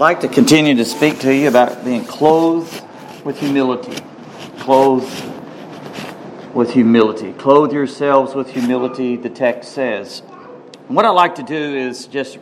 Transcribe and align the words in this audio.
like 0.00 0.20
to 0.20 0.28
continue 0.28 0.74
to 0.74 0.84
speak 0.86 1.18
to 1.18 1.34
you 1.34 1.46
about 1.46 1.84
being 1.84 2.06
clothed 2.06 2.82
with 3.22 3.38
humility. 3.38 4.02
Clothed 4.60 5.04
with 6.54 6.70
humility. 6.70 7.34
Clothe 7.34 7.70
yourselves 7.70 8.34
with 8.34 8.48
humility, 8.48 9.16
the 9.16 9.28
text 9.28 9.72
says. 9.72 10.22
And 10.88 10.96
what 10.96 11.04
I'd 11.04 11.10
like 11.10 11.34
to 11.34 11.42
do 11.42 11.76
is 11.76 12.06
just 12.06 12.38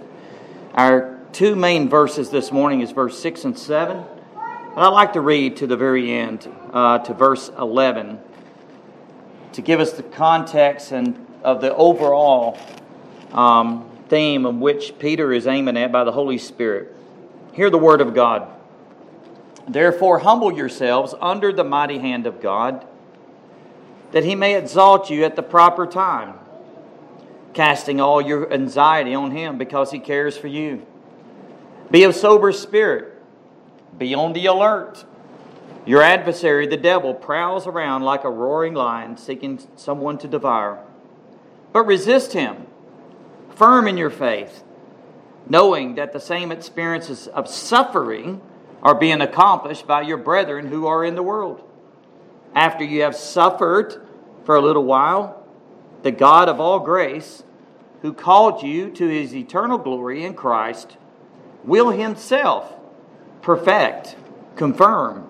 our 0.74 1.18
two 1.32 1.56
main 1.56 1.88
verses 1.88 2.30
this 2.30 2.52
morning 2.52 2.80
is 2.80 2.92
verse 2.92 3.18
6 3.18 3.46
and 3.46 3.58
7. 3.58 3.96
And 3.96 4.06
I'd 4.76 4.90
like 4.90 5.14
to 5.14 5.20
read 5.20 5.56
to 5.56 5.66
the 5.66 5.76
very 5.76 6.12
end, 6.12 6.48
uh, 6.72 7.00
to 7.00 7.12
verse 7.12 7.50
11, 7.58 8.20
to 9.54 9.62
give 9.62 9.80
us 9.80 9.94
the 9.94 10.04
context 10.04 10.92
and 10.92 11.26
of 11.42 11.60
the 11.60 11.74
overall 11.74 12.56
um, 13.32 13.90
theme 14.08 14.46
of 14.46 14.54
which 14.54 14.96
Peter 15.00 15.32
is 15.32 15.48
aiming 15.48 15.76
at 15.76 15.90
by 15.90 16.04
the 16.04 16.12
Holy 16.12 16.38
Spirit. 16.38 16.94
Hear 17.58 17.70
the 17.70 17.76
word 17.76 18.00
of 18.00 18.14
God. 18.14 18.48
Therefore, 19.66 20.20
humble 20.20 20.52
yourselves 20.52 21.12
under 21.20 21.52
the 21.52 21.64
mighty 21.64 21.98
hand 21.98 22.24
of 22.24 22.40
God, 22.40 22.86
that 24.12 24.22
he 24.22 24.36
may 24.36 24.56
exalt 24.56 25.10
you 25.10 25.24
at 25.24 25.34
the 25.34 25.42
proper 25.42 25.84
time, 25.84 26.34
casting 27.54 28.00
all 28.00 28.22
your 28.22 28.52
anxiety 28.52 29.12
on 29.12 29.32
him 29.32 29.58
because 29.58 29.90
he 29.90 29.98
cares 29.98 30.38
for 30.38 30.46
you. 30.46 30.86
Be 31.90 32.04
of 32.04 32.14
sober 32.14 32.52
spirit, 32.52 33.20
be 33.98 34.14
on 34.14 34.34
the 34.34 34.46
alert. 34.46 35.04
Your 35.84 36.00
adversary, 36.00 36.68
the 36.68 36.76
devil, 36.76 37.12
prowls 37.12 37.66
around 37.66 38.04
like 38.04 38.22
a 38.22 38.30
roaring 38.30 38.74
lion 38.74 39.16
seeking 39.16 39.58
someone 39.74 40.16
to 40.18 40.28
devour. 40.28 40.78
But 41.72 41.86
resist 41.86 42.34
him, 42.34 42.68
firm 43.56 43.88
in 43.88 43.96
your 43.96 44.10
faith 44.10 44.62
knowing 45.48 45.94
that 45.94 46.12
the 46.12 46.20
same 46.20 46.52
experiences 46.52 47.26
of 47.28 47.48
suffering 47.48 48.40
are 48.82 48.94
being 48.94 49.20
accomplished 49.20 49.86
by 49.86 50.02
your 50.02 50.16
brethren 50.16 50.68
who 50.68 50.86
are 50.86 51.04
in 51.04 51.14
the 51.14 51.22
world. 51.22 51.62
After 52.54 52.84
you 52.84 53.02
have 53.02 53.16
suffered 53.16 54.06
for 54.44 54.56
a 54.56 54.60
little 54.60 54.84
while, 54.84 55.46
the 56.02 56.10
God 56.10 56.48
of 56.48 56.60
all 56.60 56.80
grace, 56.80 57.42
who 58.02 58.12
called 58.12 58.62
you 58.62 58.90
to 58.90 59.08
his 59.08 59.34
eternal 59.34 59.78
glory 59.78 60.24
in 60.24 60.34
Christ, 60.34 60.96
will 61.64 61.90
himself 61.90 62.72
perfect, 63.42 64.16
confirm, 64.56 65.28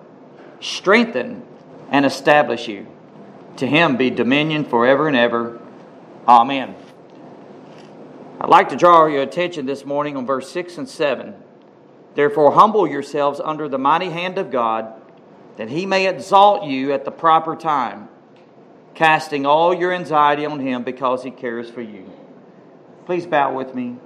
strengthen, 0.59 1.43
and 1.89 2.05
establish 2.05 2.67
you. 2.67 2.85
To 3.57 3.67
him 3.67 3.97
be 3.97 4.09
dominion 4.09 4.63
forever 4.63 5.07
and 5.07 5.17
ever. 5.17 5.59
Amen. 6.27 6.75
I'd 8.41 8.49
like 8.49 8.69
to 8.69 8.77
draw 8.77 9.05
your 9.07 9.21
attention 9.21 9.65
this 9.65 9.83
morning 9.83 10.15
on 10.15 10.25
verse 10.25 10.49
6 10.49 10.77
and 10.77 10.87
7. 10.87 11.35
Therefore, 12.15 12.53
humble 12.53 12.87
yourselves 12.87 13.41
under 13.43 13.67
the 13.67 13.77
mighty 13.77 14.09
hand 14.09 14.37
of 14.37 14.49
God, 14.49 14.93
that 15.57 15.67
he 15.67 15.85
may 15.85 16.07
exalt 16.07 16.63
you 16.63 16.93
at 16.93 17.03
the 17.03 17.11
proper 17.11 17.57
time, 17.57 18.07
casting 18.95 19.45
all 19.45 19.73
your 19.73 19.91
anxiety 19.91 20.45
on 20.45 20.61
him 20.61 20.83
because 20.83 21.21
he 21.21 21.31
cares 21.31 21.69
for 21.69 21.81
you. 21.81 22.09
Please 23.05 23.25
bow 23.25 23.53
with 23.53 23.75
me 23.75 23.97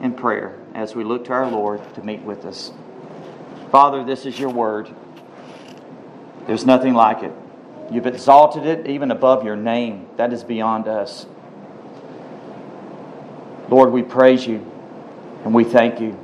in 0.00 0.14
prayer 0.14 0.58
as 0.74 0.96
we 0.96 1.04
look 1.04 1.26
to 1.26 1.32
our 1.32 1.48
Lord 1.48 1.80
to 1.94 2.02
meet 2.02 2.22
with 2.22 2.44
us. 2.44 2.72
Father, 3.70 4.02
this 4.02 4.26
is 4.26 4.40
your 4.40 4.50
word. 4.50 4.90
There's 6.48 6.66
nothing 6.66 6.94
like 6.94 7.22
it. 7.22 7.32
You've 7.92 8.06
exalted 8.06 8.66
it 8.66 8.88
even 8.88 9.12
above 9.12 9.44
your 9.44 9.54
name. 9.54 10.08
That 10.16 10.32
is 10.32 10.42
beyond 10.42 10.88
us. 10.88 11.26
Lord, 13.72 13.90
we 13.90 14.02
praise 14.02 14.46
you 14.46 14.70
and 15.44 15.54
we 15.54 15.64
thank 15.64 15.98
you 15.98 16.22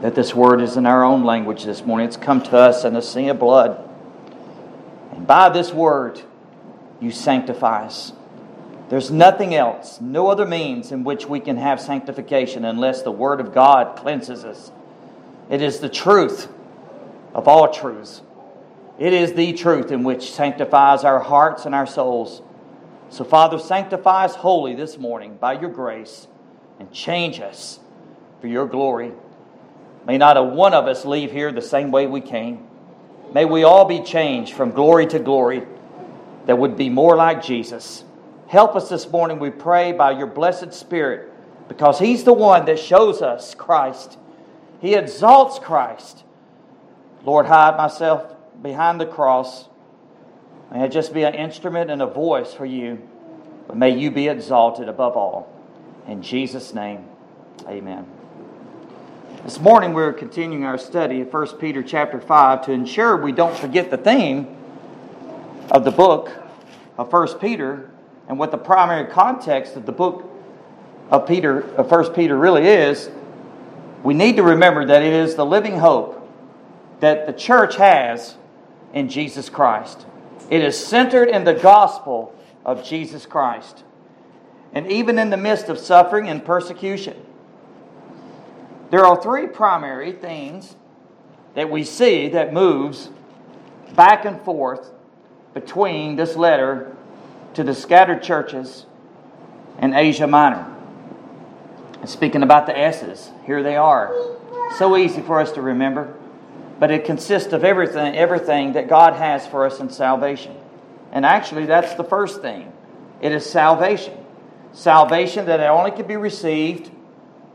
that 0.00 0.16
this 0.16 0.34
word 0.34 0.60
is 0.60 0.76
in 0.76 0.86
our 0.86 1.04
own 1.04 1.22
language 1.22 1.62
this 1.62 1.86
morning. 1.86 2.08
It's 2.08 2.16
come 2.16 2.42
to 2.42 2.56
us 2.56 2.84
in 2.84 2.96
a 2.96 3.00
sea 3.00 3.28
of 3.28 3.38
blood. 3.38 3.88
And 5.12 5.24
by 5.24 5.50
this 5.50 5.72
word, 5.72 6.20
you 7.00 7.12
sanctify 7.12 7.84
us. 7.84 8.12
There's 8.88 9.08
nothing 9.08 9.54
else, 9.54 10.00
no 10.00 10.26
other 10.26 10.44
means 10.44 10.90
in 10.90 11.04
which 11.04 11.26
we 11.26 11.38
can 11.38 11.58
have 11.58 11.80
sanctification 11.80 12.64
unless 12.64 13.02
the 13.02 13.12
Word 13.12 13.40
of 13.40 13.54
God 13.54 13.96
cleanses 13.96 14.44
us. 14.44 14.72
It 15.48 15.62
is 15.62 15.78
the 15.78 15.88
truth 15.88 16.48
of 17.34 17.46
all 17.46 17.72
truths. 17.72 18.20
It 18.98 19.12
is 19.12 19.34
the 19.34 19.52
truth 19.52 19.92
in 19.92 20.02
which 20.02 20.32
sanctifies 20.32 21.04
our 21.04 21.20
hearts 21.20 21.66
and 21.66 21.74
our 21.74 21.86
souls. 21.86 22.42
So, 23.10 23.22
Father, 23.22 23.60
sanctify 23.60 24.24
us 24.24 24.34
wholly 24.34 24.74
this 24.74 24.98
morning 24.98 25.36
by 25.36 25.52
your 25.52 25.70
grace 25.70 26.26
and 26.78 26.92
change 26.92 27.40
us 27.40 27.80
for 28.40 28.46
your 28.46 28.66
glory. 28.66 29.12
May 30.06 30.18
not 30.18 30.36
a 30.36 30.42
one 30.42 30.74
of 30.74 30.86
us 30.86 31.04
leave 31.04 31.30
here 31.30 31.52
the 31.52 31.62
same 31.62 31.90
way 31.90 32.06
we 32.06 32.20
came. 32.20 32.66
May 33.32 33.44
we 33.44 33.64
all 33.64 33.84
be 33.84 34.02
changed 34.02 34.54
from 34.54 34.72
glory 34.72 35.06
to 35.06 35.18
glory 35.18 35.62
that 36.46 36.58
would 36.58 36.76
be 36.76 36.88
more 36.88 37.16
like 37.16 37.42
Jesus. 37.42 38.04
Help 38.48 38.76
us 38.76 38.88
this 38.88 39.08
morning, 39.10 39.38
we 39.38 39.50
pray, 39.50 39.92
by 39.92 40.10
your 40.10 40.26
blessed 40.26 40.74
Spirit, 40.74 41.32
because 41.68 41.98
He's 41.98 42.24
the 42.24 42.32
one 42.32 42.66
that 42.66 42.78
shows 42.78 43.22
us 43.22 43.54
Christ. 43.54 44.18
He 44.80 44.94
exalts 44.94 45.58
Christ. 45.58 46.24
Lord, 47.24 47.46
hide 47.46 47.76
myself 47.76 48.34
behind 48.60 49.00
the 49.00 49.06
cross. 49.06 49.68
May 50.72 50.82
I 50.82 50.88
just 50.88 51.14
be 51.14 51.22
an 51.22 51.34
instrument 51.34 51.90
and 51.90 52.02
a 52.02 52.06
voice 52.06 52.52
for 52.52 52.66
you, 52.66 53.00
but 53.68 53.76
may 53.76 53.96
you 53.96 54.10
be 54.10 54.28
exalted 54.28 54.88
above 54.88 55.16
all. 55.16 55.51
In 56.06 56.20
Jesus' 56.20 56.74
name, 56.74 57.04
amen. 57.68 58.04
This 59.44 59.60
morning 59.60 59.92
we're 59.92 60.12
continuing 60.12 60.64
our 60.64 60.76
study 60.76 61.20
of 61.20 61.32
1 61.32 61.58
Peter 61.58 61.80
chapter 61.80 62.20
5 62.20 62.66
to 62.66 62.72
ensure 62.72 63.16
we 63.16 63.30
don't 63.30 63.56
forget 63.56 63.88
the 63.88 63.96
theme 63.96 64.48
of 65.70 65.84
the 65.84 65.92
book 65.92 66.32
of 66.98 67.12
1 67.12 67.38
Peter 67.38 67.88
and 68.28 68.36
what 68.36 68.50
the 68.50 68.58
primary 68.58 69.08
context 69.12 69.76
of 69.76 69.86
the 69.86 69.92
book 69.92 70.28
of 71.08 71.26
Peter 71.26 71.60
of 71.76 71.88
1 71.88 72.12
Peter 72.14 72.36
really 72.36 72.66
is. 72.66 73.08
We 74.02 74.14
need 74.14 74.36
to 74.36 74.42
remember 74.42 74.84
that 74.84 75.02
it 75.02 75.12
is 75.12 75.36
the 75.36 75.46
living 75.46 75.78
hope 75.78 76.18
that 76.98 77.26
the 77.26 77.32
church 77.32 77.76
has 77.76 78.36
in 78.92 79.08
Jesus 79.08 79.48
Christ. 79.48 80.04
It 80.50 80.64
is 80.64 80.84
centered 80.84 81.28
in 81.28 81.44
the 81.44 81.54
gospel 81.54 82.34
of 82.64 82.84
Jesus 82.84 83.24
Christ 83.24 83.84
and 84.72 84.90
even 84.90 85.18
in 85.18 85.30
the 85.30 85.36
midst 85.36 85.68
of 85.68 85.78
suffering 85.78 86.28
and 86.28 86.44
persecution. 86.44 87.16
There 88.90 89.04
are 89.04 89.20
three 89.20 89.46
primary 89.46 90.12
things 90.12 90.76
that 91.54 91.70
we 91.70 91.84
see 91.84 92.28
that 92.28 92.52
moves 92.52 93.10
back 93.94 94.24
and 94.24 94.40
forth 94.42 94.90
between 95.54 96.16
this 96.16 96.36
letter 96.36 96.96
to 97.54 97.62
the 97.62 97.74
scattered 97.74 98.22
churches 98.22 98.86
in 99.80 99.94
Asia 99.94 100.26
Minor. 100.26 100.74
And 102.00 102.08
speaking 102.08 102.42
about 102.42 102.66
the 102.66 102.76
S's, 102.76 103.30
here 103.44 103.62
they 103.62 103.76
are. 103.76 104.14
So 104.78 104.96
easy 104.96 105.20
for 105.20 105.40
us 105.40 105.52
to 105.52 105.62
remember, 105.62 106.14
but 106.80 106.90
it 106.90 107.04
consists 107.04 107.52
of 107.52 107.64
everything, 107.64 108.16
everything 108.16 108.72
that 108.72 108.88
God 108.88 109.14
has 109.14 109.46
for 109.46 109.66
us 109.66 109.80
in 109.80 109.90
salvation. 109.90 110.56
And 111.12 111.26
actually, 111.26 111.66
that's 111.66 111.94
the 111.94 112.04
first 112.04 112.40
thing. 112.40 112.72
It 113.20 113.32
is 113.32 113.48
salvation 113.48 114.21
salvation 114.72 115.46
that 115.46 115.60
only 115.60 115.90
can 115.90 116.06
be 116.06 116.16
received 116.16 116.90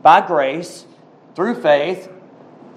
by 0.02 0.26
grace 0.26 0.86
through 1.34 1.60
faith 1.60 2.10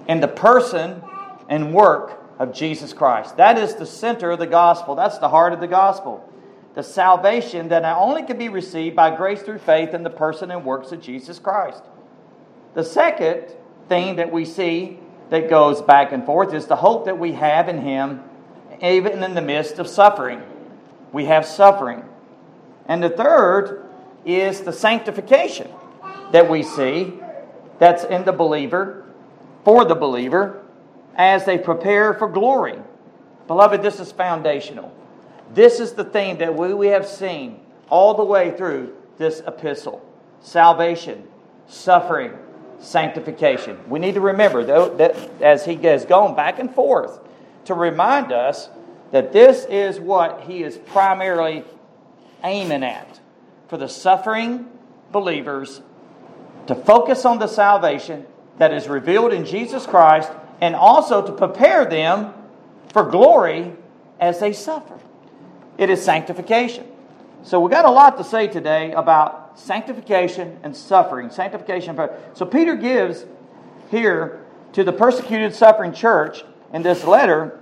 in 0.08 0.20
the 0.20 0.28
person 0.28 1.02
and 1.48 1.72
work 1.72 2.20
of 2.38 2.52
Jesus 2.52 2.92
Christ. 2.92 3.36
That 3.36 3.58
is 3.58 3.76
the 3.76 3.86
center 3.86 4.30
of 4.30 4.38
the 4.38 4.46
gospel. 4.46 4.94
That's 4.94 5.18
the 5.18 5.28
heart 5.28 5.52
of 5.52 5.60
the 5.60 5.68
gospel. 5.68 6.28
The 6.74 6.82
salvation 6.82 7.68
that 7.68 7.82
not 7.82 7.98
only 7.98 8.22
can 8.22 8.38
be 8.38 8.48
received 8.48 8.96
by 8.96 9.14
grace 9.14 9.42
through 9.42 9.58
faith 9.58 9.94
in 9.94 10.02
the 10.02 10.10
person 10.10 10.50
and 10.50 10.64
works 10.64 10.90
of 10.90 11.00
Jesus 11.00 11.38
Christ. 11.38 11.82
The 12.74 12.84
second 12.84 13.54
thing 13.88 14.16
that 14.16 14.32
we 14.32 14.44
see 14.44 14.98
that 15.28 15.50
goes 15.50 15.82
back 15.82 16.12
and 16.12 16.24
forth 16.24 16.54
is 16.54 16.66
the 16.66 16.76
hope 16.76 17.04
that 17.04 17.18
we 17.18 17.32
have 17.32 17.68
in 17.68 17.78
Him, 17.78 18.22
even 18.82 19.22
in 19.22 19.34
the 19.34 19.42
midst 19.42 19.78
of 19.78 19.86
suffering. 19.86 20.42
We 21.12 21.26
have 21.26 21.46
suffering. 21.46 22.04
And 22.86 23.02
the 23.02 23.10
third 23.10 23.81
is 24.24 24.60
the 24.60 24.72
sanctification 24.72 25.70
that 26.32 26.48
we 26.48 26.62
see 26.62 27.12
that's 27.78 28.04
in 28.04 28.24
the 28.24 28.32
believer, 28.32 29.04
for 29.64 29.84
the 29.84 29.94
believer, 29.94 30.62
as 31.16 31.44
they 31.44 31.58
prepare 31.58 32.14
for 32.14 32.28
glory. 32.28 32.78
Beloved, 33.46 33.82
this 33.82 34.00
is 34.00 34.12
foundational. 34.12 34.94
This 35.52 35.80
is 35.80 35.92
the 35.92 36.04
thing 36.04 36.38
that 36.38 36.54
we, 36.54 36.72
we 36.74 36.86
have 36.88 37.06
seen 37.06 37.60
all 37.90 38.14
the 38.14 38.24
way 38.24 38.56
through 38.56 38.94
this 39.18 39.42
epistle 39.46 40.04
salvation, 40.40 41.26
suffering, 41.68 42.32
sanctification. 42.78 43.78
We 43.88 44.00
need 44.00 44.14
to 44.14 44.20
remember, 44.20 44.64
though, 44.64 44.94
that 44.96 45.14
as 45.40 45.64
he 45.64 45.76
has 45.76 46.04
gone 46.04 46.34
back 46.34 46.58
and 46.58 46.74
forth, 46.74 47.20
to 47.66 47.74
remind 47.74 48.32
us 48.32 48.68
that 49.12 49.32
this 49.32 49.66
is 49.66 50.00
what 50.00 50.42
he 50.42 50.62
is 50.62 50.78
primarily 50.78 51.64
aiming 52.42 52.82
at 52.82 53.11
for 53.72 53.78
the 53.78 53.88
suffering 53.88 54.68
believers 55.12 55.80
to 56.66 56.74
focus 56.74 57.24
on 57.24 57.38
the 57.38 57.46
salvation 57.46 58.26
that 58.58 58.70
is 58.70 58.86
revealed 58.86 59.32
in 59.32 59.46
Jesus 59.46 59.86
Christ, 59.86 60.30
and 60.60 60.74
also 60.74 61.24
to 61.24 61.32
prepare 61.32 61.86
them 61.86 62.34
for 62.92 63.02
glory 63.02 63.72
as 64.20 64.40
they 64.40 64.52
suffer. 64.52 65.00
It 65.78 65.88
is 65.88 66.04
sanctification. 66.04 66.86
So 67.44 67.60
we've 67.60 67.70
got 67.70 67.86
a 67.86 67.90
lot 67.90 68.18
to 68.18 68.24
say 68.24 68.46
today 68.46 68.92
about 68.92 69.58
sanctification 69.58 70.58
and 70.62 70.76
suffering. 70.76 71.30
Sanctification. 71.30 71.98
So 72.34 72.44
Peter 72.44 72.76
gives 72.76 73.24
here 73.90 74.44
to 74.74 74.84
the 74.84 74.92
persecuted, 74.92 75.54
suffering 75.54 75.94
church 75.94 76.44
in 76.74 76.82
this 76.82 77.04
letter 77.04 77.58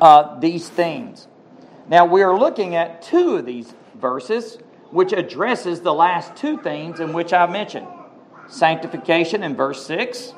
uh, 0.00 0.40
these 0.40 0.66
things. 0.66 1.28
Now 1.90 2.06
we 2.06 2.22
are 2.22 2.34
looking 2.34 2.74
at 2.74 3.02
two 3.02 3.36
of 3.36 3.44
these 3.44 3.70
verses, 3.96 4.56
which 4.94 5.12
addresses 5.12 5.80
the 5.80 5.92
last 5.92 6.36
two 6.36 6.56
things 6.56 7.00
in 7.00 7.12
which 7.12 7.32
I 7.32 7.46
mentioned: 7.46 7.88
sanctification 8.46 9.42
in 9.42 9.56
verse 9.56 9.84
six, 9.84 10.32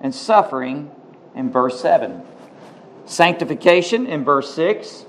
and 0.00 0.14
suffering 0.14 0.90
in 1.36 1.50
verse 1.50 1.80
seven. 1.80 2.22
Sanctification 3.06 4.06
in 4.06 4.24
verse 4.24 4.52
six, 4.52 5.06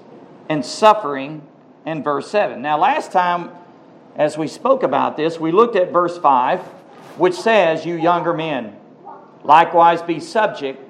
and 0.47 0.63
suffering 0.63 1.41
in 1.85 2.03
verse 2.03 2.29
seven. 2.29 2.61
Now, 2.61 2.77
last 2.77 3.11
time, 3.11 3.49
as 4.15 4.37
we 4.37 4.47
spoke 4.47 4.83
about 4.83 5.17
this, 5.17 5.39
we 5.39 5.51
looked 5.51 5.75
at 5.75 5.91
verse 5.91 6.17
five, 6.17 6.59
which 7.17 7.33
says, 7.33 7.85
"You 7.85 7.95
younger 7.95 8.33
men, 8.33 8.75
likewise 9.43 10.01
be 10.03 10.19
subject." 10.19 10.81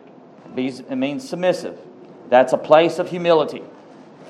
It 0.58 0.98
means 0.98 1.28
submissive. 1.28 1.80
That's 2.30 2.54
a 2.54 2.58
place 2.58 3.00
of 3.00 3.10
humility 3.10 3.63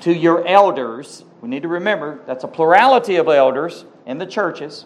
to 0.02 0.12
your 0.12 0.46
elders. 0.46 1.24
We 1.46 1.50
need 1.50 1.62
to 1.62 1.68
remember 1.68 2.18
that's 2.26 2.42
a 2.42 2.48
plurality 2.48 3.14
of 3.14 3.28
elders 3.28 3.84
in 4.04 4.18
the 4.18 4.26
churches. 4.26 4.84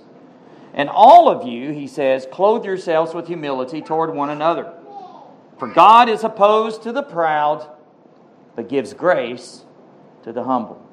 And 0.75 0.91
all 0.91 1.31
of 1.31 1.49
you, 1.49 1.71
he 1.73 1.87
says, 1.87 2.29
clothe 2.31 2.67
yourselves 2.67 3.15
with 3.15 3.29
humility 3.29 3.81
toward 3.81 4.15
one 4.15 4.29
another. 4.29 4.71
For 5.59 5.69
God 5.69 6.11
is 6.11 6.23
opposed 6.23 6.83
to 6.83 6.93
the 6.93 7.03
proud, 7.03 7.67
but 8.57 8.69
gives 8.69 8.93
grace 8.93 9.65
to 10.25 10.35
the 10.35 10.45
humble. 10.45 10.87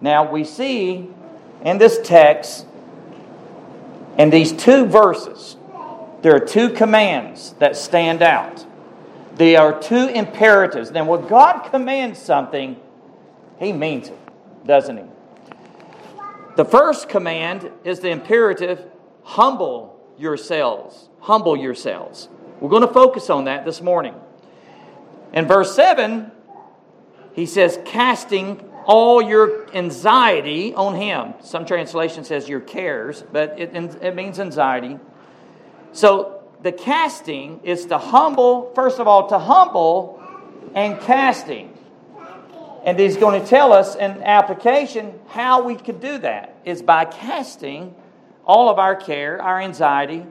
Now 0.00 0.30
we 0.30 0.44
see 0.44 1.10
in 1.64 1.78
this 1.78 1.98
text, 2.04 2.64
in 4.16 4.30
these 4.30 4.52
two 4.52 4.86
verses, 4.86 5.56
there 6.22 6.36
are 6.36 6.46
two 6.46 6.70
commands 6.70 7.52
that 7.58 7.76
stand 7.76 8.22
out. 8.22 8.64
They 9.34 9.56
are 9.56 9.76
two 9.76 10.06
imperatives. 10.06 10.92
Now, 10.92 11.04
when 11.04 11.26
God 11.26 11.68
commands 11.72 12.20
something, 12.20 12.76
he 13.58 13.72
means 13.72 14.10
it, 14.10 14.18
doesn't 14.64 14.96
he? 14.96 15.04
The 16.56 16.64
first 16.64 17.08
command 17.08 17.70
is 17.84 18.00
the 18.00 18.10
imperative 18.10 18.84
humble 19.22 19.98
yourselves. 20.18 21.08
Humble 21.20 21.56
yourselves. 21.56 22.28
We're 22.60 22.70
going 22.70 22.86
to 22.86 22.92
focus 22.92 23.30
on 23.30 23.44
that 23.44 23.64
this 23.64 23.80
morning. 23.80 24.14
In 25.32 25.46
verse 25.46 25.74
7, 25.76 26.32
he 27.34 27.46
says, 27.46 27.78
casting 27.84 28.68
all 28.84 29.22
your 29.22 29.72
anxiety 29.74 30.74
on 30.74 30.96
him. 30.96 31.34
Some 31.40 31.66
translation 31.66 32.24
says 32.24 32.48
your 32.48 32.60
cares, 32.60 33.22
but 33.30 33.60
it, 33.60 33.74
it 33.74 34.16
means 34.16 34.40
anxiety. 34.40 34.98
So 35.92 36.42
the 36.62 36.72
casting 36.72 37.60
is 37.62 37.86
to 37.86 37.98
humble, 37.98 38.72
first 38.74 38.98
of 38.98 39.06
all, 39.06 39.28
to 39.28 39.38
humble 39.38 40.20
and 40.74 40.98
casting. 41.00 41.77
And 42.88 42.98
he's 42.98 43.18
going 43.18 43.38
to 43.38 43.46
tell 43.46 43.74
us 43.74 43.96
in 43.96 44.22
application 44.22 45.20
how 45.28 45.62
we 45.62 45.74
could 45.74 46.00
do 46.00 46.16
that 46.20 46.56
is 46.64 46.80
by 46.80 47.04
casting 47.04 47.94
all 48.46 48.70
of 48.70 48.78
our 48.78 48.96
care, 48.96 49.42
our 49.42 49.60
anxiety 49.60 50.24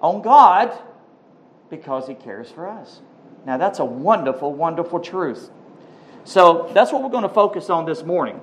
on 0.00 0.22
God 0.22 0.72
because 1.68 2.08
he 2.08 2.14
cares 2.14 2.50
for 2.50 2.66
us. 2.66 3.02
Now, 3.44 3.58
that's 3.58 3.78
a 3.78 3.84
wonderful, 3.84 4.54
wonderful 4.54 5.00
truth. 5.00 5.50
So, 6.24 6.70
that's 6.72 6.92
what 6.92 7.02
we're 7.02 7.10
going 7.10 7.24
to 7.24 7.28
focus 7.28 7.68
on 7.68 7.84
this 7.84 8.02
morning. 8.02 8.40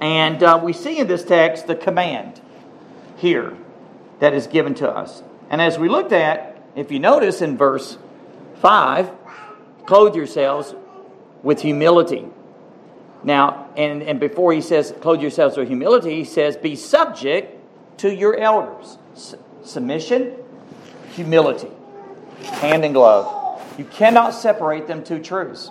And 0.00 0.42
uh, 0.42 0.58
we 0.64 0.72
see 0.72 0.96
in 0.96 1.06
this 1.06 1.24
text 1.24 1.66
the 1.66 1.76
command 1.76 2.40
here 3.18 3.58
that 4.20 4.32
is 4.32 4.46
given 4.46 4.72
to 4.76 4.88
us. 4.88 5.22
And 5.50 5.60
as 5.60 5.78
we 5.78 5.90
looked 5.90 6.12
at, 6.12 6.62
if 6.74 6.90
you 6.90 6.98
notice 6.98 7.42
in 7.42 7.58
verse 7.58 7.98
5, 8.62 9.10
clothe 9.84 10.16
yourselves 10.16 10.74
with 11.42 11.60
humility. 11.60 12.26
Now, 13.24 13.70
and, 13.76 14.02
and 14.02 14.20
before 14.20 14.52
he 14.52 14.60
says, 14.60 14.94
clothe 15.00 15.20
yourselves 15.20 15.56
with 15.56 15.68
humility, 15.68 16.16
he 16.16 16.24
says, 16.24 16.56
be 16.56 16.76
subject 16.76 17.58
to 17.98 18.14
your 18.14 18.36
elders. 18.36 18.98
S- 19.14 19.34
submission, 19.62 20.34
humility, 21.10 21.70
hand 22.42 22.84
in 22.84 22.92
glove. 22.92 23.62
You 23.76 23.84
cannot 23.84 24.30
separate 24.30 24.86
them 24.86 25.04
two 25.04 25.20
truths. 25.20 25.70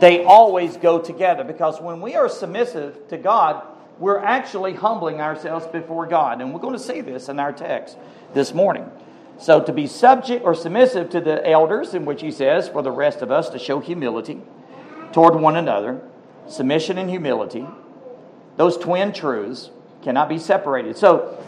They 0.00 0.24
always 0.24 0.76
go 0.76 1.00
together 1.00 1.44
because 1.44 1.80
when 1.80 2.00
we 2.00 2.14
are 2.14 2.28
submissive 2.28 3.08
to 3.08 3.18
God, 3.18 3.66
we're 3.98 4.18
actually 4.18 4.74
humbling 4.74 5.20
ourselves 5.20 5.66
before 5.66 6.06
God. 6.06 6.40
And 6.40 6.54
we're 6.54 6.60
going 6.60 6.74
to 6.74 6.78
see 6.78 7.00
this 7.00 7.28
in 7.28 7.38
our 7.38 7.52
text 7.52 7.96
this 8.32 8.54
morning. 8.54 8.90
So, 9.40 9.62
to 9.62 9.72
be 9.72 9.86
subject 9.86 10.44
or 10.44 10.54
submissive 10.54 11.10
to 11.10 11.20
the 11.20 11.48
elders, 11.48 11.94
in 11.94 12.04
which 12.04 12.20
he 12.22 12.32
says, 12.32 12.68
for 12.68 12.82
the 12.82 12.90
rest 12.90 13.22
of 13.22 13.30
us 13.30 13.48
to 13.50 13.58
show 13.58 13.78
humility 13.78 14.40
toward 15.12 15.36
one 15.36 15.56
another, 15.56 16.00
submission 16.48 16.98
and 16.98 17.08
humility, 17.08 17.66
those 18.56 18.76
twin 18.76 19.12
truths 19.12 19.70
cannot 20.02 20.28
be 20.28 20.38
separated. 20.38 20.96
So, 20.96 21.44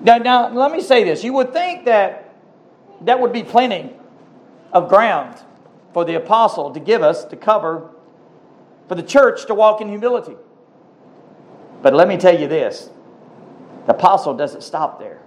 now, 0.00 0.18
now 0.18 0.48
let 0.48 0.72
me 0.72 0.80
say 0.80 1.04
this. 1.04 1.24
You 1.24 1.32
would 1.34 1.52
think 1.52 1.84
that 1.84 2.34
that 3.02 3.20
would 3.20 3.32
be 3.32 3.42
plenty 3.42 3.92
of 4.72 4.88
ground 4.88 5.38
for 5.92 6.04
the 6.04 6.14
apostle 6.14 6.72
to 6.72 6.80
give 6.80 7.02
us 7.02 7.24
to 7.24 7.36
cover 7.36 7.90
for 8.88 8.94
the 8.94 9.02
church 9.02 9.46
to 9.46 9.54
walk 9.54 9.80
in 9.80 9.88
humility. 9.88 10.36
But 11.82 11.94
let 11.94 12.08
me 12.08 12.16
tell 12.16 12.38
you 12.38 12.48
this 12.48 12.90
the 13.86 13.94
apostle 13.94 14.34
doesn't 14.34 14.62
stop 14.62 14.98
there. 14.98 15.20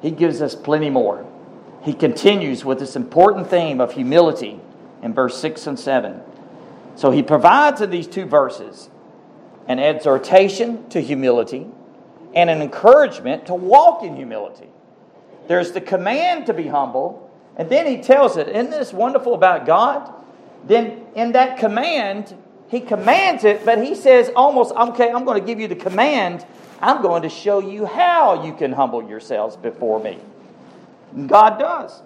He 0.00 0.10
gives 0.10 0.40
us 0.40 0.54
plenty 0.54 0.90
more. 0.90 1.26
He 1.82 1.92
continues 1.92 2.64
with 2.64 2.78
this 2.78 2.96
important 2.96 3.48
theme 3.48 3.80
of 3.80 3.92
humility 3.92 4.60
in 5.02 5.14
verse 5.14 5.38
6 5.40 5.66
and 5.66 5.78
7. 5.78 6.20
So 6.98 7.12
he 7.12 7.22
provides 7.22 7.80
in 7.80 7.90
these 7.90 8.08
two 8.08 8.26
verses 8.26 8.90
an 9.68 9.78
exhortation 9.78 10.88
to 10.88 11.00
humility 11.00 11.66
and 12.34 12.50
an 12.50 12.60
encouragement 12.60 13.46
to 13.46 13.54
walk 13.54 14.02
in 14.02 14.16
humility. 14.16 14.68
There's 15.46 15.72
the 15.72 15.80
command 15.80 16.46
to 16.46 16.52
be 16.52 16.66
humble, 16.66 17.30
and 17.56 17.70
then 17.70 17.86
he 17.86 18.02
tells 18.02 18.36
it. 18.36 18.48
Isn't 18.48 18.70
this 18.70 18.92
wonderful 18.92 19.34
about 19.34 19.64
God? 19.64 20.12
Then 20.66 21.06
in 21.14 21.32
that 21.32 21.58
command, 21.58 22.36
he 22.68 22.80
commands 22.80 23.44
it, 23.44 23.64
but 23.64 23.82
he 23.82 23.94
says 23.94 24.30
almost, 24.34 24.74
okay, 24.74 25.08
I'm 25.10 25.24
going 25.24 25.40
to 25.40 25.46
give 25.46 25.60
you 25.60 25.68
the 25.68 25.76
command 25.76 26.44
I'm 26.80 27.02
going 27.02 27.22
to 27.22 27.28
show 27.28 27.58
you 27.58 27.86
how 27.86 28.44
you 28.44 28.54
can 28.54 28.72
humble 28.72 29.08
yourselves 29.08 29.56
before 29.56 30.00
me. 30.00 30.18
God 31.26 31.58
does. 31.58 32.02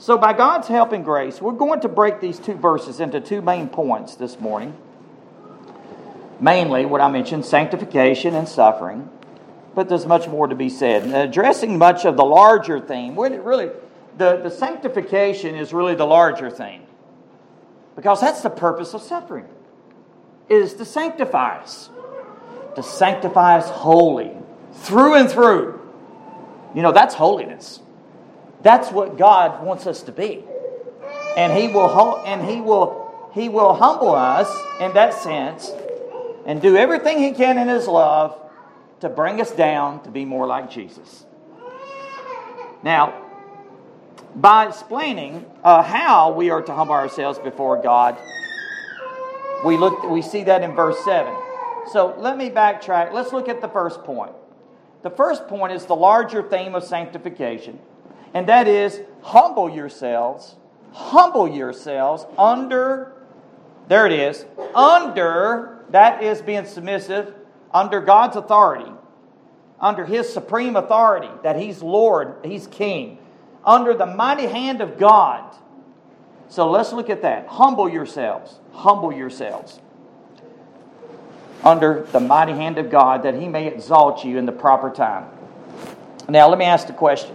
So, 0.00 0.16
by 0.16 0.32
God's 0.32 0.66
help 0.66 0.92
and 0.92 1.04
grace, 1.04 1.42
we're 1.42 1.52
going 1.52 1.80
to 1.82 1.88
break 1.88 2.20
these 2.20 2.38
two 2.38 2.54
verses 2.54 3.00
into 3.00 3.20
two 3.20 3.42
main 3.42 3.68
points 3.68 4.14
this 4.14 4.40
morning. 4.40 4.74
Mainly, 6.40 6.86
what 6.86 7.02
I 7.02 7.10
mentioned 7.10 7.44
sanctification 7.44 8.34
and 8.34 8.48
suffering. 8.48 9.10
But 9.74 9.90
there's 9.90 10.06
much 10.06 10.26
more 10.26 10.46
to 10.46 10.54
be 10.54 10.70
said. 10.70 11.14
Addressing 11.14 11.76
much 11.76 12.06
of 12.06 12.16
the 12.16 12.24
larger 12.24 12.80
theme, 12.80 13.14
really, 13.14 13.70
the, 14.16 14.38
the 14.38 14.50
sanctification 14.50 15.54
is 15.54 15.74
really 15.74 15.94
the 15.94 16.06
larger 16.06 16.50
theme. 16.50 16.82
Because 17.94 18.22
that's 18.22 18.40
the 18.40 18.50
purpose 18.50 18.94
of 18.94 19.02
suffering, 19.02 19.46
is 20.48 20.72
to 20.74 20.84
sanctify 20.86 21.58
us 21.58 21.90
to 22.74 22.82
sanctify 22.82 23.58
us 23.58 23.68
holy, 23.68 24.32
through 24.72 25.14
and 25.14 25.30
through. 25.30 25.80
You 26.74 26.82
know, 26.82 26.92
that's 26.92 27.14
holiness. 27.14 27.80
That's 28.62 28.90
what 28.90 29.16
God 29.16 29.64
wants 29.64 29.86
us 29.86 30.02
to 30.02 30.12
be. 30.12 30.44
And 31.36 31.52
he 31.52 31.68
will 31.68 32.22
and 32.26 32.48
he 32.48 32.60
will 32.60 33.30
he 33.32 33.48
will 33.48 33.74
humble 33.74 34.14
us 34.14 34.50
in 34.80 34.92
that 34.94 35.14
sense 35.14 35.70
and 36.44 36.60
do 36.60 36.76
everything 36.76 37.18
he 37.18 37.32
can 37.32 37.58
in 37.58 37.68
his 37.68 37.86
love 37.86 38.36
to 39.00 39.08
bring 39.08 39.40
us 39.40 39.50
down 39.52 40.02
to 40.02 40.10
be 40.10 40.24
more 40.24 40.46
like 40.46 40.70
Jesus. 40.70 41.24
Now, 42.82 43.14
by 44.34 44.66
explaining 44.66 45.44
uh, 45.62 45.82
how 45.82 46.32
we 46.32 46.50
are 46.50 46.62
to 46.62 46.72
humble 46.72 46.94
ourselves 46.94 47.38
before 47.38 47.82
God, 47.82 48.16
we 49.64 49.76
look 49.76 50.08
we 50.08 50.22
see 50.22 50.44
that 50.44 50.62
in 50.62 50.74
verse 50.74 50.98
7. 51.04 51.34
So 51.92 52.14
let 52.18 52.36
me 52.36 52.50
backtrack. 52.50 53.12
Let's 53.12 53.32
look 53.32 53.48
at 53.48 53.60
the 53.60 53.68
first 53.68 54.04
point. 54.04 54.32
The 55.02 55.10
first 55.10 55.48
point 55.48 55.72
is 55.72 55.86
the 55.86 55.96
larger 55.96 56.42
theme 56.42 56.74
of 56.74 56.84
sanctification, 56.84 57.78
and 58.34 58.48
that 58.48 58.68
is 58.68 59.00
humble 59.22 59.68
yourselves, 59.68 60.56
humble 60.92 61.48
yourselves 61.48 62.24
under, 62.38 63.12
there 63.88 64.06
it 64.06 64.12
is, 64.12 64.44
under, 64.74 65.84
that 65.90 66.22
is 66.22 66.40
being 66.40 66.64
submissive, 66.64 67.34
under 67.72 68.00
God's 68.00 68.36
authority, 68.36 68.90
under 69.80 70.04
His 70.04 70.32
supreme 70.32 70.76
authority, 70.76 71.30
that 71.42 71.56
He's 71.56 71.82
Lord, 71.82 72.36
He's 72.44 72.66
King. 72.66 73.18
under 73.64 73.92
the 73.92 74.06
mighty 74.06 74.46
hand 74.46 74.80
of 74.80 74.98
God. 74.98 75.54
So 76.48 76.70
let's 76.70 76.92
look 76.92 77.10
at 77.10 77.22
that. 77.22 77.46
Humble 77.46 77.88
yourselves. 77.88 78.58
Humble 78.72 79.12
yourselves 79.12 79.80
under 81.64 82.06
the 82.12 82.20
mighty 82.20 82.52
hand 82.52 82.78
of 82.78 82.90
God 82.90 83.22
that 83.24 83.34
he 83.34 83.48
may 83.48 83.66
exalt 83.66 84.24
you 84.24 84.38
in 84.38 84.46
the 84.46 84.52
proper 84.52 84.90
time. 84.90 85.26
Now, 86.28 86.48
let 86.48 86.58
me 86.58 86.64
ask 86.64 86.86
the 86.86 86.92
question 86.92 87.34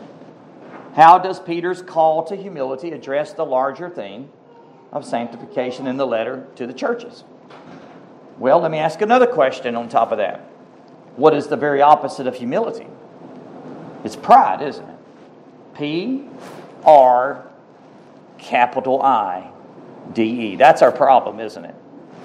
How 0.95 1.19
does 1.19 1.41
Peter's 1.41 1.81
call 1.81 2.23
to 2.23 2.37
humility 2.37 2.91
address 2.91 3.33
the 3.33 3.45
larger 3.45 3.89
theme 3.89 4.29
of 4.93 5.03
sanctification 5.03 5.87
in 5.87 5.97
the 5.97 6.07
letter 6.07 6.47
to 6.55 6.65
the 6.65 6.73
churches? 6.73 7.25
Well, 8.39 8.61
let 8.61 8.71
me 8.71 8.77
ask 8.77 9.01
another 9.01 9.27
question 9.27 9.75
on 9.75 9.89
top 9.89 10.13
of 10.13 10.19
that. 10.19 10.39
What 11.17 11.33
is 11.33 11.47
the 11.47 11.57
very 11.57 11.81
opposite 11.81 12.27
of 12.27 12.35
humility? 12.35 12.87
It's 14.05 14.15
pride, 14.15 14.61
isn't 14.61 14.87
it? 14.87 14.97
P 15.75 16.29
R 16.85 17.45
capital 18.37 19.01
I 19.01 19.51
D 20.13 20.23
E. 20.23 20.55
That's 20.55 20.81
our 20.81 20.93
problem, 20.93 21.41
isn't 21.41 21.65
it? 21.65 21.75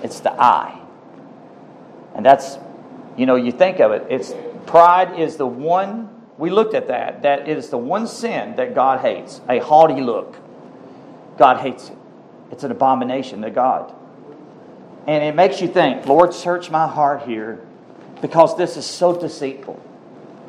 It's 0.05 0.21
the 0.21 0.33
I. 0.33 0.81
And 2.15 2.25
that's, 2.25 2.59
you 3.17 3.27
know, 3.27 3.35
you 3.35 3.51
think 3.51 3.81
of 3.81 3.91
it, 3.91 4.07
it's 4.11 4.33
pride 4.67 5.19
is 5.19 5.37
the 5.37 5.47
one, 5.47 6.20
we 6.41 6.49
looked 6.49 6.75
at 6.75 6.89
that, 6.89 7.23
that 7.23 7.49
it 7.49 7.59
is 7.59 7.69
the 7.69 7.77
one 7.77 8.07
sin 8.07 8.57
that 8.57 8.75
God 8.75 9.01
hates, 9.01 9.43
a 9.49 9.59
haughty 9.59 10.01
look. 10.01 10.37
God 11.37 11.59
hates 11.59 11.91
it. 11.91 11.97
It's 12.51 12.65
an 12.65 12.71
abomination 12.71 13.43
to 13.43 13.51
God. 13.51 13.95
And 15.07 15.23
it 15.23 15.35
makes 15.35 15.61
you 15.61 15.69
think, 15.69 16.07
Lord, 16.07 16.33
search 16.33 16.71
my 16.71 16.87
heart 16.87 17.23
here 17.23 17.61
because 18.23 18.57
this 18.57 18.79
is 18.79 18.87
so 18.87 19.19
deceitful. 19.19 19.81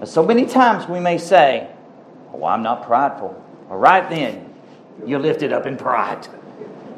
So 0.05 0.25
many 0.25 0.45
times 0.45 0.88
we 0.88 1.00
may 1.00 1.17
say, 1.17 1.69
Oh, 2.33 2.45
I'm 2.45 2.63
not 2.63 2.86
prideful. 2.86 3.43
Well, 3.67 3.77
right 3.77 4.10
then, 4.10 4.53
you're 5.05 5.19
lifted 5.19 5.51
up 5.51 5.65
in 5.65 5.75
pride. 5.75 6.25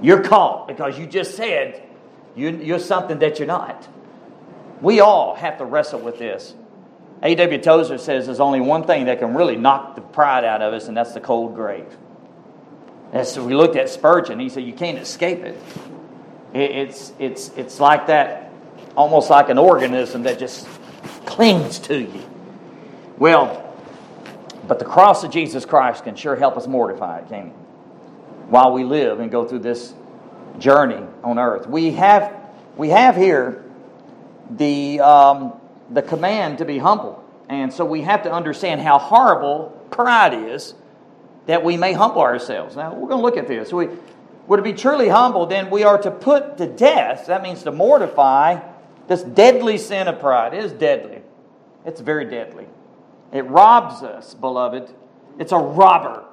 You're 0.01 0.21
caught 0.21 0.67
because 0.67 1.00
you 1.00 1.07
just 1.07 1.35
said 1.35 1.81
you're 2.35 2.79
something 2.79 3.19
that 3.19 3.39
you're 3.39 3.47
not. 3.47 3.88
We 4.81 5.00
all 5.00 5.33
have 5.35 5.57
to 5.57 5.65
wrestle 5.65 6.00
with 6.00 6.19
this. 6.19 6.53
A.W. 7.24 7.62
Tozer 7.62 7.98
says 7.98 8.25
there's 8.25 8.42
only 8.42 8.60
one 8.60 8.84
thing 8.84 9.06
that 9.06 9.20
can 9.20 9.34
really 9.34 9.56
knock 9.56 9.96
the 9.96 10.01
pride 10.01 10.44
out 10.44 10.62
of 10.62 10.74
us, 10.74 10.89
and 10.89 10.98
that's 10.98 11.13
the 11.13 11.22
cold 11.22 11.56
grave. 11.56 11.88
As 13.13 13.39
we 13.39 13.56
looked 13.56 13.77
at 13.77 13.89
Spurgeon, 13.89 14.39
he 14.39 14.50
said 14.50 14.63
you 14.63 14.74
can't 14.74 14.98
escape 14.98 15.39
it. 15.39 15.58
It's, 16.53 17.13
it's, 17.20 17.50
it's 17.56 17.80
like 17.80 18.08
that, 18.08 18.51
almost 18.98 19.30
like 19.30 19.48
an 19.50 19.58
organism 19.58 20.24
that 20.24 20.38
just 20.38 20.68
clings 21.25 21.80
to 21.80 22.01
you. 22.01 22.24
Well, 23.18 23.74
but 24.68 24.80
the 24.80 24.86
cross 24.86 25.24
of 25.24 25.32
Jesus 25.32 25.65
Christ 25.65 26.03
can 26.03 26.15
sure 26.15 26.36
help 26.36 26.58
us 26.58 26.68
mortify 26.68 27.20
it, 27.20 27.30
can 27.30 27.48
it? 27.48 27.53
While 28.50 28.74
we 28.74 28.84
live 28.84 29.22
and 29.22 29.32
go 29.32 29.46
through 29.46 29.60
this 29.60 29.94
journey 30.60 31.01
on 31.24 31.39
earth. 31.39 31.68
We 31.68 31.92
have, 31.92 32.36
we 32.75 32.89
have 32.89 33.15
here 33.15 33.63
the, 34.50 35.00
um, 35.00 35.53
the 35.90 36.02
command 36.02 36.60
to 36.60 36.66
be 36.66 36.78
humble. 36.78 37.24
And 37.50 37.74
so 37.74 37.86
we 37.86 38.02
have 38.02 38.24
to 38.24 38.32
understand 38.32 38.82
how 38.82 38.98
horrible 38.98 39.70
pride 39.92 40.34
is 40.34 40.74
that 41.46 41.63
we 41.63 41.78
may 41.78 41.94
humble 41.94 42.22
ourselves. 42.22 42.75
Now, 42.75 42.94
we're 42.94 43.10
going 43.10 43.20
to 43.20 43.24
look 43.24 43.38
at 43.38 43.48
this. 43.48 43.74
We, 43.74 43.90
we're 44.48 44.58
to 44.58 44.63
be 44.63 44.74
truly 44.74 45.10
humble, 45.10 45.46
then 45.46 45.70
we 45.70 45.84
are 45.84 45.98
to 46.02 46.12
put 46.12 46.58
to 46.58 46.68
death, 46.68 47.28
that 47.28 47.44
means 47.44 47.63
to 47.63 47.72
mortify, 47.72 48.62
this 49.08 49.22
deadly 49.24 49.78
sin 49.78 50.08
of 50.08 50.20
pride. 50.20 50.54
It 50.54 50.63
is 50.63 50.72
deadly. 50.72 51.22
It's 51.86 52.02
very 52.02 52.25
deadly. 52.25 52.68
It 53.32 53.42
robs 53.42 54.04
us, 54.04 54.34
beloved. 54.34 54.90
It's 55.40 55.52
a 55.52 55.58
robber. 55.58 56.24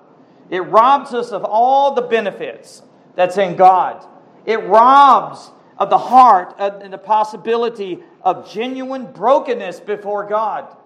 It 0.51 0.61
robs 0.61 1.15
us 1.15 1.31
of 1.31 1.45
all 1.45 1.95
the 1.95 2.03
benefits 2.03 2.83
that's 3.15 3.39
in 3.39 3.57
God. 3.57 4.05
It 4.45 4.63
robs 4.65 5.51
of 5.81 5.89
the 5.89 5.99
heart 5.99 6.55
and 6.59 6.93
the 6.93 6.99
possibility 6.99 7.99
of 8.23 8.53
genuine 8.53 9.11
brokenness 9.11 9.81
before 9.81 10.27
God. 10.27 10.77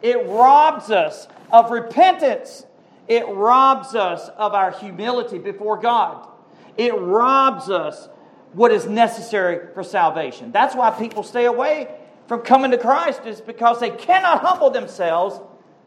It 0.00 0.24
robs 0.26 0.92
us 0.92 1.26
of 1.52 1.72
repentance. 1.72 2.64
It 3.08 3.26
robs 3.26 3.96
us 3.96 4.28
of 4.36 4.54
our 4.54 4.70
humility 4.70 5.38
before 5.38 5.76
God. 5.76 6.28
It 6.76 6.94
robs 6.96 7.68
us 7.68 8.08
what 8.52 8.70
is 8.70 8.86
necessary 8.86 9.74
for 9.74 9.82
salvation. 9.82 10.52
That's 10.52 10.76
why 10.76 10.90
people 10.90 11.24
stay 11.24 11.46
away 11.46 11.88
from 12.28 12.42
coming 12.42 12.70
to 12.70 12.78
Christ 12.78 13.22
is 13.26 13.40
because 13.40 13.80
they 13.80 13.90
cannot 13.90 14.42
humble 14.42 14.70
themselves 14.70 15.40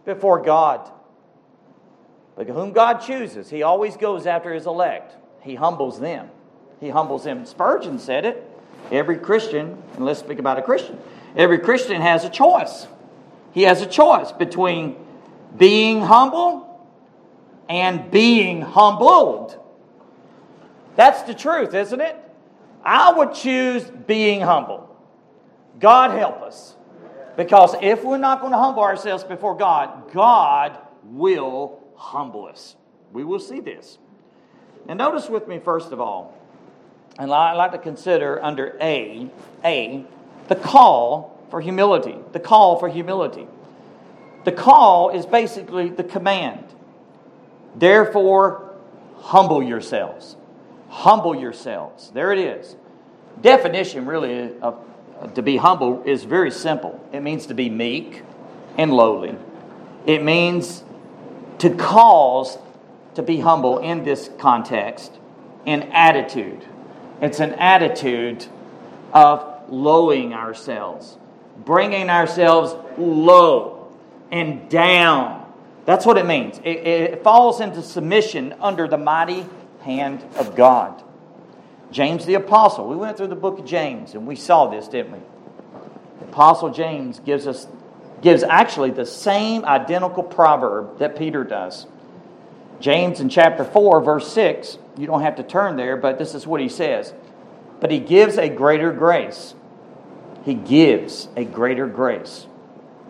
before 0.03 0.41
God. 0.41 0.91
But 2.35 2.49
whom 2.49 2.73
God 2.73 2.97
chooses, 2.97 3.49
he 3.49 3.63
always 3.63 3.95
goes 3.95 4.25
after 4.25 4.53
his 4.53 4.65
elect. 4.65 5.15
He 5.41 5.55
humbles 5.55 5.99
them. 5.99 6.29
He 6.81 6.89
humbles 6.89 7.23
them. 7.23 7.45
Spurgeon 7.45 7.99
said 7.99 8.25
it. 8.25 8.45
Every 8.91 9.17
Christian, 9.17 9.81
and 9.95 10.03
let's 10.03 10.19
speak 10.19 10.39
about 10.39 10.59
a 10.59 10.61
Christian, 10.61 10.99
every 11.37 11.59
Christian 11.59 12.01
has 12.01 12.25
a 12.25 12.29
choice. 12.29 12.87
He 13.53 13.61
has 13.63 13.81
a 13.81 13.85
choice 13.85 14.33
between 14.33 14.97
being 15.55 16.01
humble 16.01 16.67
and 17.69 18.11
being 18.11 18.61
humbled. 18.61 19.57
That's 20.95 21.21
the 21.23 21.33
truth, 21.33 21.73
isn't 21.73 22.01
it? 22.01 22.17
I 22.83 23.13
would 23.13 23.33
choose 23.33 23.83
being 23.83 24.41
humble. 24.41 24.93
God 25.79 26.11
help 26.11 26.41
us. 26.41 26.75
Because 27.37 27.75
if 27.81 28.03
we're 28.03 28.17
not 28.17 28.41
going 28.41 28.51
to 28.51 28.57
humble 28.57 28.83
ourselves 28.83 29.23
before 29.23 29.55
God, 29.55 30.11
God 30.11 30.77
will 31.03 31.79
humble 31.95 32.47
us. 32.47 32.75
We 33.13 33.23
will 33.23 33.39
see 33.39 33.59
this. 33.59 33.99
And 34.87 34.97
notice 34.97 35.29
with 35.29 35.47
me, 35.47 35.59
first 35.59 35.91
of 35.91 36.01
all, 36.01 36.37
and 37.17 37.31
I'd 37.31 37.53
like 37.53 37.71
to 37.71 37.77
consider 37.77 38.41
under 38.43 38.77
A, 38.81 39.29
A, 39.63 40.05
the 40.47 40.55
call 40.55 41.37
for 41.49 41.61
humility. 41.61 42.15
The 42.31 42.39
call 42.39 42.79
for 42.79 42.89
humility. 42.89 43.47
The 44.45 44.51
call 44.51 45.09
is 45.09 45.25
basically 45.25 45.89
the 45.89 46.03
command. 46.03 46.65
Therefore, 47.75 48.73
humble 49.17 49.61
yourselves. 49.61 50.35
Humble 50.89 51.35
yourselves. 51.35 52.11
There 52.11 52.31
it 52.31 52.39
is. 52.39 52.75
Definition 53.41 54.05
really 54.05 54.59
of 54.59 54.83
to 55.35 55.41
be 55.41 55.57
humble 55.57 56.03
is 56.03 56.23
very 56.23 56.51
simple. 56.51 56.99
It 57.13 57.21
means 57.21 57.45
to 57.47 57.53
be 57.53 57.69
meek 57.69 58.23
and 58.77 58.91
lowly. 58.91 59.35
It 60.05 60.23
means 60.23 60.83
to 61.59 61.69
cause 61.69 62.57
to 63.13 63.21
be 63.21 63.39
humble 63.39 63.77
in 63.79 64.03
this 64.03 64.29
context 64.39 65.11
in 65.65 65.83
attitude. 65.91 66.65
It's 67.21 67.39
an 67.39 67.53
attitude 67.53 68.45
of 69.13 69.69
lowering 69.69 70.33
ourselves, 70.33 71.17
bringing 71.63 72.09
ourselves 72.09 72.75
low 72.97 73.93
and 74.31 74.69
down. 74.69 75.45
That's 75.85 76.05
what 76.05 76.17
it 76.17 76.25
means. 76.25 76.59
It, 76.63 76.77
it 76.77 77.23
falls 77.23 77.61
into 77.61 77.81
submission 77.81 78.55
under 78.59 78.87
the 78.87 78.97
mighty 78.97 79.45
hand 79.81 80.23
of 80.35 80.55
God. 80.55 81.03
James 81.91 82.25
the 82.25 82.35
Apostle, 82.35 82.87
we 82.87 82.95
went 82.95 83.17
through 83.17 83.27
the 83.27 83.35
book 83.35 83.59
of 83.59 83.65
James 83.65 84.13
and 84.13 84.25
we 84.25 84.35
saw 84.35 84.67
this, 84.67 84.87
didn't 84.87 85.11
we? 85.11 85.19
Apostle 86.21 86.69
James 86.69 87.19
gives 87.19 87.45
us 87.47 87.67
gives 88.21 88.43
actually 88.43 88.91
the 88.91 89.05
same 89.05 89.65
identical 89.65 90.23
proverb 90.23 90.99
that 90.99 91.17
Peter 91.17 91.43
does. 91.43 91.87
James 92.81 93.19
in 93.19 93.29
chapter 93.29 93.63
4, 93.63 94.01
verse 94.01 94.31
6, 94.33 94.77
you 94.97 95.07
don't 95.07 95.21
have 95.21 95.35
to 95.37 95.43
turn 95.43 95.77
there, 95.77 95.95
but 95.95 96.17
this 96.17 96.35
is 96.35 96.45
what 96.45 96.59
he 96.59 96.69
says. 96.69 97.13
But 97.79 97.91
he 97.91 97.99
gives 97.99 98.37
a 98.37 98.49
greater 98.49 98.91
grace. 98.91 99.53
He 100.43 100.53
gives 100.53 101.29
a 101.35 101.45
greater 101.45 101.87
grace. 101.87 102.47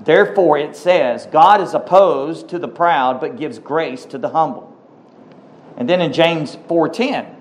Therefore, 0.04 0.58
it 0.58 0.76
says, 0.76 1.26
God 1.28 1.62
is 1.62 1.74
opposed 1.74 2.50
to 2.50 2.60
the 2.60 2.68
proud, 2.68 3.20
but 3.20 3.38
gives 3.38 3.60
grace 3.60 4.06
to 4.06 4.18
the 4.18 4.30
humble. 4.30 4.76
And 5.78 5.88
then 5.88 6.02
in 6.02 6.12
James 6.12 6.58
4:10, 6.68 7.36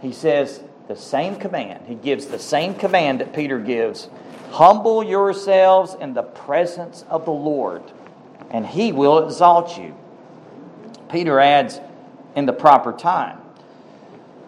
he 0.00 0.12
says 0.12 0.62
the 0.88 0.96
same 0.96 1.36
command. 1.36 1.86
He 1.86 1.94
gives 1.94 2.26
the 2.26 2.38
same 2.38 2.74
command 2.74 3.20
that 3.20 3.32
Peter 3.32 3.58
gives. 3.58 4.08
Humble 4.50 5.04
yourselves 5.04 5.94
in 6.00 6.14
the 6.14 6.22
presence 6.22 7.04
of 7.08 7.24
the 7.24 7.30
Lord, 7.30 7.82
and 8.50 8.66
he 8.66 8.90
will 8.90 9.24
exalt 9.24 9.78
you. 9.78 9.94
Peter 11.10 11.40
adds, 11.40 11.80
in 12.34 12.46
the 12.46 12.52
proper 12.52 12.92
time. 12.92 13.38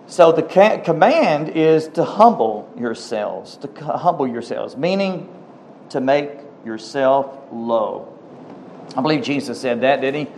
So 0.06 0.32
the 0.32 0.42
command 0.84 1.50
is 1.50 1.88
to 1.88 2.04
humble 2.04 2.72
yourselves, 2.76 3.56
to 3.58 3.68
humble 3.84 4.26
yourselves, 4.26 4.76
meaning 4.76 5.28
to 5.90 6.00
make 6.00 6.30
yourself 6.64 7.36
low. 7.52 8.16
I 8.96 9.02
believe 9.02 9.22
Jesus 9.22 9.60
said 9.60 9.80
that, 9.82 10.00
didn't 10.00 10.26
he? 10.26 10.32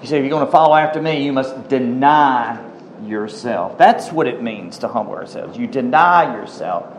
He 0.00 0.06
said, 0.08 0.18
if 0.18 0.22
you're 0.22 0.30
going 0.30 0.46
to 0.46 0.50
follow 0.50 0.74
after 0.74 1.00
me, 1.00 1.24
you 1.24 1.32
must 1.32 1.68
deny 1.68 2.60
yourself. 3.04 3.78
That's 3.78 4.10
what 4.10 4.26
it 4.26 4.42
means 4.42 4.78
to 4.78 4.88
humble 4.88 5.14
ourselves. 5.14 5.56
You 5.56 5.66
deny 5.68 6.34
yourself. 6.34 6.92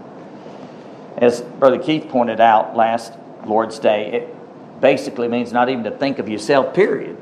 As 1.18 1.42
Brother 1.42 1.77
Keith 1.77 2.08
pointed 2.10 2.39
out 2.39 2.75
last 2.75 3.13
Lord's 3.46 3.80
Day, 3.80 4.12
it 4.13 4.82
basically 4.82 5.27
means 5.27 5.51
not 5.51 5.70
even 5.70 5.84
to 5.84 5.92
think 5.92 6.20
of 6.20 6.30
yourself, 6.30 6.74
period. 6.74 7.18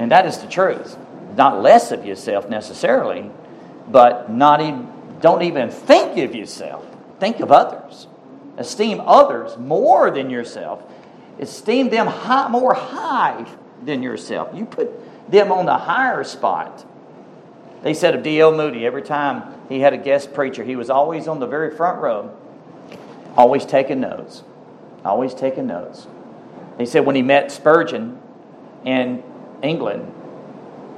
And 0.00 0.10
that 0.10 0.24
is 0.24 0.38
the 0.38 0.46
truth. 0.46 0.96
not 1.36 1.62
less 1.62 1.92
of 1.92 2.04
yourself 2.04 2.48
necessarily, 2.48 3.30
but 3.88 4.30
not 4.30 4.60
even, 4.60 4.88
don't 5.20 5.42
even 5.42 5.70
think 5.70 6.18
of 6.18 6.34
yourself. 6.34 6.84
Think 7.20 7.40
of 7.40 7.52
others. 7.52 8.08
Esteem 8.56 9.00
others 9.04 9.56
more 9.58 10.10
than 10.10 10.30
yourself. 10.30 10.82
Esteem 11.38 11.90
them 11.90 12.06
high, 12.06 12.48
more 12.48 12.74
high 12.74 13.46
than 13.84 14.02
yourself. 14.02 14.48
You 14.54 14.64
put 14.64 14.90
them 15.30 15.52
on 15.52 15.66
the 15.66 15.76
higher 15.76 16.24
spot. 16.24 16.84
They 17.82 17.94
said 17.94 18.14
of 18.14 18.22
D.L. 18.22 18.52
Moody, 18.56 18.84
every 18.84 19.02
time 19.02 19.54
he 19.68 19.80
had 19.80 19.92
a 19.92 19.98
guest 19.98 20.34
preacher, 20.34 20.64
he 20.64 20.76
was 20.76 20.90
always 20.90 21.28
on 21.28 21.40
the 21.40 21.46
very 21.46 21.74
front 21.76 22.00
row, 22.00 22.34
always 23.36 23.64
taking 23.64 24.00
notes. 24.00 24.42
Always 25.04 25.34
taking 25.34 25.66
notes. 25.66 26.06
He 26.78 26.86
said 26.86 27.06
when 27.06 27.16
he 27.16 27.22
met 27.22 27.52
Spurgeon 27.52 28.20
in 28.84 29.22
England, 29.62 30.12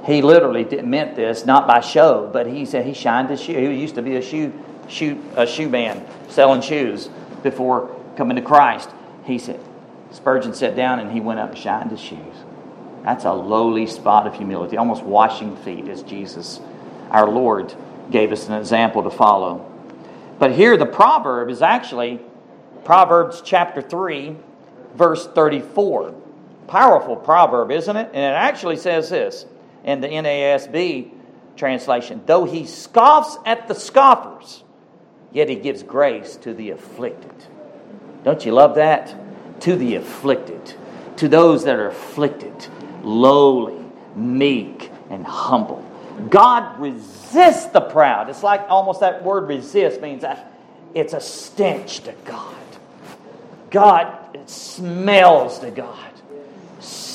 he 0.05 0.21
literally 0.21 0.63
did, 0.63 0.85
meant 0.85 1.15
this 1.15 1.45
not 1.45 1.67
by 1.67 1.79
show, 1.79 2.29
but 2.31 2.47
he 2.47 2.65
said 2.65 2.85
he 2.85 2.93
shined 2.93 3.29
his 3.29 3.41
shoe. 3.41 3.53
He 3.53 3.79
used 3.79 3.95
to 3.95 4.01
be 4.01 4.15
a 4.15 4.21
shoe, 4.21 4.53
shoe, 4.87 5.21
a 5.35 5.47
shoe 5.47 5.69
man 5.69 6.05
selling 6.29 6.61
shoes 6.61 7.09
before 7.41 7.95
coming 8.17 8.35
to 8.35 8.41
Christ. 8.41 8.89
He 9.25 9.39
said, 9.39 9.59
Spurgeon 10.11 10.53
sat 10.53 10.75
down 10.75 10.99
and 10.99 11.11
he 11.11 11.19
went 11.19 11.39
up 11.39 11.51
and 11.51 11.57
shined 11.57 11.91
his 11.91 12.01
shoes. 12.01 12.35
That's 13.03 13.25
a 13.25 13.33
lowly 13.33 13.87
spot 13.87 14.27
of 14.27 14.35
humility, 14.35 14.77
almost 14.77 15.03
washing 15.03 15.55
feet, 15.57 15.87
as 15.87 16.03
Jesus, 16.03 16.59
our 17.09 17.29
Lord, 17.29 17.73
gave 18.11 18.31
us 18.31 18.47
an 18.47 18.53
example 18.55 19.03
to 19.03 19.09
follow. 19.09 19.69
But 20.39 20.51
here 20.53 20.77
the 20.77 20.85
proverb 20.85 21.49
is 21.49 21.61
actually 21.61 22.19
Proverbs 22.83 23.41
chapter 23.43 23.81
3, 23.81 24.35
verse 24.95 25.25
34. 25.27 26.13
Powerful 26.67 27.15
proverb, 27.15 27.71
isn't 27.71 27.95
it? 27.95 28.09
And 28.13 28.17
it 28.17 28.37
actually 28.37 28.77
says 28.77 29.09
this 29.09 29.45
in 29.83 30.01
the 30.01 30.07
NASB 30.07 31.11
translation 31.55 32.21
though 32.25 32.45
he 32.45 32.65
scoffs 32.65 33.37
at 33.45 33.67
the 33.67 33.75
scoffers, 33.75 34.63
yet 35.31 35.49
he 35.49 35.55
gives 35.55 35.83
grace 35.83 36.35
to 36.37 36.53
the 36.53 36.71
afflicted. 36.71 37.33
Don't 38.23 38.45
you 38.45 38.53
love 38.53 38.75
that? 38.75 39.13
To 39.61 39.75
the 39.75 39.95
afflicted, 39.95 40.73
to 41.17 41.27
those 41.27 41.65
that 41.65 41.75
are 41.75 41.87
afflicted, 41.87 42.67
lowly, 43.03 43.83
meek, 44.15 44.89
and 45.09 45.25
humble. 45.25 45.85
God 46.29 46.79
resists 46.79 47.65
the 47.67 47.81
proud. 47.81 48.29
It's 48.29 48.43
like 48.43 48.61
almost 48.69 49.01
that 49.01 49.23
word 49.23 49.47
resist 49.47 50.01
means 50.01 50.23
it's 50.93 51.13
a 51.13 51.21
stench 51.21 52.01
to 52.01 52.13
God. 52.25 52.55
God, 53.69 54.39
smells 54.45 55.59
to 55.59 55.71
God. 55.71 56.12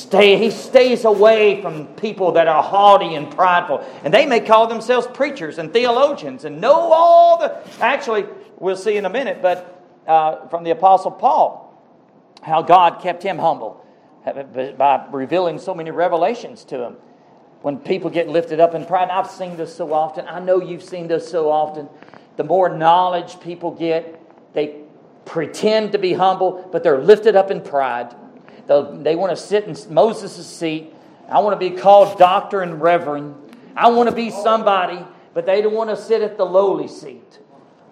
Stay, 0.08 0.38
he 0.38 0.50
stays 0.50 1.04
away 1.04 1.60
from 1.60 1.86
people 1.88 2.32
that 2.32 2.48
are 2.48 2.62
haughty 2.62 3.14
and 3.14 3.30
prideful. 3.30 3.86
And 4.02 4.14
they 4.14 4.24
may 4.24 4.40
call 4.40 4.66
themselves 4.66 5.06
preachers 5.06 5.58
and 5.58 5.70
theologians 5.70 6.46
and 6.46 6.62
know 6.62 6.72
all 6.72 7.36
the. 7.36 7.54
Actually, 7.78 8.24
we'll 8.56 8.78
see 8.78 8.96
in 8.96 9.04
a 9.04 9.10
minute, 9.10 9.42
but 9.42 9.84
uh, 10.06 10.48
from 10.48 10.64
the 10.64 10.70
Apostle 10.70 11.10
Paul, 11.10 11.78
how 12.40 12.62
God 12.62 13.02
kept 13.02 13.22
him 13.22 13.36
humble 13.36 13.84
by 14.78 15.06
revealing 15.12 15.58
so 15.58 15.74
many 15.74 15.90
revelations 15.90 16.64
to 16.64 16.82
him. 16.82 16.96
When 17.60 17.76
people 17.76 18.08
get 18.08 18.28
lifted 18.28 18.60
up 18.60 18.74
in 18.74 18.86
pride, 18.86 19.10
I've 19.10 19.30
seen 19.30 19.58
this 19.58 19.76
so 19.76 19.92
often. 19.92 20.26
I 20.26 20.40
know 20.40 20.62
you've 20.62 20.82
seen 20.82 21.08
this 21.08 21.30
so 21.30 21.50
often. 21.50 21.86
The 22.38 22.44
more 22.44 22.74
knowledge 22.74 23.40
people 23.40 23.72
get, 23.72 24.54
they 24.54 24.84
pretend 25.26 25.92
to 25.92 25.98
be 25.98 26.14
humble, 26.14 26.66
but 26.72 26.82
they're 26.82 27.02
lifted 27.02 27.36
up 27.36 27.50
in 27.50 27.60
pride. 27.60 28.14
They'll, 28.68 29.18
want 29.18 29.30
to 29.30 29.36
sit 29.36 29.64
in 29.64 29.76
Moses' 29.92 30.46
seat. 30.46 30.94
I 31.28 31.40
want 31.40 31.58
to 31.58 31.70
be 31.70 31.76
called 31.76 32.18
doctor 32.18 32.62
and 32.62 32.80
reverend. 32.80 33.34
I 33.74 33.90
want 33.90 34.08
to 34.08 34.14
be 34.14 34.30
somebody, 34.30 35.04
but 35.34 35.46
they 35.46 35.62
don't 35.62 35.74
want 35.74 35.90
to 35.90 35.96
sit 35.96 36.22
at 36.22 36.36
the 36.36 36.44
lowly 36.44 36.86
seat. 36.86 37.38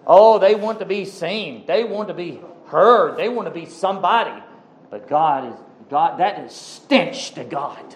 Oh, 0.05 0.39
they 0.39 0.55
want 0.55 0.79
to 0.79 0.85
be 0.85 1.03
seen. 1.03 1.65
They 1.65 1.83
want 1.83 2.07
to 2.07 2.13
be 2.13 2.39
heard. 2.67 3.17
They 3.17 3.27
want 3.27 3.47
to 3.47 3.53
be 3.53 3.65
somebody. 3.65 4.41
But 4.89 5.09
God 5.09 5.53
is 5.53 5.59
God, 5.89 6.19
that 6.19 6.39
is 6.39 6.53
stench 6.53 7.31
to 7.33 7.43
God. 7.43 7.95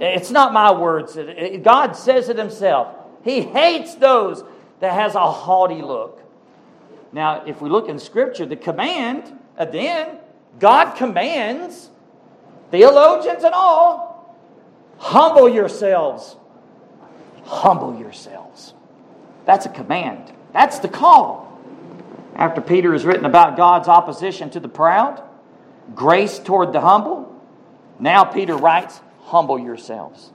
It's 0.00 0.30
not 0.30 0.52
my 0.52 0.72
words. 0.72 1.18
God 1.62 1.92
says 1.92 2.28
it 2.28 2.38
himself. 2.38 2.94
He 3.24 3.40
hates 3.40 3.94
those 3.96 4.44
that 4.80 4.92
has 4.92 5.14
a 5.14 5.30
haughty 5.30 5.82
look. 5.82 6.20
Now, 7.12 7.44
if 7.46 7.60
we 7.60 7.68
look 7.68 7.88
in 7.88 7.98
Scripture, 7.98 8.46
the 8.46 8.56
command, 8.56 9.38
then, 9.58 10.18
God 10.58 10.92
commands, 10.96 11.90
theologians 12.70 13.44
and 13.44 13.54
all, 13.54 14.38
humble 14.98 15.48
yourselves. 15.48 16.36
Humble 17.44 17.98
yourselves. 17.98 18.74
That's 19.44 19.66
a 19.66 19.68
command. 19.68 20.32
That's 20.52 20.78
the 20.78 20.88
call. 20.88 21.58
After 22.36 22.60
Peter 22.60 22.92
has 22.92 23.04
written 23.04 23.24
about 23.24 23.56
God's 23.56 23.88
opposition 23.88 24.50
to 24.50 24.60
the 24.60 24.68
proud, 24.68 25.22
grace 25.94 26.38
toward 26.38 26.72
the 26.72 26.80
humble. 26.80 27.28
Now 27.98 28.24
Peter 28.24 28.56
writes, 28.56 29.00
humble 29.24 29.58
yourselves. 29.58 30.30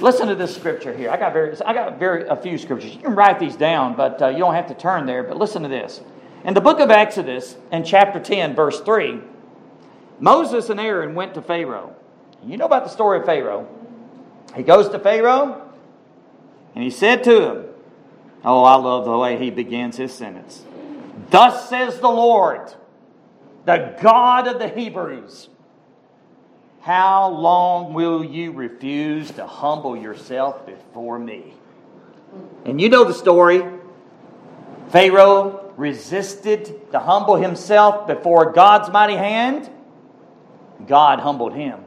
Listen 0.00 0.28
to 0.28 0.34
this 0.34 0.54
scripture 0.54 0.96
here. 0.96 1.10
I 1.10 1.16
got 1.16 1.32
very, 1.32 1.54
I 1.62 1.72
got 1.74 1.98
very 1.98 2.26
a 2.26 2.36
few 2.36 2.58
scriptures. 2.58 2.94
You 2.94 3.00
can 3.00 3.14
write 3.14 3.38
these 3.38 3.56
down, 3.56 3.94
but 3.94 4.20
uh, 4.20 4.28
you 4.28 4.38
don't 4.38 4.54
have 4.54 4.68
to 4.68 4.74
turn 4.74 5.06
there. 5.06 5.22
But 5.22 5.36
listen 5.36 5.62
to 5.62 5.68
this. 5.68 6.00
In 6.44 6.54
the 6.54 6.60
book 6.60 6.80
of 6.80 6.90
Exodus, 6.90 7.56
in 7.70 7.84
chapter 7.84 8.18
10, 8.18 8.54
verse 8.54 8.80
3, 8.80 9.20
Moses 10.18 10.70
and 10.70 10.80
Aaron 10.80 11.14
went 11.14 11.34
to 11.34 11.42
Pharaoh. 11.42 11.94
You 12.44 12.56
know 12.56 12.66
about 12.66 12.84
the 12.84 12.90
story 12.90 13.20
of 13.20 13.26
Pharaoh. 13.26 13.68
He 14.56 14.62
goes 14.62 14.88
to 14.88 14.98
Pharaoh, 14.98 15.70
and 16.74 16.82
he 16.82 16.90
said 16.90 17.22
to 17.24 17.42
him, 17.42 17.66
Oh, 18.44 18.64
I 18.64 18.74
love 18.74 19.04
the 19.04 19.16
way 19.16 19.38
he 19.38 19.50
begins 19.50 19.96
his 19.96 20.12
sentence. 20.12 20.64
Thus 21.30 21.68
says 21.68 22.00
the 22.00 22.08
Lord 22.08 22.74
the 23.64 23.96
God 24.00 24.48
of 24.48 24.58
the 24.58 24.68
Hebrews. 24.68 25.48
How 26.80 27.28
long 27.28 27.94
will 27.94 28.24
you 28.24 28.50
refuse 28.50 29.30
to 29.32 29.46
humble 29.46 29.96
yourself 29.96 30.66
before 30.66 31.18
me? 31.18 31.54
And 32.64 32.80
you 32.80 32.88
know 32.88 33.04
the 33.04 33.14
story. 33.14 33.62
Pharaoh 34.88 35.61
resisted 35.76 36.90
to 36.92 36.98
humble 36.98 37.36
himself 37.36 38.06
before 38.06 38.52
God's 38.52 38.90
mighty 38.90 39.16
hand. 39.16 39.70
God 40.86 41.20
humbled 41.20 41.54
him. 41.54 41.80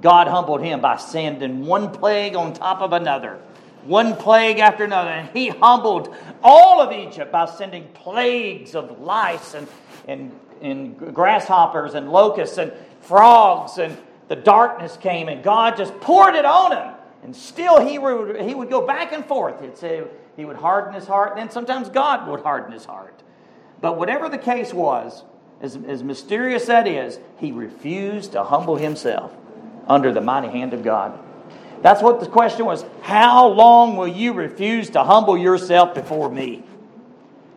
God 0.00 0.28
humbled 0.28 0.62
him 0.62 0.80
by 0.80 0.96
sending 0.96 1.66
one 1.66 1.92
plague 1.92 2.34
on 2.34 2.52
top 2.54 2.80
of 2.80 2.92
another, 2.92 3.38
one 3.84 4.16
plague 4.16 4.58
after 4.58 4.84
another. 4.84 5.10
And 5.10 5.28
he 5.30 5.48
humbled 5.48 6.14
all 6.42 6.80
of 6.80 6.92
Egypt 6.92 7.30
by 7.30 7.46
sending 7.46 7.88
plagues 7.88 8.74
of 8.74 9.00
lice 9.00 9.54
and, 9.54 9.68
and 10.08 10.32
and 10.60 11.14
grasshoppers 11.14 11.94
and 11.94 12.10
locusts 12.10 12.58
and 12.58 12.72
frogs 13.00 13.78
and 13.78 13.96
the 14.28 14.36
darkness 14.36 14.96
came 14.96 15.28
and 15.28 15.42
God 15.42 15.76
just 15.76 15.98
poured 16.00 16.34
it 16.34 16.44
on 16.44 16.72
him. 16.72 16.94
And 17.22 17.34
still 17.34 17.84
he 17.84 17.98
would, 17.98 18.40
he 18.40 18.54
would 18.54 18.70
go 18.70 18.86
back 18.86 19.12
and 19.12 19.24
forth. 19.26 19.60
He'd 19.60 19.76
say 19.76 20.02
he 20.36 20.44
would 20.44 20.56
harden 20.56 20.94
his 20.94 21.06
heart, 21.06 21.36
then 21.36 21.50
sometimes 21.50 21.88
God 21.88 22.28
would 22.28 22.40
harden 22.40 22.72
his 22.72 22.84
heart. 22.84 23.22
But 23.80 23.98
whatever 23.98 24.28
the 24.28 24.38
case 24.38 24.72
was, 24.72 25.24
as, 25.60 25.76
as 25.86 26.02
mysterious 26.02 26.66
that 26.66 26.86
is, 26.86 27.18
he 27.38 27.52
refused 27.52 28.32
to 28.32 28.44
humble 28.44 28.76
himself 28.76 29.34
under 29.86 30.12
the 30.12 30.20
mighty 30.20 30.48
hand 30.48 30.72
of 30.72 30.82
God. 30.82 31.18
That's 31.82 32.02
what 32.02 32.20
the 32.20 32.26
question 32.26 32.66
was. 32.66 32.84
How 33.02 33.48
long 33.48 33.96
will 33.96 34.08
you 34.08 34.32
refuse 34.32 34.90
to 34.90 35.02
humble 35.02 35.36
yourself 35.36 35.94
before 35.94 36.30
me? 36.30 36.62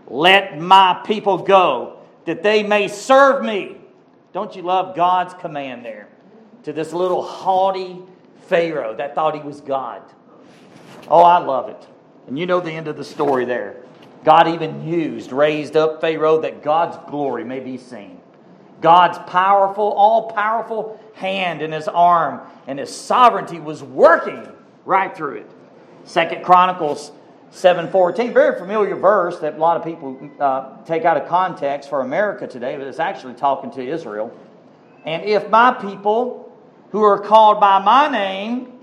Let 0.08 0.60
my 0.60 1.02
people 1.06 1.40
go 1.40 2.00
that 2.26 2.44
they 2.44 2.64
may 2.64 2.88
serve 2.88 3.44
me. 3.44 3.78
Don't 4.32 4.56
you 4.56 4.62
love 4.62 4.96
God's 4.96 5.34
command 5.36 5.86
there 5.86 6.08
to 6.64 6.74
this 6.74 6.94
little 6.94 7.22
haughty 7.22 8.00
Pharaoh 8.48 8.96
that 8.96 9.14
thought 9.16 9.36
he 9.36 9.42
was 9.42 9.62
God? 9.62 10.02
Oh, 11.08 11.22
I 11.22 11.40
love 11.40 11.70
it. 11.70 11.88
And 12.28 12.40
you 12.40 12.46
know 12.46 12.60
the 12.60 12.72
end 12.72 12.88
of 12.88 12.98
the 12.98 13.04
story 13.04 13.46
there. 13.46 13.78
God 14.24 14.48
even 14.48 14.88
used, 14.88 15.32
raised 15.32 15.76
up 15.76 16.02
Pharaoh 16.02 16.42
that 16.42 16.64
God's 16.64 16.98
glory 17.10 17.44
may 17.44 17.60
be 17.60 17.78
seen. 17.78 18.20
God's 18.82 19.18
powerful, 19.30 19.92
all 19.94 20.32
powerful 20.32 21.00
hand 21.14 21.62
in 21.62 21.72
his 21.72 21.88
arm 21.88 22.42
and 22.68 22.80
his 22.80 22.94
sovereignty 22.96 23.60
was 23.60 23.84
working 23.84 24.48
right 24.86 25.16
through 25.16 25.36
it. 25.36 25.52
Second 26.06 26.44
Chronicles 26.44 27.12
7:14, 27.52 28.34
very 28.34 28.58
familiar 28.58 28.96
verse 28.96 29.40
that 29.40 29.56
a 29.56 29.58
lot 29.58 29.78
of 29.78 29.84
people 29.84 30.30
uh, 30.40 30.84
take 30.86 31.06
out 31.06 31.18
of 31.18 31.28
context 31.28 31.90
for 31.90 32.02
America 32.02 32.48
today, 32.48 32.76
but 32.78 32.88
it's 32.88 33.00
actually 33.00 33.36
talking 33.36 33.72
to 33.72 33.88
Israel. 33.88 34.32
And 35.06 35.24
if 35.24 35.50
my 35.50 35.72
people 35.72 36.52
who 36.92 37.04
are 37.04 37.20
called 37.20 37.60
by 37.60 37.80
my 37.80 38.08
name 38.08 38.74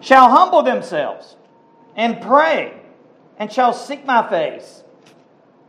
shall 0.00 0.28
humble 0.28 0.62
themselves 0.62 1.36
and 1.96 2.20
pray 2.20 2.80
and 3.38 3.52
shall 3.52 3.72
seek 3.72 4.04
my 4.04 4.28
face 4.28 4.82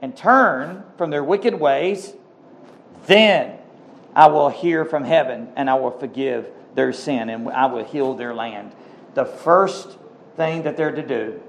and 0.01 0.15
turn 0.15 0.83
from 0.97 1.09
their 1.09 1.23
wicked 1.23 1.59
ways, 1.59 2.13
then 3.07 3.57
I 4.15 4.27
will 4.27 4.49
hear 4.49 4.85
from 4.85 5.03
heaven 5.03 5.49
and 5.55 5.69
I 5.69 5.75
will 5.75 5.91
forgive 5.91 6.49
their 6.75 6.93
sin 6.93 7.29
and 7.29 7.49
I 7.49 7.67
will 7.67 7.83
heal 7.83 8.13
their 8.13 8.33
land. 8.33 8.73
the 9.13 9.25
first 9.25 9.97
thing 10.35 10.63
that 10.63 10.75
they're 10.75 10.91
to 10.91 11.05
do 11.05 11.39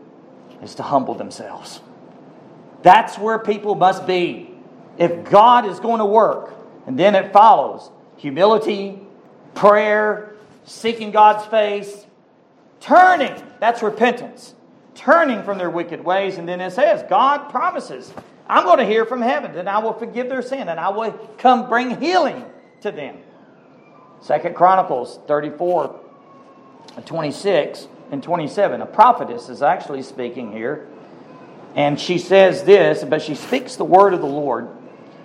is 0.63 0.75
to 0.77 0.83
humble 0.83 1.15
themselves. 1.15 1.81
That's 2.83 3.19
where 3.19 3.39
people 3.39 3.75
must 3.75 4.07
be. 4.07 4.51
If 4.99 5.25
God 5.31 5.67
is 5.67 5.81
going 5.81 5.99
to 5.99 6.05
work, 6.05 6.55
and 6.87 6.99
then 6.99 7.15
it 7.15 7.33
follows 7.33 7.91
humility, 8.17 9.01
prayer, 9.55 10.35
seeking 10.65 11.11
God's 11.11 11.45
face, 11.47 12.07
turning. 12.81 13.35
That's 13.59 13.83
repentance. 13.83 14.54
Turning 14.95 15.43
from 15.43 15.59
their 15.59 15.71
wicked 15.71 16.05
ways. 16.05 16.39
And 16.39 16.49
then 16.49 16.61
it 16.61 16.73
says, 16.73 17.05
God 17.09 17.49
promises, 17.51 18.13
I'm 18.49 18.65
going 18.65 18.79
to 18.79 18.87
hear 18.87 19.05
from 19.05 19.23
heaven, 19.23 19.57
and 19.57 19.69
I 19.69 19.79
will 19.79 19.95
forgive 19.95 20.29
their 20.29 20.43
sin, 20.43 20.69
and 20.69 20.79
I 20.79 20.91
will 20.91 21.13
come 21.39 21.69
bring 21.69 22.01
healing 22.01 22.45
to 22.83 22.93
them. 22.93 23.17
Second 24.21 24.55
Chronicles 24.55 25.19
34, 25.27 26.01
26 27.05 27.89
and 28.11 28.23
27. 28.23 28.81
A 28.81 28.87
prophetess 28.87 29.49
is 29.49 29.63
actually 29.63 30.03
speaking 30.03 30.53
here. 30.53 30.87
And 31.75 31.99
she 31.99 32.19
says 32.19 32.63
this, 32.63 33.03
but 33.03 33.21
she 33.21 33.35
speaks 33.35 33.77
the 33.77 33.85
word 33.85 34.15
of 34.15 34.21
the 34.21 34.27
Lord. 34.27 34.69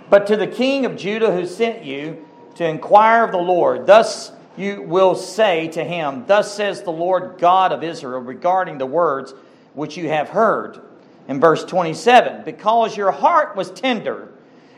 But 0.09 0.27
to 0.27 0.35
the 0.35 0.47
king 0.47 0.85
of 0.85 0.97
Judah 0.97 1.31
who 1.31 1.45
sent 1.45 1.85
you 1.85 2.25
to 2.55 2.65
inquire 2.65 3.23
of 3.23 3.31
the 3.31 3.37
Lord, 3.37 3.85
thus 3.85 4.31
you 4.57 4.81
will 4.81 5.15
say 5.15 5.67
to 5.69 5.83
him, 5.83 6.25
Thus 6.27 6.53
says 6.53 6.81
the 6.81 6.91
Lord 6.91 7.37
God 7.37 7.71
of 7.71 7.83
Israel 7.83 8.19
regarding 8.19 8.79
the 8.79 8.85
words 8.85 9.33
which 9.79 9.95
you 9.95 10.09
have 10.09 10.29
heard. 10.29 10.79
In 11.27 11.39
verse 11.39 11.63
27, 11.63 12.43
because 12.43 12.97
your 12.97 13.11
heart 13.11 13.55
was 13.55 13.71
tender, 13.71 14.29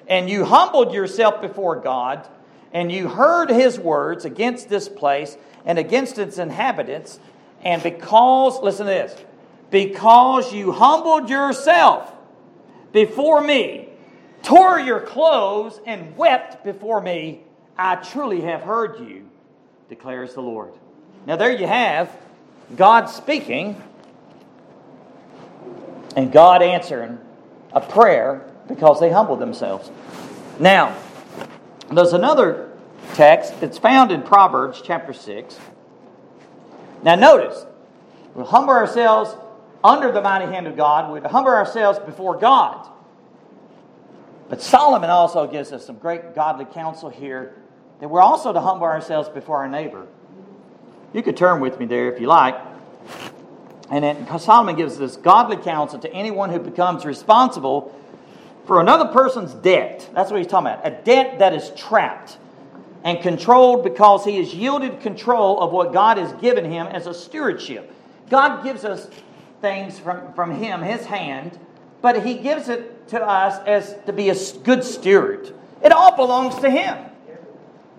and 0.08 0.30
you 0.30 0.46
humbled 0.46 0.94
yourself 0.94 1.42
before 1.42 1.78
God, 1.78 2.28
and 2.72 2.92
you 2.92 3.08
heard 3.08 3.50
his 3.50 3.80
words 3.80 4.26
against 4.26 4.70
this 4.70 4.88
place 4.88 5.38
and 5.66 5.80
against 5.80 6.18
its 6.18 6.38
inhabitants, 6.38 7.20
and 7.64 7.82
because, 7.82 8.62
listen 8.62 8.86
to 8.86 8.92
this, 8.92 9.16
because 9.70 10.54
you 10.54 10.72
humbled 10.72 11.30
yourself 11.30 12.12
before 12.92 13.42
me, 13.42 13.88
tore 14.44 14.80
your 14.80 15.00
clothes, 15.00 15.80
and 15.86 16.16
wept 16.18 16.64
before 16.64 17.02
me, 17.02 17.42
I 17.78 17.96
truly 17.96 18.42
have 18.42 18.62
heard 18.62 19.00
you, 19.00 19.28
declares 19.90 20.34
the 20.34 20.42
Lord. 20.42 20.74
Now, 21.26 21.38
there 21.38 21.52
you 21.52 21.66
have 21.66 22.16
God 22.76 23.06
speaking 23.06 23.82
and 26.16 26.32
God 26.32 26.62
answering 26.62 27.18
a 27.74 27.82
prayer 27.82 28.46
because 28.68 29.00
they 29.00 29.12
humbled 29.12 29.40
themselves. 29.40 29.92
Now, 30.60 30.96
there's 31.92 32.14
another 32.14 32.72
text 33.14 33.60
that's 33.60 33.78
found 33.78 34.12
in 34.12 34.22
Proverbs 34.22 34.82
chapter 34.84 35.14
6. 35.14 35.60
Now, 37.04 37.16
notice, 37.16 37.66
we 38.36 38.44
humble 38.44 38.74
ourselves 38.74 39.36
under 39.84 40.12
the 40.12 40.22
mighty 40.22 40.46
hand 40.46 40.68
of 40.68 40.78
God, 40.78 41.12
we 41.12 41.20
humble 41.28 41.52
ourselves 41.52 42.00
before 42.00 42.38
God. 42.38 42.88
But 44.48 44.62
Solomon 44.62 45.10
also 45.10 45.48
gives 45.48 45.72
us 45.72 45.86
some 45.86 45.98
great 45.98 46.36
godly 46.36 46.66
counsel 46.66 47.10
here 47.10 47.56
that 48.00 48.10
we're 48.10 48.22
also 48.22 48.52
to 48.54 48.60
humble 48.60 48.86
ourselves 48.86 49.30
before 49.30 49.58
our 49.58 49.70
neighbor. 49.70 50.08
You 51.14 51.24
could 51.24 51.38
turn 51.38 51.62
with 51.62 51.80
me 51.80 51.86
there 51.86 52.12
if 52.12 52.20
you 52.20 52.28
like. 52.28 52.56
And 53.92 54.06
then 54.06 54.40
Solomon 54.40 54.78
gives 54.78 54.98
this 54.98 55.18
godly 55.18 55.58
counsel 55.58 56.00
to 56.00 56.12
anyone 56.14 56.50
who 56.50 56.60
becomes 56.60 57.06
responsible 57.06 57.94
for 58.66 58.80
another 58.80 59.12
person's 59.12 59.54
debt. 59.54 60.10
That's 60.14 60.32
what 60.32 60.38
he's 60.38 60.48
talking 60.48 60.72
about. 60.72 60.88
A 60.88 60.92
debt 61.04 61.40
that 61.40 61.54
is 61.54 61.72
trapped 61.76 62.38
and 63.04 63.22
controlled 63.22 63.84
because 63.84 64.24
he 64.24 64.38
has 64.38 64.54
yielded 64.54 65.02
control 65.02 65.60
of 65.60 65.74
what 65.74 65.92
God 65.92 66.18
has 66.18 66.32
given 66.42 66.64
him 66.64 66.88
as 66.88 67.06
a 67.06 67.14
stewardship. 67.14 67.94
God 68.30 68.64
gives 68.64 68.86
us 68.86 69.10
things 69.60 70.00
from, 70.00 70.34
from 70.34 70.56
him, 70.56 70.82
his 70.82 71.06
hand, 71.06 71.60
but 72.02 72.26
he 72.26 72.36
gives 72.36 72.70
it 72.70 73.10
to 73.10 73.22
us 73.22 73.62
as 73.68 73.94
to 74.06 74.14
be 74.14 74.30
a 74.30 74.36
good 74.64 74.86
steward. 74.86 75.54
It 75.84 75.92
all 75.92 76.16
belongs 76.16 76.56
to 76.60 76.70
him. 76.70 76.98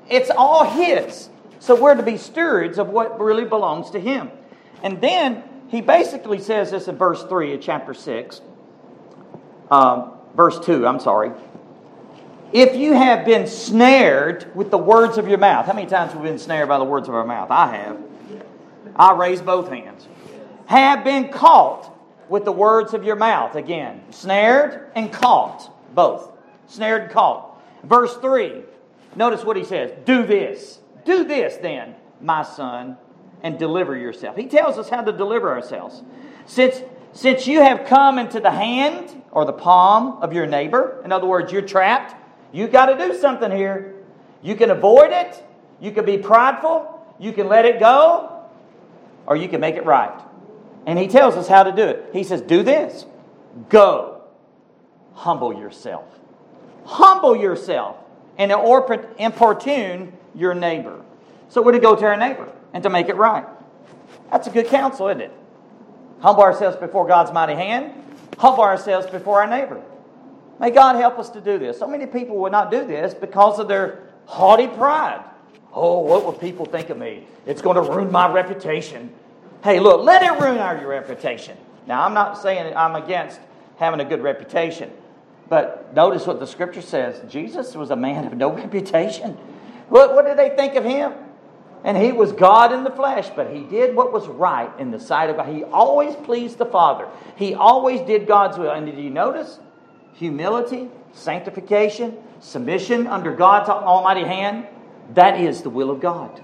It's 0.08 0.30
all 0.30 0.64
his. 0.64 1.28
So 1.58 1.80
we're 1.80 1.94
to 1.94 2.02
be 2.02 2.16
stewards 2.16 2.78
of 2.78 2.88
what 2.88 3.20
really 3.20 3.44
belongs 3.44 3.90
to 3.90 4.00
him. 4.00 4.30
And 4.82 5.00
then 5.00 5.44
he 5.72 5.80
basically 5.80 6.38
says 6.38 6.70
this 6.70 6.86
in 6.86 6.96
verse 6.96 7.24
3 7.24 7.54
of 7.54 7.62
chapter 7.62 7.94
6. 7.94 8.42
Um, 9.70 10.12
verse 10.36 10.60
2, 10.60 10.86
I'm 10.86 11.00
sorry. 11.00 11.32
If 12.52 12.76
you 12.76 12.92
have 12.92 13.24
been 13.24 13.46
snared 13.46 14.54
with 14.54 14.70
the 14.70 14.76
words 14.76 15.16
of 15.16 15.26
your 15.26 15.38
mouth, 15.38 15.64
how 15.64 15.72
many 15.72 15.86
times 15.86 16.12
have 16.12 16.20
we 16.20 16.28
been 16.28 16.38
snared 16.38 16.68
by 16.68 16.76
the 16.76 16.84
words 16.84 17.08
of 17.08 17.14
our 17.14 17.24
mouth? 17.24 17.50
I 17.50 17.74
have. 17.74 17.98
I 18.94 19.16
raise 19.16 19.40
both 19.40 19.70
hands. 19.70 20.06
Have 20.66 21.04
been 21.04 21.30
caught 21.30 21.90
with 22.28 22.44
the 22.44 22.52
words 22.52 22.92
of 22.92 23.02
your 23.02 23.16
mouth. 23.16 23.56
Again, 23.56 24.02
snared 24.10 24.90
and 24.94 25.10
caught, 25.10 25.72
both. 25.94 26.32
Snared 26.66 27.04
and 27.04 27.10
caught. 27.10 27.62
Verse 27.82 28.14
3, 28.18 28.62
notice 29.16 29.42
what 29.42 29.56
he 29.56 29.64
says 29.64 29.90
Do 30.04 30.26
this. 30.26 30.80
Do 31.06 31.24
this 31.24 31.56
then, 31.56 31.94
my 32.20 32.42
son, 32.42 32.98
and 33.42 33.58
deliver 33.58 33.96
yourself. 33.96 34.36
He 34.36 34.46
tells 34.46 34.78
us 34.78 34.88
how 34.88 35.02
to 35.02 35.12
deliver 35.12 35.50
ourselves. 35.50 36.02
Since, 36.46 36.82
since 37.12 37.46
you 37.46 37.60
have 37.60 37.86
come 37.86 38.18
into 38.18 38.40
the 38.40 38.50
hand 38.50 39.22
or 39.30 39.44
the 39.44 39.52
palm 39.52 40.22
of 40.22 40.32
your 40.32 40.46
neighbor, 40.46 41.00
in 41.04 41.12
other 41.12 41.26
words, 41.26 41.52
you're 41.52 41.62
trapped, 41.62 42.14
You've 42.52 42.70
got 42.70 42.86
to 42.86 43.08
do 43.08 43.18
something 43.18 43.50
here. 43.50 43.94
You 44.42 44.54
can 44.54 44.70
avoid 44.70 45.10
it, 45.10 45.42
you 45.80 45.90
can 45.90 46.04
be 46.04 46.18
prideful, 46.18 47.00
you 47.18 47.32
can 47.32 47.48
let 47.48 47.64
it 47.64 47.80
go, 47.80 48.44
or 49.26 49.36
you 49.36 49.48
can 49.48 49.60
make 49.60 49.76
it 49.76 49.86
right. 49.86 50.20
And 50.86 50.98
he 50.98 51.08
tells 51.08 51.34
us 51.36 51.48
how 51.48 51.62
to 51.62 51.72
do 51.72 51.82
it. 51.82 52.10
He 52.12 52.24
says, 52.24 52.42
Do 52.42 52.62
this. 52.62 53.06
Go. 53.68 54.22
Humble 55.14 55.54
yourself. 55.54 56.04
Humble 56.84 57.36
yourself 57.36 57.96
and 58.36 58.50
importune 59.18 60.12
your 60.34 60.54
neighbor. 60.54 61.00
So 61.48 61.62
we're 61.62 61.72
to 61.72 61.78
go 61.78 61.94
to 61.94 62.04
our 62.04 62.16
neighbor 62.16 62.50
and 62.72 62.82
to 62.82 62.90
make 62.90 63.08
it 63.08 63.16
right. 63.16 63.46
That's 64.30 64.46
a 64.46 64.50
good 64.50 64.66
counsel, 64.66 65.08
isn't 65.08 65.20
it? 65.20 65.32
Humble 66.20 66.42
ourselves 66.42 66.76
before 66.76 67.06
God's 67.06 67.32
mighty 67.32 67.54
hand, 67.54 67.92
humble 68.38 68.62
ourselves 68.62 69.06
before 69.08 69.42
our 69.42 69.48
neighbor. 69.48 69.82
May 70.60 70.70
God 70.70 70.96
help 70.96 71.18
us 71.18 71.30
to 71.30 71.40
do 71.40 71.58
this. 71.58 71.78
So 71.78 71.86
many 71.86 72.06
people 72.06 72.36
will 72.36 72.50
not 72.50 72.70
do 72.70 72.86
this 72.86 73.14
because 73.14 73.58
of 73.58 73.68
their 73.68 74.08
haughty 74.26 74.68
pride. 74.68 75.24
Oh, 75.72 76.00
what 76.00 76.24
will 76.24 76.32
people 76.32 76.66
think 76.66 76.90
of 76.90 76.98
me? 76.98 77.26
It's 77.46 77.62
going 77.62 77.76
to 77.76 77.82
ruin 77.82 78.12
my 78.12 78.30
reputation. 78.30 79.12
Hey, 79.64 79.80
look, 79.80 80.04
let 80.04 80.22
it 80.22 80.40
ruin 80.40 80.58
our, 80.58 80.78
your 80.78 80.88
reputation. 80.88 81.56
Now, 81.86 82.04
I'm 82.04 82.14
not 82.14 82.38
saying 82.38 82.76
I'm 82.76 82.94
against 82.94 83.40
having 83.76 84.00
a 84.00 84.04
good 84.04 84.22
reputation, 84.22 84.90
but 85.48 85.94
notice 85.94 86.26
what 86.26 86.40
the 86.40 86.46
scripture 86.46 86.82
says 86.82 87.20
Jesus 87.30 87.74
was 87.74 87.90
a 87.90 87.96
man 87.96 88.26
of 88.26 88.36
no 88.36 88.52
reputation. 88.54 89.32
What, 89.88 90.14
what 90.14 90.26
did 90.26 90.38
they 90.38 90.54
think 90.56 90.76
of 90.76 90.84
him? 90.84 91.12
And 91.84 91.96
he 91.96 92.12
was 92.12 92.32
God 92.32 92.72
in 92.72 92.84
the 92.84 92.90
flesh, 92.90 93.28
but 93.34 93.50
he 93.52 93.62
did 93.64 93.96
what 93.96 94.12
was 94.12 94.28
right 94.28 94.70
in 94.78 94.92
the 94.92 95.00
sight 95.00 95.30
of 95.30 95.36
God. 95.36 95.48
He 95.48 95.64
always 95.64 96.14
pleased 96.14 96.58
the 96.58 96.66
Father. 96.66 97.08
He 97.36 97.54
always 97.54 98.00
did 98.02 98.26
God's 98.26 98.56
will. 98.56 98.70
And 98.70 98.86
did 98.86 98.98
you 98.98 99.10
notice? 99.10 99.58
Humility, 100.14 100.88
sanctification, 101.12 102.16
submission 102.40 103.06
under 103.08 103.34
God's 103.34 103.68
almighty 103.68 104.24
hand, 104.24 104.66
that 105.14 105.40
is 105.40 105.62
the 105.62 105.70
will 105.70 105.90
of 105.90 106.00
God. 106.00 106.40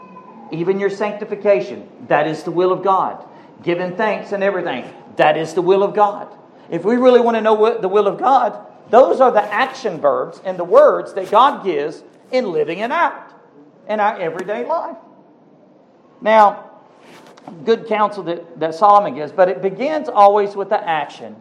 Even 0.50 0.80
your 0.80 0.90
sanctification, 0.90 1.88
that 2.08 2.26
is 2.26 2.42
the 2.42 2.50
will 2.50 2.72
of 2.72 2.82
God. 2.82 3.24
Giving 3.62 3.96
thanks 3.96 4.32
and 4.32 4.42
everything, 4.42 4.92
that 5.16 5.36
is 5.36 5.54
the 5.54 5.62
will 5.62 5.82
of 5.82 5.94
God. 5.94 6.34
If 6.70 6.84
we 6.84 6.96
really 6.96 7.20
want 7.20 7.36
to 7.36 7.40
know 7.40 7.54
what 7.54 7.82
the 7.82 7.88
will 7.88 8.08
of 8.08 8.18
God, 8.18 8.66
those 8.90 9.20
are 9.20 9.30
the 9.30 9.42
action 9.42 10.00
verbs 10.00 10.40
and 10.44 10.58
the 10.58 10.64
words 10.64 11.14
that 11.14 11.30
God 11.30 11.64
gives 11.64 12.02
in 12.32 12.50
living 12.50 12.78
it 12.78 12.90
out 12.90 13.32
in 13.88 14.00
our 14.00 14.18
everyday 14.18 14.64
life. 14.64 14.96
Now, 16.20 16.70
good 17.64 17.86
counsel 17.86 18.22
that, 18.24 18.60
that 18.60 18.74
Solomon 18.74 19.14
gives, 19.14 19.32
but 19.32 19.48
it 19.48 19.62
begins 19.62 20.08
always 20.08 20.56
with 20.56 20.68
the 20.68 20.88
action 20.88 21.36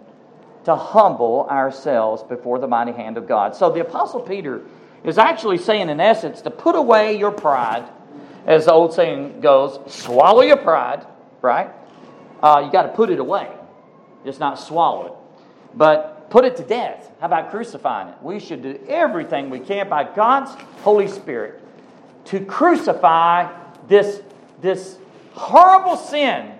to 0.65 0.75
humble 0.75 1.47
ourselves 1.49 2.23
before 2.23 2.59
the 2.59 2.67
mighty 2.67 2.91
hand 2.91 3.17
of 3.17 3.27
God. 3.27 3.55
So 3.55 3.69
the 3.69 3.81
Apostle 3.81 4.19
Peter 4.19 4.61
is 5.03 5.17
actually 5.17 5.57
saying, 5.57 5.89
in 5.89 5.99
essence, 5.99 6.41
to 6.41 6.51
put 6.51 6.75
away 6.75 7.17
your 7.17 7.31
pride, 7.31 7.87
as 8.45 8.65
the 8.65 8.73
old 8.73 8.93
saying 8.93 9.41
goes, 9.41 9.79
swallow 9.87 10.41
your 10.41 10.57
pride, 10.57 11.05
right? 11.41 11.69
Uh, 12.41 12.63
you 12.65 12.71
got 12.71 12.83
to 12.83 12.89
put 12.89 13.09
it 13.09 13.19
away, 13.19 13.49
just 14.25 14.39
not 14.39 14.59
swallow 14.59 15.05
it. 15.07 15.13
But 15.77 16.29
put 16.29 16.45
it 16.45 16.57
to 16.57 16.63
death. 16.63 17.11
How 17.19 17.27
about 17.27 17.51
crucifying 17.51 18.09
it? 18.09 18.15
We 18.21 18.39
should 18.39 18.61
do 18.61 18.79
everything 18.87 19.49
we 19.49 19.59
can 19.59 19.89
by 19.89 20.03
God's 20.03 20.51
Holy 20.81 21.07
Spirit 21.07 21.61
to 22.25 22.43
crucify 22.43 23.49
this 23.87 24.21
this 24.61 24.97
horrible 25.33 25.95
sin 25.95 26.51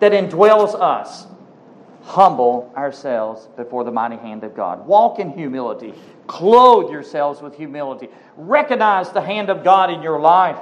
that 0.00 0.12
indwells 0.12 0.74
us, 0.78 1.26
humble 2.02 2.72
ourselves 2.76 3.48
before 3.56 3.84
the 3.84 3.90
mighty 3.90 4.16
hand 4.16 4.44
of 4.44 4.54
God. 4.54 4.86
Walk 4.86 5.18
in 5.18 5.30
humility. 5.30 5.94
Clothe 6.26 6.90
yourselves 6.90 7.40
with 7.40 7.56
humility. 7.56 8.08
Recognize 8.36 9.10
the 9.10 9.20
hand 9.20 9.48
of 9.48 9.64
God 9.64 9.90
in 9.90 10.02
your 10.02 10.20
life. 10.20 10.58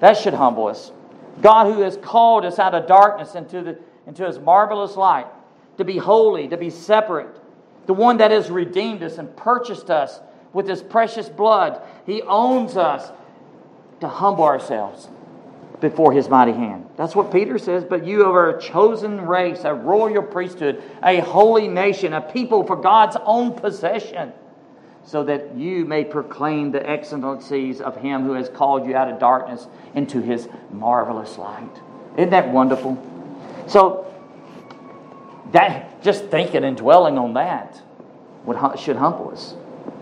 That 0.00 0.16
should 0.16 0.34
humble 0.34 0.66
us. 0.66 0.92
God 1.40 1.72
who 1.72 1.82
has 1.82 1.96
called 1.98 2.44
us 2.44 2.58
out 2.58 2.74
of 2.74 2.86
darkness 2.86 3.34
into, 3.34 3.62
the, 3.62 3.78
into 4.06 4.26
his 4.26 4.38
marvelous 4.38 4.96
light, 4.96 5.26
to 5.78 5.84
be 5.84 5.98
holy, 5.98 6.48
to 6.48 6.56
be 6.56 6.70
separate, 6.70 7.34
the 7.86 7.94
one 7.94 8.16
that 8.16 8.30
has 8.30 8.50
redeemed 8.50 9.02
us 9.02 9.18
and 9.18 9.34
purchased 9.36 9.90
us 9.90 10.20
with 10.52 10.66
his 10.66 10.82
precious 10.82 11.28
blood. 11.28 11.80
He 12.06 12.22
owns 12.22 12.76
us 12.76 13.12
to 14.00 14.08
humble 14.08 14.44
ourselves 14.44 15.08
before 15.80 16.12
his 16.12 16.28
mighty 16.28 16.52
hand. 16.52 16.86
That's 16.96 17.14
what 17.14 17.32
Peter 17.32 17.58
says. 17.58 17.84
But 17.84 18.06
you 18.06 18.24
are 18.24 18.50
a 18.50 18.60
chosen 18.60 19.20
race, 19.20 19.64
a 19.64 19.74
royal 19.74 20.22
priesthood, 20.22 20.82
a 21.02 21.20
holy 21.20 21.68
nation, 21.68 22.14
a 22.14 22.20
people 22.20 22.64
for 22.64 22.76
God's 22.76 23.16
own 23.24 23.52
possession, 23.52 24.32
so 25.04 25.24
that 25.24 25.56
you 25.56 25.84
may 25.84 26.04
proclaim 26.04 26.72
the 26.72 26.88
excellencies 26.88 27.80
of 27.80 27.96
him 27.96 28.24
who 28.24 28.32
has 28.32 28.48
called 28.48 28.86
you 28.86 28.96
out 28.96 29.10
of 29.10 29.18
darkness 29.18 29.66
into 29.94 30.20
his 30.20 30.48
marvelous 30.72 31.36
light. 31.38 31.70
Isn't 32.16 32.30
that 32.30 32.50
wonderful? 32.50 32.96
So, 33.66 34.02
that 35.52 36.02
just 36.02 36.26
thinking 36.26 36.64
and 36.64 36.76
dwelling 36.76 37.18
on 37.18 37.34
that 37.34 37.80
would, 38.44 38.58
should 38.78 38.96
humble 38.96 39.30
us. 39.30 39.54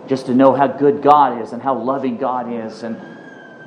Just 0.07 0.27
to 0.27 0.35
know 0.35 0.55
how 0.55 0.67
good 0.67 1.03
God 1.03 1.43
is 1.43 1.53
and 1.53 1.63
how 1.63 1.77
loving 1.77 2.17
God 2.17 2.53
is 2.53 2.83
and 2.83 3.14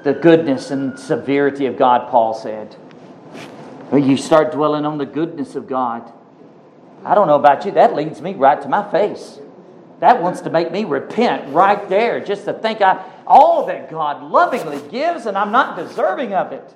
the 0.08 0.14
goodness 0.14 0.72
and 0.72 0.98
severity 0.98 1.66
of 1.66 1.76
God, 1.76 2.10
Paul 2.10 2.34
said. 2.34 2.78
You 3.92 4.16
start 4.16 4.54
dwelling 4.54 4.86
on 4.86 4.98
the 4.98 5.06
goodness 5.06 5.54
of 5.56 5.68
God, 5.68 6.10
I 7.04 7.14
don't 7.14 7.28
know 7.28 7.36
about 7.36 7.66
you, 7.66 7.72
that 7.74 7.94
leads 7.94 8.22
me 8.22 8.34
right 8.34 8.62
to 8.62 8.70
my 8.70 8.90
face. 8.90 9.40
That 10.00 10.22
wants 10.22 10.40
to 10.42 10.50
make 10.50 10.72
me 10.72 10.86
repent 10.86 11.54
right 11.54 11.90
there, 11.90 12.24
just 12.24 12.46
to 12.46 12.54
think 12.54 12.82
I 12.82 13.04
all 13.28 13.66
that 13.66 13.90
God 13.90 14.24
lovingly 14.24 14.80
gives, 14.90 15.26
and 15.26 15.38
I'm 15.38 15.52
not 15.52 15.76
deserving 15.76 16.34
of 16.34 16.54
it. 16.54 16.74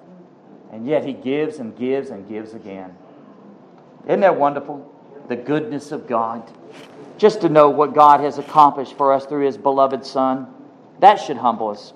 And 0.74 0.86
yet 0.86 1.06
He 1.06 1.14
gives 1.14 1.60
and 1.60 1.74
gives 1.78 2.10
and 2.10 2.28
gives 2.28 2.54
again. 2.54 2.94
Isn't 4.08 4.20
that 4.20 4.38
wonderful? 4.38 4.94
The 5.30 5.38
goodness 5.38 5.94
of 5.94 6.06
God. 6.06 6.44
Just 7.18 7.40
to 7.42 7.50
know 7.50 7.70
what 7.70 7.94
God 7.94 8.20
has 8.20 8.38
accomplished 8.40 8.98
for 8.98 9.14
us 9.14 9.26
through 9.26 9.46
His 9.46 9.58
beloved 9.58 10.06
Son, 10.06 10.54
that 11.00 11.16
should 11.16 11.38
humble 11.38 11.70
us. 11.70 11.94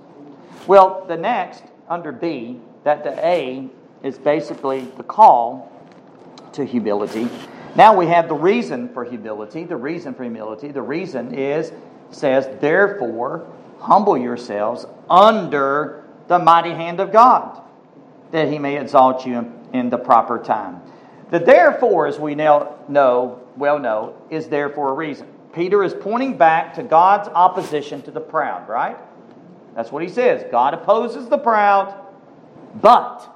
Well, 0.67 1.06
the 1.08 1.17
next, 1.17 1.63
under 1.88 2.12
B, 2.12 2.60
that 2.84 3.04
the 3.04 3.13
A 3.25 3.69
is 4.04 4.17
basically 4.17 4.82
the 4.97 5.04
call 5.04 5.71
to 6.54 6.65
humility. 6.65 7.30
Now 7.75 7.95
we 7.95 8.08
have 8.08 8.30
the 8.30 8.36
reason 8.36 8.89
for 8.89 9.04
humility. 9.04 9.65
The 9.65 9.75
reason 9.75 10.13
for 10.13 10.23
humility, 10.23 10.69
the 10.69 10.82
reason 10.82 11.34
is, 11.34 11.71
says, 12.12 12.47
therefore, 12.62 13.47
humble 13.80 14.17
yourselves 14.17 14.86
under 15.10 16.04
the 16.28 16.39
mighty 16.39 16.71
hand 16.71 16.99
of 16.99 17.12
God, 17.12 17.62
that 18.32 18.47
he 18.47 18.58
may 18.58 18.80
exalt 18.80 19.25
you 19.25 19.51
in 19.73 19.89
the 19.89 19.97
proper 19.97 20.39
time. 20.39 20.82
The 21.32 21.39
therefore, 21.39 22.08
as 22.08 22.19
we 22.19 22.36
now 22.36 22.78
know, 22.88 23.41
well 23.58 23.80
know, 23.80 24.15
is 24.30 24.47
there 24.47 24.69
for 24.69 24.89
a 24.89 24.93
reason. 24.93 25.28
Peter 25.54 25.84
is 25.84 25.93
pointing 25.93 26.38
back 26.38 26.73
to 26.75 26.84
God's 26.84 27.28
opposition 27.30 28.01
to 28.04 28.12
the 28.12 28.21
proud, 28.21 28.67
right? 28.69 28.97
That's 29.76 29.92
what 29.92 30.02
he 30.02 30.10
says. 30.10 30.46
God 30.50 30.74
opposes 30.74 31.28
the 31.28 31.38
proud, 31.38 31.94
but 32.82 33.30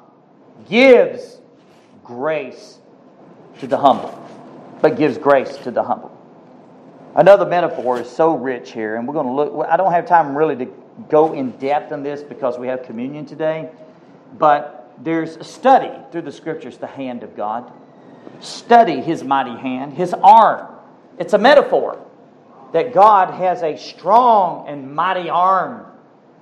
gives 0.70 1.40
grace 2.04 2.80
to 3.60 3.68
the 3.68 3.78
humble. 3.78 4.16
But 4.82 4.98
gives 4.98 5.18
grace 5.18 5.58
to 5.58 5.72
the 5.72 5.84
humble. 5.84 6.16
Another 7.16 7.46
metaphor 7.46 8.00
is 8.00 8.10
so 8.10 8.36
rich 8.36 8.72
here, 8.72 8.96
and 8.96 9.08
we're 9.08 9.14
going 9.14 9.26
to 9.26 9.34
look. 9.34 9.68
I 9.68 9.76
don't 9.76 9.92
have 9.92 10.08
time 10.08 10.38
really 10.38 10.56
to 10.66 10.74
go 11.10 11.34
in 11.34 11.52
depth 11.52 11.92
on 11.92 12.04
this 12.04 12.24
because 12.24 12.58
we 12.58 12.68
have 12.68 12.84
communion 12.84 13.26
today, 13.26 13.70
but 14.38 14.94
there's 15.02 15.36
a 15.36 15.44
study 15.44 15.92
through 16.12 16.22
the 16.22 16.32
scriptures 16.32 16.78
the 16.78 16.88
hand 16.88 17.24
of 17.24 17.36
God. 17.36 17.72
Study 18.40 19.02
his 19.02 19.24
mighty 19.24 19.58
hand, 19.58 19.94
his 19.94 20.14
arm. 20.14 20.68
It's 21.18 21.34
a 21.34 21.38
metaphor 21.38 22.00
that 22.72 22.94
God 22.94 23.34
has 23.34 23.64
a 23.64 23.76
strong 23.78 24.68
and 24.68 24.94
mighty 24.94 25.30
arm 25.30 25.86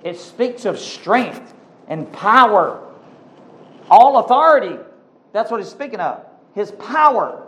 it 0.02 0.18
speaks 0.18 0.64
of 0.64 0.78
strength 0.78 1.54
and 1.88 2.10
power, 2.12 2.80
all 3.90 4.18
authority. 4.18 4.76
That's 5.32 5.50
what 5.50 5.60
it's 5.60 5.70
speaking 5.70 6.00
of. 6.00 6.24
His 6.54 6.70
power. 6.72 7.46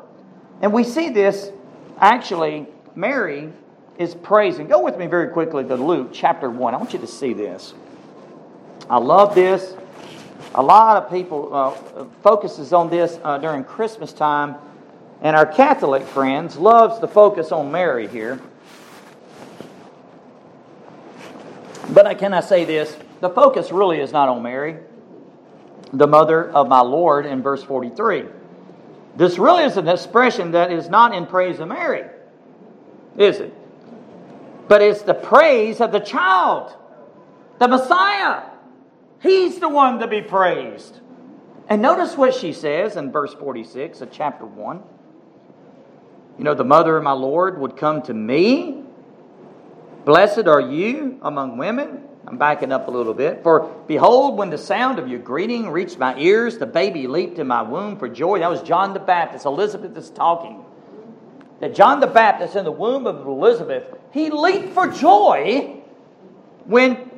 And 0.60 0.72
we 0.72 0.84
see 0.84 1.08
this 1.08 1.50
actually, 1.98 2.66
Mary 2.94 3.52
is 3.98 4.14
praising. 4.14 4.66
Go 4.66 4.82
with 4.82 4.96
me 4.96 5.06
very 5.06 5.28
quickly 5.28 5.64
to 5.64 5.76
Luke 5.76 6.10
chapter 6.12 6.50
1. 6.50 6.74
I 6.74 6.76
want 6.78 6.92
you 6.92 6.98
to 6.98 7.06
see 7.06 7.32
this. 7.32 7.74
I 8.88 8.98
love 8.98 9.34
this. 9.34 9.74
A 10.54 10.62
lot 10.62 10.96
of 10.96 11.10
people 11.10 11.54
uh, 11.54 12.04
focuses 12.22 12.72
on 12.72 12.90
this 12.90 13.20
uh, 13.22 13.38
during 13.38 13.62
Christmas 13.62 14.12
time, 14.12 14.56
and 15.20 15.36
our 15.36 15.46
Catholic 15.46 16.02
friends 16.02 16.56
loves 16.56 16.98
to 17.00 17.06
focus 17.06 17.52
on 17.52 17.70
Mary 17.70 18.08
here. 18.08 18.40
But 21.92 22.18
can 22.18 22.32
I 22.32 22.40
say 22.40 22.64
this? 22.64 22.96
The 23.20 23.30
focus 23.30 23.72
really 23.72 24.00
is 24.00 24.12
not 24.12 24.28
on 24.28 24.42
Mary, 24.42 24.76
the 25.92 26.06
mother 26.06 26.50
of 26.50 26.68
my 26.68 26.80
Lord, 26.80 27.26
in 27.26 27.42
verse 27.42 27.62
43. 27.62 28.24
This 29.16 29.38
really 29.38 29.64
is 29.64 29.76
an 29.76 29.88
expression 29.88 30.52
that 30.52 30.70
is 30.70 30.88
not 30.88 31.14
in 31.14 31.26
praise 31.26 31.58
of 31.58 31.68
Mary, 31.68 32.04
is 33.16 33.40
it? 33.40 33.52
But 34.68 34.82
it's 34.82 35.02
the 35.02 35.14
praise 35.14 35.80
of 35.80 35.90
the 35.90 35.98
child, 35.98 36.74
the 37.58 37.66
Messiah. 37.66 38.42
He's 39.20 39.58
the 39.58 39.68
one 39.68 39.98
to 39.98 40.06
be 40.06 40.22
praised. 40.22 41.00
And 41.68 41.82
notice 41.82 42.16
what 42.16 42.34
she 42.34 42.52
says 42.52 42.96
in 42.96 43.12
verse 43.12 43.34
46 43.34 44.00
of 44.00 44.10
chapter 44.12 44.46
1. 44.46 44.82
You 46.38 46.44
know, 46.44 46.54
the 46.54 46.64
mother 46.64 46.96
of 46.96 47.02
my 47.02 47.12
Lord 47.12 47.58
would 47.60 47.76
come 47.76 48.00
to 48.02 48.14
me 48.14 48.79
Blessed 50.04 50.46
are 50.46 50.60
you 50.60 51.18
among 51.22 51.58
women. 51.58 52.04
I'm 52.26 52.38
backing 52.38 52.72
up 52.72 52.88
a 52.88 52.90
little 52.90 53.14
bit. 53.14 53.42
For 53.42 53.74
behold, 53.86 54.38
when 54.38 54.50
the 54.50 54.58
sound 54.58 54.98
of 54.98 55.08
your 55.08 55.18
greeting 55.18 55.68
reached 55.70 55.98
my 55.98 56.16
ears, 56.18 56.58
the 56.58 56.66
baby 56.66 57.06
leaped 57.06 57.38
in 57.38 57.46
my 57.46 57.62
womb 57.62 57.98
for 57.98 58.08
joy. 58.08 58.38
That 58.38 58.50
was 58.50 58.62
John 58.62 58.94
the 58.94 59.00
Baptist. 59.00 59.46
Elizabeth 59.46 59.96
is 59.96 60.10
talking. 60.10 60.64
That 61.60 61.74
John 61.74 62.00
the 62.00 62.06
Baptist 62.06 62.56
in 62.56 62.64
the 62.64 62.72
womb 62.72 63.06
of 63.06 63.26
Elizabeth, 63.26 63.84
he 64.12 64.30
leaped 64.30 64.72
for 64.72 64.86
joy 64.86 65.82
when 66.64 67.10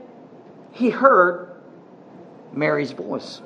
he 0.72 0.90
heard 0.90 1.50
Mary's 2.52 2.92
voice. 2.92 3.40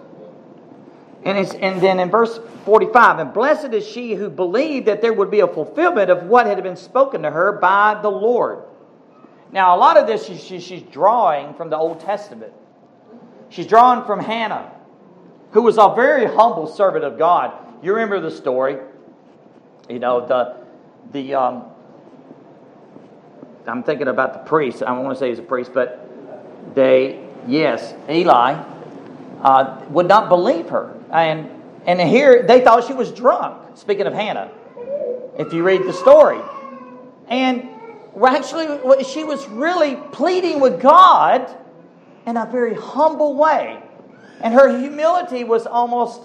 And, 1.25 1.37
and 1.37 1.81
then 1.81 1.99
in 1.99 2.11
verse 2.11 2.39
45, 2.65 3.19
and 3.19 3.35
blessed 3.35 3.75
is 3.75 3.87
she 3.87 4.15
who 4.15 4.31
believed 4.31 4.87
that 4.87 5.03
there 5.03 5.13
would 5.13 5.31
be 5.31 5.41
a 5.41 5.49
fulfillment 5.49 6.11
of 6.11 6.25
what 6.25 6.47
had 6.47 6.63
been 6.63 6.77
spoken 6.77 7.23
to 7.23 7.31
her 7.31 7.53
by 7.53 7.99
the 8.01 8.11
Lord. 8.11 8.63
Now, 9.53 9.77
a 9.77 9.79
lot 9.79 9.97
of 9.97 10.07
this 10.07 10.27
she, 10.27 10.61
she's 10.61 10.83
drawing 10.83 11.55
from 11.55 11.71
the 11.71 11.77
Old 11.77 12.01
Testament. 12.01 12.53
She's 13.49 13.67
drawing 13.67 14.05
from 14.05 14.21
Hannah, 14.21 14.73
who 15.53 15.63
was 15.63 15.79
a 15.79 15.93
very 15.95 16.27
humble 16.27 16.67
servant 16.67 17.05
of 17.05 17.19
God. 17.19 17.53
You 17.83 17.93
remember 17.93 18.21
the 18.21 18.31
story. 18.31 18.79
You 19.89 19.99
know, 20.01 20.27
the, 20.27 20.57
the 21.13 21.35
um, 21.35 21.65
I'm 23.67 23.83
thinking 23.83 24.09
about 24.09 24.33
the 24.33 24.41
priest. 24.41 24.83
I 24.83 24.87
don't 24.87 25.05
want 25.05 25.17
to 25.17 25.19
say 25.19 25.31
he's 25.31 25.39
a 25.39 25.43
priest, 25.43 25.73
but 25.73 26.75
they, 26.75 27.25
yes, 27.47 27.95
Eli 28.09 28.63
uh, 29.43 29.85
would 29.91 30.07
not 30.07 30.29
believe 30.29 30.69
her. 30.71 30.95
And, 31.11 31.51
and 31.87 32.01
here 32.01 32.43
they 32.43 32.61
thought 32.61 32.85
she 32.87 32.93
was 32.93 33.13
drunk, 33.13 33.77
speaking 33.77 34.07
of 34.07 34.13
Hannah, 34.13 34.51
if 35.39 35.53
you 35.53 35.63
read 35.63 35.85
the 35.85 35.93
story. 35.93 36.41
And 37.29 37.69
actually, 38.25 39.05
she 39.05 39.25
was 39.25 39.47
really 39.49 39.97
pleading 40.13 40.61
with 40.61 40.81
God 40.81 41.55
in 42.27 42.37
a 42.37 42.47
very 42.47 42.75
humble 42.75 43.37
way. 43.37 43.83
And 44.41 44.55
her 44.55 44.79
humility 44.79 45.45
was 45.45 45.67
almost 45.67 46.23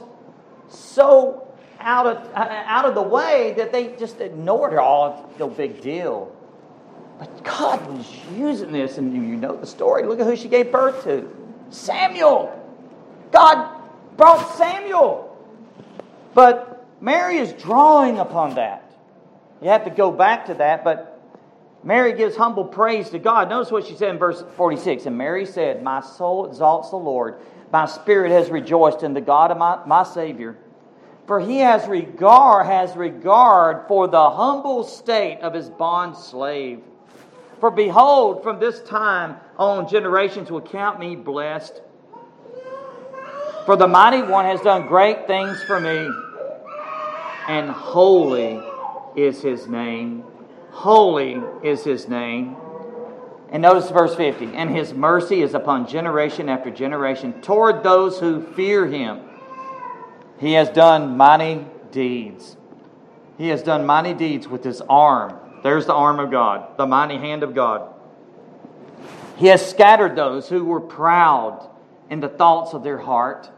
so 0.69 1.47
out 1.79 2.05
of, 2.05 2.17
uh, 2.33 2.63
out 2.65 2.85
of 2.85 2.95
the 2.95 3.01
way 3.01 3.53
that 3.57 3.71
they 3.71 3.95
just 3.95 4.21
ignored 4.21 4.73
her. 4.73 4.81
Oh, 4.81 5.29
no 5.39 5.49
big 5.49 5.81
deal. 5.81 6.33
But 7.19 7.43
God 7.43 7.85
was 7.87 8.07
using 8.35 8.71
this, 8.71 8.97
and 8.97 9.13
you 9.13 9.35
know 9.35 9.55
the 9.55 9.67
story. 9.67 10.03
Look 10.03 10.19
at 10.19 10.25
who 10.25 10.35
she 10.35 10.47
gave 10.47 10.71
birth 10.71 11.03
to 11.03 11.29
Samuel. 11.69 12.57
God 13.31 13.81
brought 14.17 14.55
Samuel. 14.55 15.27
But 16.33 16.85
Mary 17.01 17.37
is 17.37 17.53
drawing 17.53 18.19
upon 18.19 18.55
that. 18.55 18.91
You 19.61 19.69
have 19.69 19.83
to 19.85 19.91
go 19.91 20.11
back 20.11 20.47
to 20.47 20.55
that, 20.55 20.83
but 20.83 21.10
Mary 21.83 22.13
gives 22.13 22.35
humble 22.35 22.65
praise 22.65 23.09
to 23.09 23.19
God. 23.19 23.49
Notice 23.49 23.71
what 23.71 23.85
she 23.85 23.95
said 23.95 24.09
in 24.09 24.19
verse 24.19 24.43
46. 24.55 25.07
And 25.07 25.17
Mary 25.17 25.45
said, 25.45 25.81
My 25.81 26.01
soul 26.01 26.45
exalts 26.45 26.91
the 26.91 26.97
Lord. 26.97 27.39
My 27.71 27.85
spirit 27.85 28.31
has 28.31 28.49
rejoiced 28.49 29.01
in 29.01 29.13
the 29.13 29.21
God 29.21 29.49
of 29.49 29.57
my, 29.57 29.79
my 29.85 30.03
Savior. 30.03 30.57
For 31.25 31.39
he 31.39 31.59
has 31.59 31.87
regard, 31.87 32.65
has 32.65 32.95
regard 32.95 33.87
for 33.87 34.07
the 34.07 34.29
humble 34.29 34.83
state 34.83 35.39
of 35.41 35.53
his 35.53 35.69
bond 35.69 36.17
slave. 36.17 36.81
For 37.59 37.71
behold, 37.71 38.43
from 38.43 38.59
this 38.59 38.81
time 38.81 39.37
on, 39.57 39.87
generations 39.87 40.51
will 40.51 40.61
count 40.61 40.99
me 40.99 41.15
blessed. 41.15 41.81
For 43.65 43.75
the 43.75 43.87
mighty 43.87 44.23
one 44.23 44.45
has 44.45 44.59
done 44.61 44.87
great 44.87 45.27
things 45.27 45.61
for 45.63 45.79
me, 45.79 46.09
and 47.47 47.69
holy 47.69 48.61
is 49.15 49.41
his 49.41 49.67
name. 49.67 50.23
Holy 50.71 51.41
is 51.63 51.83
his 51.83 52.07
name. 52.07 52.55
And 53.51 53.61
notice 53.61 53.89
verse 53.91 54.15
50 54.15 54.53
and 54.55 54.69
his 54.69 54.93
mercy 54.93 55.41
is 55.41 55.53
upon 55.53 55.87
generation 55.87 56.47
after 56.47 56.71
generation 56.71 57.41
toward 57.41 57.83
those 57.83 58.19
who 58.19 58.41
fear 58.53 58.87
him. 58.87 59.19
He 60.39 60.53
has 60.53 60.69
done 60.69 61.17
mighty 61.17 61.65
deeds. 61.91 62.55
He 63.37 63.49
has 63.49 63.61
done 63.61 63.85
mighty 63.85 64.13
deeds 64.13 64.47
with 64.47 64.63
his 64.63 64.81
arm. 64.81 65.37
There's 65.63 65.85
the 65.85 65.93
arm 65.93 66.19
of 66.19 66.31
God, 66.31 66.77
the 66.77 66.87
mighty 66.87 67.17
hand 67.17 67.43
of 67.43 67.53
God. 67.53 67.93
He 69.37 69.47
has 69.47 69.67
scattered 69.67 70.15
those 70.15 70.47
who 70.47 70.63
were 70.63 70.79
proud 70.79 71.69
in 72.09 72.19
the 72.19 72.29
thoughts 72.29 72.73
of 72.73 72.83
their 72.83 72.97
heart. 72.97 73.49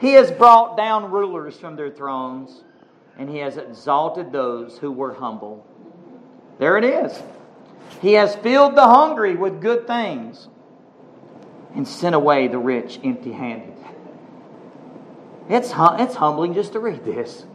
He 0.00 0.14
has 0.14 0.30
brought 0.30 0.76
down 0.76 1.10
rulers 1.10 1.56
from 1.56 1.76
their 1.76 1.90
thrones, 1.90 2.64
and 3.18 3.28
he 3.28 3.38
has 3.38 3.56
exalted 3.56 4.32
those 4.32 4.78
who 4.78 4.90
were 4.90 5.14
humble. 5.14 5.66
There 6.62 6.78
it 6.78 6.84
is. 6.84 7.20
He 8.00 8.12
has 8.12 8.36
filled 8.36 8.76
the 8.76 8.86
hungry 8.86 9.34
with 9.34 9.60
good 9.60 9.88
things 9.88 10.46
and 11.74 11.88
sent 11.88 12.14
away 12.14 12.46
the 12.46 12.60
rich 12.60 13.00
empty 13.02 13.32
handed. 13.32 13.74
It's, 15.48 15.72
it's 15.76 16.14
humbling 16.14 16.54
just 16.54 16.74
to 16.74 16.78
read 16.78 17.04
this. 17.04 17.46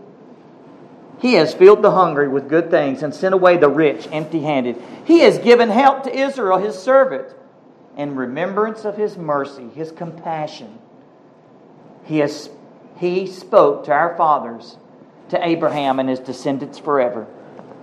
He 1.22 1.36
has 1.36 1.54
filled 1.54 1.84
the 1.84 1.92
hungry 1.92 2.28
with 2.28 2.50
good 2.50 2.70
things 2.70 3.02
and 3.02 3.16
sent 3.16 3.34
away 3.34 3.56
the 3.56 3.70
rich 3.70 4.10
empty 4.12 4.42
handed. 4.42 4.76
He 5.06 5.20
has 5.20 5.38
given 5.38 5.70
help 5.70 6.04
to 6.04 6.14
Israel, 6.14 6.58
his 6.58 6.78
servant, 6.78 7.34
in 7.96 8.14
remembrance 8.14 8.84
of 8.84 8.98
his 8.98 9.16
mercy, 9.16 9.70
his 9.70 9.90
compassion. 9.90 10.80
He, 12.04 12.18
has, 12.18 12.50
he 12.98 13.26
spoke 13.26 13.86
to 13.86 13.94
our 13.94 14.18
fathers, 14.18 14.76
to 15.30 15.48
Abraham 15.48 15.98
and 16.02 16.10
his 16.10 16.20
descendants 16.20 16.78
forever. 16.78 17.26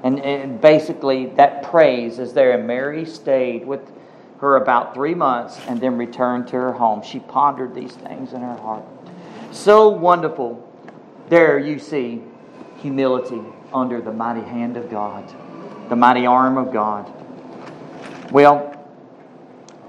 And, 0.05 0.21
and 0.21 0.61
basically, 0.61 1.27
that 1.35 1.65
praise 1.65 2.19
is 2.19 2.33
there. 2.35 2.53
And 2.53 2.67
Mary 2.67 3.05
stayed 3.07 3.67
with 3.67 3.81
her 4.39 4.57
about 4.57 4.95
three 4.95 5.15
months 5.15 5.59
and 5.67 5.81
then 5.81 5.97
returned 5.97 6.47
to 6.49 6.57
her 6.57 6.73
home. 6.73 7.03
She 7.03 7.19
pondered 7.21 7.75
these 7.75 7.93
things 7.93 8.35
in 8.35 8.43
her 8.43 8.57
heart. 8.59 8.85
So 9.51 9.89
wonderful. 9.89 10.61
There 11.31 11.59
you 11.59 11.79
see 11.79 12.23
humility 12.79 13.41
under 13.73 14.03
the 14.03 14.13
mighty 14.13 14.43
hand 14.43 14.77
of 14.77 14.91
God, 14.91 15.33
the 15.89 15.97
mighty 15.97 16.27
arm 16.27 16.59
of 16.59 16.71
God. 16.71 17.11
Well, 18.31 18.71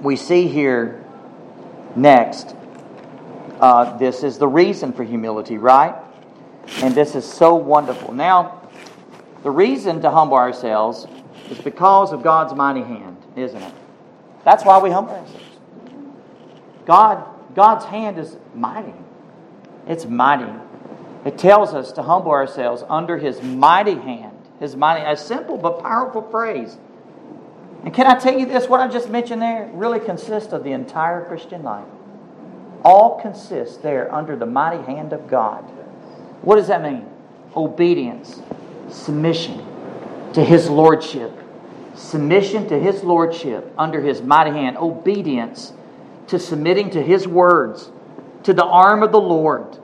we 0.01 0.15
see 0.15 0.47
here 0.47 1.03
next, 1.95 2.55
uh, 3.59 3.97
this 3.97 4.23
is 4.23 4.37
the 4.37 4.47
reason 4.47 4.93
for 4.93 5.03
humility, 5.03 5.57
right? 5.57 5.95
And 6.77 6.95
this 6.95 7.15
is 7.15 7.25
so 7.25 7.55
wonderful. 7.55 8.13
Now, 8.13 8.54
the 9.45 9.51
reason 9.51 10.01
to 10.01 10.09
humble 10.09 10.37
ourselves 10.37 11.05
is 11.51 11.59
because 11.59 12.11
of 12.11 12.23
God's 12.23 12.55
mighty 12.55 12.81
hand, 12.81 13.15
isn't 13.35 13.61
it? 13.61 13.73
That's 14.43 14.65
why 14.65 14.79
we 14.79 14.89
humble 14.89 15.13
ourselves. 15.13 15.57
God, 16.87 17.23
God's 17.53 17.85
hand 17.85 18.17
is 18.17 18.37
mighty. 18.55 18.95
It's 19.87 20.05
mighty. 20.05 20.51
It 21.25 21.37
tells 21.37 21.75
us 21.75 21.91
to 21.91 22.01
humble 22.01 22.31
ourselves 22.31 22.83
under 22.89 23.19
His 23.19 23.39
mighty 23.43 23.93
hand. 23.93 24.35
His 24.59 24.75
mighty, 24.75 25.05
a 25.05 25.15
simple 25.15 25.57
but 25.59 25.79
powerful 25.83 26.23
phrase. 26.23 26.75
And 27.83 27.93
can 27.93 28.07
I 28.07 28.17
tell 28.17 28.35
you 28.35 28.47
this? 28.47 28.67
What 28.67 28.79
I 28.79 28.87
just 28.87 29.11
mentioned 29.11 29.43
there 29.43 29.69
really 29.75 29.99
consists 29.99 30.53
of 30.53 30.63
the 30.63 30.71
entire 30.71 31.23
Christian 31.23 31.61
life. 31.61 31.85
All 32.83 33.21
consists 33.21 33.77
there 33.77 34.11
under 34.11 34.35
the 34.35 34.47
mighty 34.47 34.83
hand 34.85 35.13
of 35.13 35.27
God. 35.27 35.61
What 36.41 36.55
does 36.55 36.69
that 36.69 36.81
mean? 36.81 37.07
Obedience, 37.55 38.41
submission 38.89 39.65
to 40.33 40.43
His 40.43 40.69
Lordship, 40.69 41.31
submission 41.95 42.67
to 42.69 42.79
His 42.79 43.03
Lordship 43.03 43.73
under 43.77 44.01
His 44.01 44.21
mighty 44.21 44.51
hand, 44.51 44.77
obedience 44.77 45.73
to 46.27 46.39
submitting 46.39 46.89
to 46.91 47.01
His 47.01 47.27
words, 47.27 47.91
to 48.43 48.53
the 48.53 48.65
arm 48.65 49.03
of 49.03 49.11
the 49.11 49.21
Lord 49.21 49.79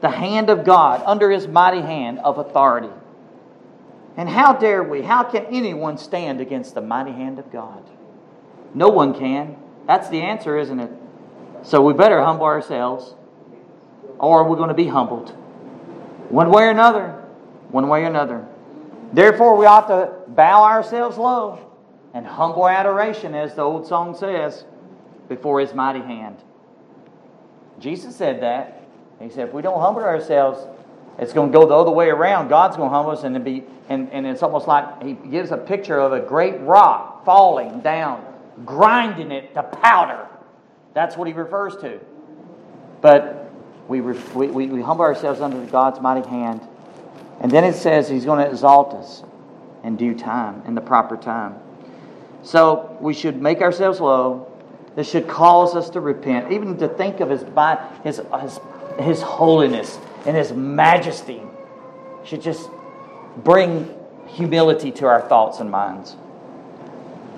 the 0.00 0.10
hand 0.10 0.50
of 0.50 0.64
God, 0.64 1.02
under 1.04 1.30
his 1.30 1.48
mighty 1.48 1.80
hand 1.80 2.18
of 2.20 2.38
authority. 2.38 2.90
And 4.16 4.28
how 4.28 4.52
dare 4.52 4.82
we, 4.82 5.02
how 5.02 5.24
can 5.24 5.46
anyone 5.46 5.98
stand 5.98 6.40
against 6.40 6.74
the 6.74 6.80
mighty 6.80 7.12
hand 7.12 7.38
of 7.38 7.50
God? 7.50 7.82
No 8.74 8.88
one 8.88 9.18
can. 9.18 9.56
That's 9.86 10.08
the 10.08 10.22
answer, 10.22 10.58
isn't 10.58 10.80
it? 10.80 10.90
So 11.62 11.82
we 11.82 11.92
better 11.92 12.22
humble 12.22 12.46
ourselves, 12.46 13.14
or 14.18 14.48
we're 14.48 14.56
going 14.56 14.68
to 14.68 14.74
be 14.74 14.86
humbled. 14.86 15.30
One 16.28 16.50
way 16.50 16.64
or 16.64 16.70
another. 16.70 17.22
One 17.76 17.88
way 17.88 18.04
or 18.04 18.06
another. 18.06 18.42
Therefore, 19.12 19.54
we 19.54 19.66
ought 19.66 19.88
to 19.88 20.10
bow 20.28 20.64
ourselves 20.64 21.18
low 21.18 21.58
and 22.14 22.26
humble 22.26 22.66
adoration, 22.66 23.34
as 23.34 23.54
the 23.54 23.60
old 23.60 23.86
song 23.86 24.16
says, 24.16 24.64
before 25.28 25.60
his 25.60 25.74
mighty 25.74 26.00
hand. 26.00 26.38
Jesus 27.78 28.16
said 28.16 28.40
that. 28.40 28.82
He 29.20 29.28
said, 29.28 29.48
if 29.48 29.52
we 29.52 29.60
don't 29.60 29.78
humble 29.78 30.00
ourselves, 30.00 30.58
it's 31.18 31.34
going 31.34 31.52
to 31.52 31.58
go 31.58 31.66
the 31.66 31.74
other 31.74 31.90
way 31.90 32.08
around. 32.08 32.48
God's 32.48 32.78
going 32.78 32.88
to 32.88 32.94
humble 32.94 33.12
us, 33.12 33.24
and, 33.24 33.44
be, 33.44 33.62
and, 33.90 34.10
and 34.10 34.26
it's 34.26 34.42
almost 34.42 34.66
like 34.66 35.02
he 35.02 35.12
gives 35.12 35.50
a 35.50 35.58
picture 35.58 35.98
of 35.98 36.14
a 36.14 36.20
great 36.20 36.58
rock 36.62 37.26
falling 37.26 37.80
down, 37.80 38.24
grinding 38.64 39.30
it 39.30 39.52
to 39.52 39.62
powder. 39.62 40.26
That's 40.94 41.14
what 41.14 41.28
he 41.28 41.34
refers 41.34 41.76
to. 41.82 42.00
But 43.02 43.52
we, 43.86 44.00
we, 44.00 44.46
we 44.48 44.80
humble 44.80 45.04
ourselves 45.04 45.42
under 45.42 45.62
God's 45.70 46.00
mighty 46.00 46.26
hand. 46.26 46.66
And 47.46 47.52
then 47.52 47.62
it 47.62 47.74
says 47.74 48.08
he's 48.08 48.24
going 48.24 48.44
to 48.44 48.50
exalt 48.50 48.92
us 48.94 49.22
in 49.84 49.94
due 49.94 50.16
time, 50.16 50.64
in 50.66 50.74
the 50.74 50.80
proper 50.80 51.16
time. 51.16 51.54
So 52.42 52.98
we 53.00 53.14
should 53.14 53.40
make 53.40 53.60
ourselves 53.60 54.00
low. 54.00 54.52
This 54.96 55.08
should 55.08 55.28
cause 55.28 55.76
us 55.76 55.90
to 55.90 56.00
repent, 56.00 56.50
even 56.50 56.76
to 56.78 56.88
think 56.88 57.20
of 57.20 57.30
his, 57.30 57.44
his, 58.02 58.20
his 58.40 58.58
his 58.98 59.22
holiness 59.22 59.98
and 60.24 60.36
His 60.36 60.52
majesty 60.52 61.42
should 62.24 62.42
just 62.42 62.68
bring 63.36 63.94
humility 64.26 64.90
to 64.92 65.06
our 65.06 65.22
thoughts 65.22 65.60
and 65.60 65.70
minds. 65.70 66.16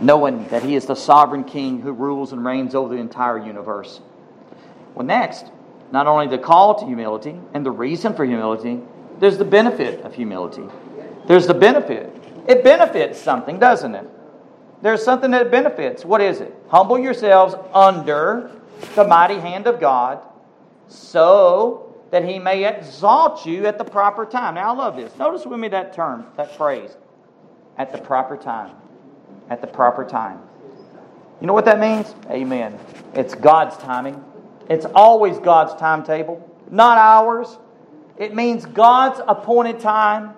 Knowing 0.01 0.47
that 0.49 0.63
He 0.63 0.75
is 0.75 0.87
the 0.87 0.95
sovereign 0.95 1.45
King 1.45 1.81
who 1.81 1.93
rules 1.93 2.33
and 2.33 2.45
reigns 2.45 2.75
over 2.75 2.95
the 2.95 3.01
entire 3.01 3.39
universe. 3.39 4.01
Well, 4.95 5.07
next, 5.07 5.47
not 5.93 6.07
only 6.07 6.29
the 6.29 6.39
call 6.39 6.77
to 6.77 6.87
humility 6.87 7.39
and 7.53 7.67
the 7.67 7.71
reason 7.71 8.15
for 8.15 8.25
humility, 8.25 8.81
there's 9.19 9.39
the 9.39 9.45
benefit 9.45 10.01
of 10.03 10.15
humility. 10.15 10.65
There's 11.27 11.47
the 11.47 11.55
benefit. 11.55 12.15
It 12.47 12.65
benefits 12.65 13.21
something, 13.21 13.59
doesn't 13.59 13.95
it? 13.95 14.09
There's 14.81 15.05
something 15.05 15.31
that 15.33 15.51
benefits. 15.51 16.05
What 16.05 16.21
is 16.21 16.41
it? 16.41 16.55
Humble 16.69 16.99
yourselves 16.99 17.55
under 17.75 18.53
the 18.95 19.05
mighty 19.05 19.39
hand 19.39 19.67
of 19.67 19.81
God 19.81 20.21
so 20.89 21.95
that 22.11 22.25
he 22.25 22.39
may 22.39 22.65
exalt 22.65 23.45
you 23.45 23.67
at 23.67 23.77
the 23.77 23.85
proper 23.85 24.25
time. 24.25 24.55
Now, 24.55 24.73
I 24.73 24.77
love 24.77 24.97
this. 24.97 25.15
Notice 25.19 25.45
with 25.45 25.59
me 25.59 25.69
that 25.69 25.93
term, 25.93 26.27
that 26.37 26.57
phrase, 26.57 26.97
at 27.77 27.93
the 27.93 27.99
proper 27.99 28.37
time. 28.37 28.75
At 29.51 29.61
the 29.61 29.67
proper 29.67 30.05
time. 30.05 30.41
You 31.41 31.47
know 31.47 31.53
what 31.53 31.65
that 31.67 31.79
means? 31.79 32.15
Amen. 32.31 32.79
It's 33.15 33.35
God's 33.35 33.77
timing. 33.77 34.25
It's 34.69 34.87
always 34.95 35.39
God's 35.39 35.79
timetable, 35.79 36.47
not 36.71 36.99
ours. 36.99 37.59
It 38.19 38.35
means 38.35 38.67
God's 38.67 39.21
appointed 39.27 39.81
time. 39.81 40.35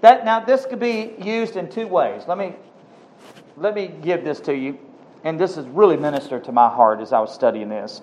That 0.00 0.24
now 0.24 0.40
this 0.40 0.66
could 0.66 0.80
be 0.80 1.14
used 1.18 1.56
in 1.56 1.70
two 1.70 1.86
ways. 1.86 2.22
Let 2.26 2.38
me 2.38 2.54
let 3.56 3.74
me 3.74 3.88
give 3.88 4.22
this 4.22 4.40
to 4.40 4.54
you, 4.54 4.78
and 5.24 5.40
this 5.40 5.54
has 5.56 5.66
really 5.66 5.96
ministered 5.96 6.44
to 6.44 6.52
my 6.52 6.68
heart 6.68 7.00
as 7.00 7.12
I 7.12 7.20
was 7.20 7.32
studying 7.32 7.70
this. 7.70 8.02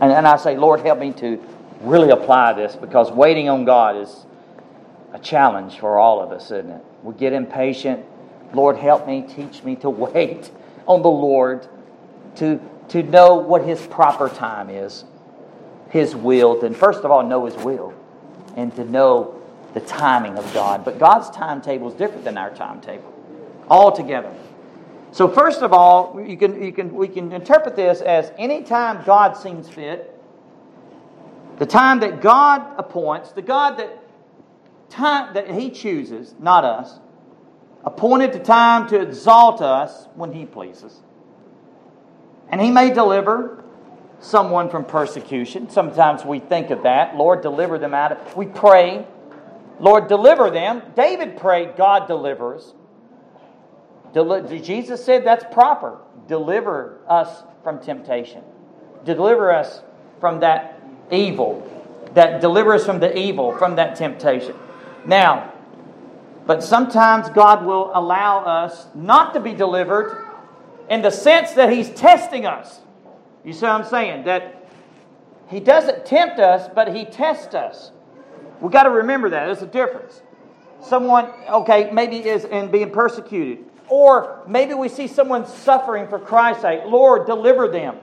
And, 0.00 0.12
and 0.12 0.26
I 0.26 0.36
say, 0.36 0.56
Lord, 0.56 0.80
help 0.80 1.00
me 1.00 1.12
to 1.14 1.42
really 1.80 2.10
apply 2.10 2.52
this 2.52 2.76
because 2.76 3.10
waiting 3.10 3.48
on 3.48 3.64
God 3.64 3.96
is 3.96 4.26
a 5.12 5.18
challenge 5.18 5.78
for 5.78 5.98
all 5.98 6.22
of 6.22 6.30
us, 6.30 6.44
isn't 6.50 6.70
it? 6.70 6.84
We 7.02 7.14
get 7.14 7.32
impatient. 7.32 8.04
Lord, 8.54 8.76
help 8.76 9.06
me, 9.06 9.22
teach 9.22 9.64
me 9.64 9.76
to 9.76 9.90
wait 9.90 10.50
on 10.86 11.02
the 11.02 11.10
Lord, 11.10 11.66
to, 12.36 12.60
to 12.88 13.02
know 13.02 13.34
what 13.34 13.64
His 13.64 13.84
proper 13.88 14.28
time 14.28 14.70
is, 14.70 15.04
His 15.90 16.16
will. 16.16 16.60
Then, 16.60 16.74
first 16.74 17.00
of 17.00 17.10
all, 17.10 17.26
know 17.26 17.46
His 17.46 17.56
will 17.56 17.92
and 18.56 18.74
to 18.76 18.84
know 18.84 19.40
the 19.74 19.80
timing 19.80 20.36
of 20.36 20.52
God. 20.54 20.84
But 20.84 20.98
God's 20.98 21.30
timetable 21.30 21.88
is 21.88 21.94
different 21.94 22.24
than 22.24 22.38
our 22.38 22.50
timetable 22.50 23.12
altogether. 23.68 24.32
So, 25.12 25.28
first 25.28 25.62
of 25.62 25.72
all, 25.72 26.24
you 26.24 26.36
can, 26.36 26.62
you 26.62 26.72
can, 26.72 26.94
we 26.94 27.08
can 27.08 27.32
interpret 27.32 27.76
this 27.76 28.00
as 28.00 28.32
any 28.38 28.62
time 28.62 29.04
God 29.04 29.36
seems 29.36 29.68
fit, 29.68 30.16
the 31.58 31.66
time 31.66 32.00
that 32.00 32.20
God 32.20 32.62
appoints, 32.78 33.32
the 33.32 33.42
God 33.42 33.76
that, 33.78 33.98
time, 34.88 35.34
that 35.34 35.50
He 35.50 35.70
chooses, 35.70 36.34
not 36.38 36.64
us, 36.64 37.00
appointed 37.84 38.32
the 38.32 38.38
time 38.38 38.88
to 38.88 39.00
exalt 39.00 39.60
us 39.60 40.06
when 40.14 40.32
He 40.32 40.46
pleases. 40.46 41.00
And 42.48 42.60
He 42.60 42.70
may 42.70 42.92
deliver 42.92 43.64
someone 44.20 44.68
from 44.68 44.84
persecution. 44.84 45.68
Sometimes 45.70 46.24
we 46.24 46.38
think 46.38 46.70
of 46.70 46.82
that. 46.84 47.16
Lord, 47.16 47.42
deliver 47.42 47.78
them 47.78 47.94
out 47.94 48.12
of. 48.12 48.36
We 48.36 48.46
pray, 48.46 49.06
Lord, 49.78 50.08
deliver 50.08 50.50
them. 50.50 50.82
David 50.94 51.38
prayed, 51.38 51.76
God 51.76 52.06
delivers. 52.06 52.74
Deli- 54.12 54.60
Jesus 54.60 55.04
said 55.04 55.24
that's 55.24 55.44
proper. 55.52 55.98
Deliver 56.28 56.98
us 57.08 57.42
from 57.62 57.80
temptation. 57.80 58.42
Deliver 59.04 59.52
us 59.52 59.82
from 60.20 60.40
that 60.40 60.80
evil. 61.10 61.66
That 62.14 62.40
deliver 62.40 62.74
us 62.74 62.84
from 62.84 63.00
the 63.00 63.16
evil, 63.16 63.56
from 63.56 63.76
that 63.76 63.96
temptation. 63.96 64.54
Now, 65.06 65.52
but 66.46 66.62
sometimes 66.62 67.30
God 67.30 67.64
will 67.64 67.90
allow 67.94 68.44
us 68.44 68.86
not 68.94 69.32
to 69.34 69.40
be 69.40 69.54
delivered 69.54 70.26
in 70.88 71.02
the 71.02 71.10
sense 71.10 71.52
that 71.52 71.72
He's 71.72 71.88
testing 71.90 72.44
us. 72.46 72.80
You 73.44 73.52
see 73.52 73.62
what 73.62 73.72
I'm 73.72 73.84
saying? 73.84 74.24
That 74.24 74.68
He 75.48 75.60
doesn't 75.60 76.06
tempt 76.06 76.38
us, 76.38 76.70
but 76.74 76.94
He 76.94 77.04
tests 77.04 77.54
us. 77.54 77.92
We've 78.60 78.72
got 78.72 78.84
to 78.84 78.90
remember 78.90 79.30
that. 79.30 79.46
There's 79.46 79.62
a 79.62 79.66
difference. 79.66 80.22
Someone, 80.82 81.30
okay, 81.48 81.90
maybe 81.92 82.16
is 82.16 82.44
in 82.44 82.70
being 82.70 82.90
persecuted. 82.90 83.64
Or 83.88 84.42
maybe 84.46 84.74
we 84.74 84.88
see 84.88 85.06
someone 85.06 85.46
suffering 85.46 86.08
for 86.08 86.18
Christ's 86.18 86.62
sake. 86.62 86.82
Lord, 86.86 87.26
deliver 87.26 87.68
them. 87.68 87.96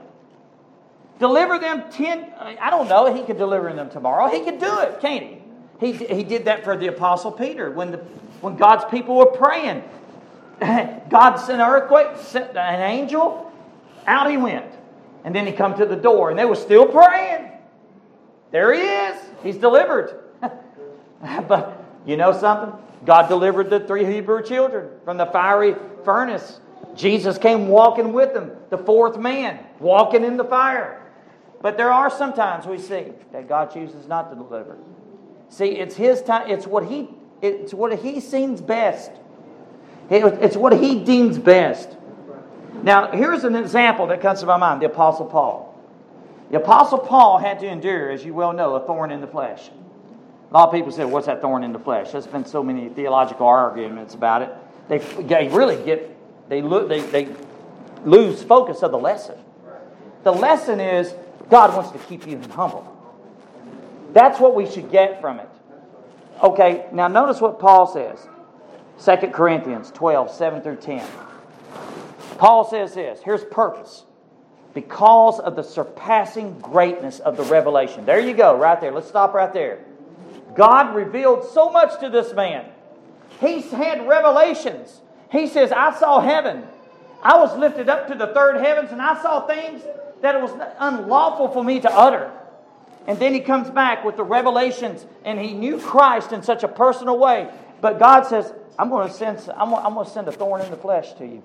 Deliver 1.19 1.57
them 1.57 1.85
10, 1.89 2.33
I 2.39 2.69
don't 2.69 2.88
know, 2.88 3.11
he 3.11 3.23
could 3.23 3.38
deliver 3.38 3.73
them 3.73 3.89
tomorrow. 3.89 4.29
He 4.29 4.43
could 4.43 4.59
do 4.59 4.79
it, 4.81 4.99
can't 4.99 5.23
he? 5.23 5.38
He, 5.79 5.93
he 5.93 6.23
did 6.23 6.45
that 6.45 6.63
for 6.63 6.77
the 6.77 6.88
Apostle 6.88 7.31
Peter 7.31 7.71
when, 7.71 7.91
the, 7.91 7.97
when 8.41 8.55
God's 8.55 8.85
people 8.85 9.15
were 9.15 9.25
praying. 9.27 9.83
God 10.59 11.38
sent 11.38 11.61
an 11.61 11.67
earthquake, 11.67 12.17
sent 12.17 12.55
an 12.55 12.81
angel, 12.81 13.51
out 14.05 14.29
he 14.29 14.38
went. 14.38 14.76
And 15.24 15.36
then 15.36 15.45
he 15.45 15.51
come 15.51 15.76
to 15.76 15.86
the 15.86 15.95
door, 15.95 16.30
and 16.30 16.39
they 16.39 16.45
were 16.45 16.55
still 16.55 16.86
praying. 16.86 17.51
There 18.51 18.74
he 18.74 18.82
is. 18.82 19.18
He's 19.43 19.57
delivered. 19.57 20.24
but 21.22 21.84
you 22.05 22.18
know 22.18 22.38
something? 22.38 22.74
God 23.05 23.28
delivered 23.28 23.70
the 23.70 23.82
three 23.82 24.05
Hebrew 24.05 24.43
children 24.43 24.89
from 25.03 25.18
the 25.18 25.26
fiery 25.28 25.76
furnace. 26.03 26.59
Jesus 26.95 27.38
came 27.38 27.68
walking 27.68 28.13
with 28.13 28.34
them, 28.34 28.51
the 28.70 28.78
fourth 28.78 29.18
man, 29.18 29.59
walking 29.80 30.24
in 30.24 30.38
the 30.38 30.43
fire. 30.43 31.01
But 31.61 31.78
there 31.78 31.91
are 31.91 32.09
some 32.09 32.34
times 32.34 32.65
we 32.65 32.78
see 32.78 33.13
that 33.32 33.47
God 33.47 33.72
chooses 33.74 34.07
not 34.07 34.30
to 34.30 34.36
deliver. 34.36 34.78
See, 35.49 35.78
it's 35.78 35.95
his 35.95 36.22
time, 36.22 36.49
it's 36.49 36.68
what 36.68 36.86
he 36.86 37.09
it's 37.41 37.74
what 37.74 37.97
he 37.99 38.20
seems 38.20 38.61
best. 38.61 39.11
It's 40.09 40.57
what 40.57 40.74
he 40.74 41.03
deems 41.03 41.38
best. 41.38 41.95
Now, 42.88 43.11
here's 43.11 43.43
an 43.43 43.53
example 43.57 44.07
that 44.07 44.21
comes 44.21 44.39
to 44.39 44.45
my 44.45 44.55
mind 44.55 44.81
the 44.81 44.85
Apostle 44.85 45.25
Paul. 45.25 45.77
The 46.51 46.55
Apostle 46.55 46.99
Paul 46.99 47.38
had 47.38 47.59
to 47.59 47.67
endure, 47.67 48.09
as 48.09 48.23
you 48.23 48.33
well 48.33 48.53
know, 48.53 48.75
a 48.75 48.88
thorn 48.88 49.11
in 49.11 49.19
the 49.19 49.27
flesh. 49.27 49.69
A 50.49 50.53
lot 50.53 50.69
of 50.69 50.73
people 50.73 50.93
say, 50.93 51.03
What's 51.03 51.25
that 51.25 51.41
thorn 51.41 51.65
in 51.65 51.73
the 51.73 51.79
flesh? 51.79 52.11
There's 52.11 52.25
been 52.25 52.45
so 52.45 52.63
many 52.63 52.88
theological 52.88 53.45
arguments 53.45 54.13
about 54.13 54.41
it. 54.41 54.51
They, 54.88 54.99
they 54.99 55.49
really 55.49 55.83
get, 55.83 56.15
they, 56.47 56.61
they, 56.61 57.01
they 57.01 57.35
lose 58.05 58.41
focus 58.41 58.81
of 58.83 58.91
the 58.91 58.97
lesson. 58.97 59.35
The 60.23 60.31
lesson 60.31 60.79
is 60.79 61.13
God 61.49 61.75
wants 61.75 61.91
to 61.91 61.99
keep 62.07 62.25
you 62.25 62.39
humble. 62.51 62.88
That's 64.13 64.39
what 64.39 64.55
we 64.55 64.65
should 64.65 64.89
get 64.91 65.19
from 65.19 65.41
it. 65.41 65.49
Okay, 66.41 66.85
now 66.93 67.09
notice 67.09 67.41
what 67.41 67.59
Paul 67.59 67.85
says 67.85 68.25
2 69.03 69.27
Corinthians 69.31 69.91
12, 69.91 70.31
7 70.31 70.61
through 70.61 70.77
10. 70.77 71.05
Paul 72.38 72.69
says 72.69 72.93
this 72.93 73.21
here's 73.23 73.43
purpose. 73.43 74.03
Because 74.73 75.39
of 75.39 75.55
the 75.55 75.63
surpassing 75.63 76.59
greatness 76.59 77.19
of 77.19 77.35
the 77.35 77.41
revelation. 77.43 78.05
There 78.05 78.19
you 78.19 78.35
go, 78.35 78.55
right 78.55 78.79
there. 78.79 78.91
Let's 78.91 79.07
stop 79.07 79.33
right 79.33 79.51
there. 79.51 79.79
God 80.55 80.93
revealed 80.93 81.45
so 81.45 81.71
much 81.71 81.99
to 82.01 82.09
this 82.09 82.31
man. 82.33 82.65
He's 83.39 83.71
had 83.71 84.07
revelations. 84.07 85.01
He 85.31 85.47
says, 85.47 85.71
I 85.71 85.97
saw 85.97 86.19
heaven. 86.19 86.63
I 87.23 87.38
was 87.39 87.57
lifted 87.57 87.89
up 87.89 88.07
to 88.09 88.15
the 88.15 88.27
third 88.27 88.57
heavens 88.57 88.91
and 88.91 89.01
I 89.01 89.19
saw 89.21 89.47
things 89.47 89.81
that 90.21 90.35
it 90.35 90.41
was 90.41 90.51
unlawful 90.79 91.49
for 91.49 91.63
me 91.63 91.79
to 91.79 91.91
utter. 91.91 92.31
And 93.07 93.17
then 93.19 93.33
he 93.33 93.39
comes 93.39 93.69
back 93.69 94.03
with 94.03 94.17
the 94.17 94.23
revelations 94.23 95.05
and 95.23 95.39
he 95.39 95.53
knew 95.53 95.79
Christ 95.79 96.33
in 96.33 96.43
such 96.43 96.63
a 96.63 96.67
personal 96.67 97.17
way. 97.17 97.49
But 97.81 97.99
God 97.99 98.23
says, 98.23 98.53
I'm 98.77 98.89
going 98.89 99.07
to 99.07 99.13
send, 99.13 99.39
I'm 99.55 99.69
going 99.71 100.05
to 100.05 100.11
send 100.11 100.27
a 100.27 100.31
thorn 100.31 100.61
in 100.61 100.71
the 100.71 100.77
flesh 100.77 101.13
to 101.13 101.25
you. 101.25 101.41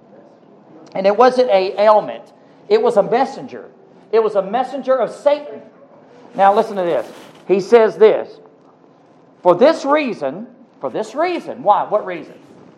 And 0.94 1.06
it 1.06 1.16
wasn't 1.16 1.50
a 1.50 1.80
ailment. 1.80 2.32
It 2.68 2.80
was 2.80 2.96
a 2.96 3.02
messenger. 3.02 3.70
It 4.10 4.22
was 4.22 4.34
a 4.34 4.42
messenger 4.42 4.96
of 4.96 5.10
Satan. 5.10 5.62
Now 6.34 6.54
listen 6.54 6.76
to 6.76 6.82
this. 6.82 7.10
He 7.48 7.60
says 7.60 7.96
this. 7.96 8.40
For 9.42 9.54
this 9.54 9.84
reason, 9.84 10.46
for 10.80 10.90
this 10.90 11.14
reason, 11.14 11.62
why? 11.62 11.84
What 11.84 12.06
reason? 12.06 12.34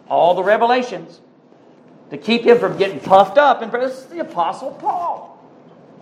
All 0.09 0.35
the 0.35 0.43
revelations 0.43 1.21
to 2.11 2.19
keep 2.19 2.43
him 2.43 2.59
from 2.59 2.77
getting 2.77 3.01
puffed 3.01 3.39
up. 3.39 3.62
And 3.62 3.73
this 3.73 3.99
is 3.99 4.07
the 4.07 4.21
Apostle 4.21 4.73
Paul, 4.73 5.43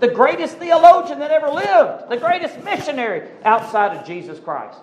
the 0.00 0.08
greatest 0.08 0.58
theologian 0.58 1.18
that 1.20 1.30
ever 1.30 1.48
lived, 1.48 2.10
the 2.10 2.16
greatest 2.16 2.62
missionary 2.64 3.28
outside 3.44 3.96
of 3.96 4.06
Jesus 4.06 4.38
Christ. 4.38 4.78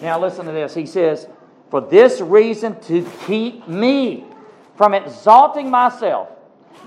Now, 0.00 0.20
listen 0.20 0.46
to 0.46 0.52
this. 0.52 0.74
He 0.74 0.86
says, 0.86 1.26
For 1.70 1.80
this 1.80 2.20
reason, 2.20 2.78
to 2.82 3.08
keep 3.26 3.66
me 3.66 4.24
from 4.76 4.94
exalting 4.94 5.70
myself, 5.70 6.28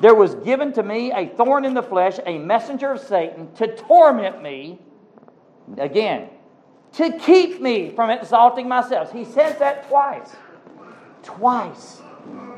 there 0.02 0.16
was 0.16 0.36
given 0.36 0.72
to 0.74 0.84
me 0.84 1.12
a 1.12 1.28
thorn 1.28 1.66
in 1.66 1.74
the 1.74 1.84
flesh, 1.84 2.20
a 2.26 2.38
messenger 2.38 2.94
of 2.94 3.02
Satan, 3.02 3.54
to 3.56 3.76
torment 3.76 4.42
me. 4.42 4.80
Again, 5.78 6.30
to 6.94 7.18
keep 7.20 7.62
me 7.62 7.92
from 7.92 8.10
exalting 8.10 8.68
myself. 8.68 9.12
He 9.12 9.26
says 9.26 9.58
that 9.60 9.88
twice. 9.88 10.36
Twice. 11.24 12.02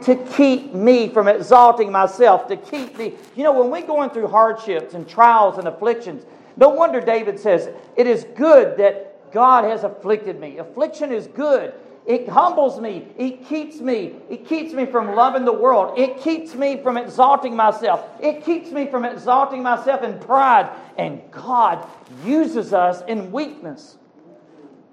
To 0.03 0.15
keep 0.35 0.73
me 0.73 1.09
from 1.09 1.27
exalting 1.27 1.91
myself, 1.91 2.47
to 2.47 2.57
keep 2.57 2.97
me. 2.97 3.13
You 3.35 3.43
know, 3.43 3.51
when 3.51 3.69
we're 3.69 3.85
going 3.85 4.09
through 4.09 4.27
hardships 4.27 4.93
and 4.93 5.07
trials 5.07 5.57
and 5.57 5.67
afflictions, 5.67 6.25
no 6.57 6.69
wonder 6.69 7.01
David 7.01 7.39
says, 7.39 7.69
It 7.95 8.07
is 8.07 8.25
good 8.35 8.77
that 8.77 9.31
God 9.31 9.63
has 9.63 9.83
afflicted 9.83 10.39
me. 10.39 10.57
Affliction 10.57 11.11
is 11.11 11.27
good. 11.27 11.73
It 12.11 12.27
humbles 12.27 12.77
me. 12.77 13.07
It 13.17 13.45
keeps 13.47 13.79
me. 13.79 14.13
It 14.29 14.45
keeps 14.45 14.73
me 14.73 14.85
from 14.85 15.15
loving 15.15 15.45
the 15.45 15.53
world. 15.53 15.97
It 15.97 16.19
keeps 16.19 16.53
me 16.53 16.75
from 16.75 16.97
exalting 16.97 17.55
myself. 17.55 18.05
It 18.19 18.43
keeps 18.43 18.69
me 18.69 18.87
from 18.87 19.05
exalting 19.05 19.63
myself 19.63 20.03
in 20.03 20.19
pride. 20.19 20.69
And 20.97 21.21
God 21.31 21.87
uses 22.25 22.73
us 22.73 23.01
in 23.07 23.31
weakness. 23.31 23.95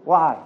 Why? 0.05 0.39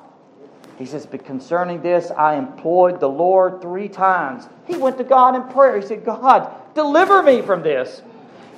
He 0.79 0.87
says, 0.87 1.05
But 1.05 1.27
concerning 1.27 1.83
this, 1.83 2.11
I 2.11 2.37
employed 2.37 3.01
the 3.01 3.09
Lord 3.09 3.61
three 3.61 3.91
times. 3.91 4.49
He 4.66 4.79
went 4.79 4.97
to 4.97 5.05
God 5.05 5.35
in 5.35 5.43
prayer. 5.53 5.79
He 5.79 5.87
said, 5.87 6.07
God, 6.07 6.51
deliver 6.75 7.23
me 7.23 7.43
from 7.43 7.62
this. 7.62 8.01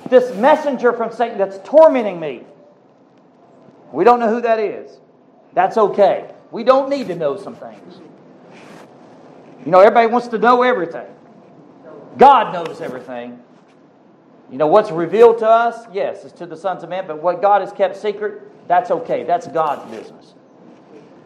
This 0.09 0.33
messenger 0.37 0.93
from 0.93 1.11
Satan 1.11 1.37
that's 1.37 1.59
tormenting 1.67 2.21
me. 2.21 2.45
We 3.91 4.05
don't 4.05 4.21
know 4.21 4.29
who 4.29 4.39
that 4.39 4.59
is. 4.59 5.01
That's 5.53 5.75
okay. 5.75 6.31
We 6.51 6.63
don't 6.63 6.89
need 6.89 7.07
to 7.07 7.15
know 7.15 7.37
some 7.37 7.55
things. 7.55 7.99
You 9.65 9.71
know, 9.71 9.79
everybody 9.79 10.07
wants 10.07 10.27
to 10.29 10.37
know 10.37 10.61
everything. 10.63 11.07
God 12.17 12.53
knows 12.53 12.81
everything. 12.81 13.39
You 14.51 14.57
know, 14.57 14.67
what's 14.67 14.91
revealed 14.91 15.39
to 15.39 15.49
us, 15.49 15.87
yes, 15.91 16.23
is 16.23 16.31
to 16.33 16.45
the 16.45 16.55
sons 16.55 16.83
of 16.83 16.89
men, 16.89 17.07
but 17.07 17.21
what 17.21 17.41
God 17.41 17.61
has 17.61 17.71
kept 17.71 17.97
secret, 17.97 18.67
that's 18.67 18.91
okay. 18.91 19.23
That's 19.23 19.47
God's 19.47 19.89
business. 19.91 20.35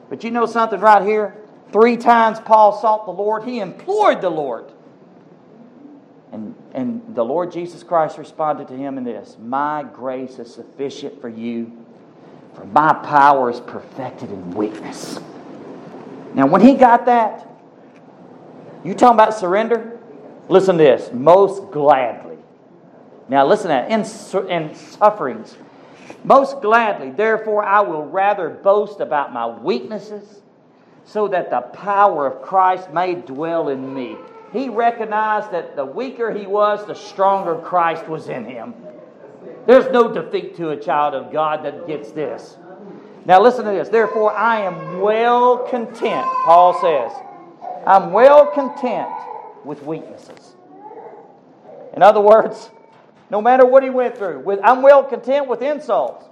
But 0.10 0.24
you 0.24 0.32
know 0.32 0.46
something 0.46 0.80
right 0.80 1.06
here? 1.06 1.36
Three 1.72 1.98
times 1.98 2.40
Paul 2.40 2.80
sought 2.80 3.06
the 3.06 3.12
Lord, 3.12 3.44
he 3.44 3.60
implored 3.60 4.22
the 4.22 4.30
Lord. 4.30 4.72
And, 6.32 6.56
and 6.74 7.16
the 7.16 7.26
Lord 7.26 7.52
Jesus 7.52 7.84
Christ 7.84 8.18
responded 8.18 8.68
to 8.70 8.76
him 8.76 8.98
in 8.98 9.04
this 9.04 9.38
My 9.40 9.84
grace 9.84 10.40
is 10.40 10.54
sufficient 10.54 11.22
for 11.22 11.30
you, 11.30 11.86
for 12.60 12.66
my 12.66 12.93
power 12.93 13.49
is 13.49 13.60
perfected 13.62 14.30
in 14.30 14.51
weakness. 14.51 15.20
Now, 16.34 16.45
when 16.45 16.62
he 16.62 16.74
got 16.74 17.05
that, 17.05 17.47
you 18.84 18.93
talking 18.93 19.16
about 19.16 19.34
surrender? 19.34 19.97
Listen 20.49 20.78
to 20.78 20.84
this 20.84 21.12
most 21.14 21.72
gladly. 21.72 22.38
Now, 23.30 23.45
listen 23.47 23.64
to 23.64 23.70
that. 23.70 23.91
In, 23.91 24.49
in 24.49 24.76
sufferings, 24.76 25.55
most 26.24 26.62
gladly, 26.62 27.12
therefore, 27.12 27.64
I 27.64 27.82
will 27.82 28.05
rather 28.05 28.49
boast 28.49 28.99
about 28.99 29.32
my 29.32 29.47
weaknesses 29.47 30.41
so 31.05 31.28
that 31.30 31.49
the 31.49 31.62
power 31.62 32.28
of 32.28 32.41
Christ 32.41 32.91
may 32.91 33.16
dwell 33.16 33.70
in 33.70 33.93
me. 33.93 34.18
He 34.51 34.68
recognized 34.68 35.51
that 35.51 35.76
the 35.76 35.86
weaker 35.86 36.32
he 36.32 36.45
was, 36.45 36.86
the 36.86 36.95
stronger 36.95 37.55
Christ 37.55 38.07
was 38.07 38.28
in 38.28 38.45
him. 38.45 38.74
There's 39.66 39.91
no 39.91 40.14
defeat 40.14 40.55
to 40.57 40.70
a 40.70 40.78
child 40.78 41.14
of 41.14 41.32
God 41.32 41.64
that 41.66 41.88
gets 41.88 42.12
this. 42.12 42.57
Now, 43.26 43.41
listen 43.41 43.66
to 43.66 43.72
this. 43.72 43.89
Therefore, 43.89 44.34
I 44.34 44.62
am 44.62 45.01
well 45.01 45.60
content, 45.70 46.26
Paul 46.45 46.80
says. 46.82 47.12
I'm 47.86 48.12
well 48.12 48.47
content 48.47 49.10
with 49.64 49.84
weaknesses. 49.84 50.55
In 51.93 52.01
other 52.01 52.22
words, 52.22 52.70
no 53.30 53.41
matter 53.41 53.66
what 53.66 53.84
he 53.84 53.89
went 53.89 54.18
through. 54.18 54.39
With, 54.39 54.60
I'm 54.64 54.82
well 54.82 55.03
content 55.03 55.47
with 55.47 55.62
insults. 55.62 56.26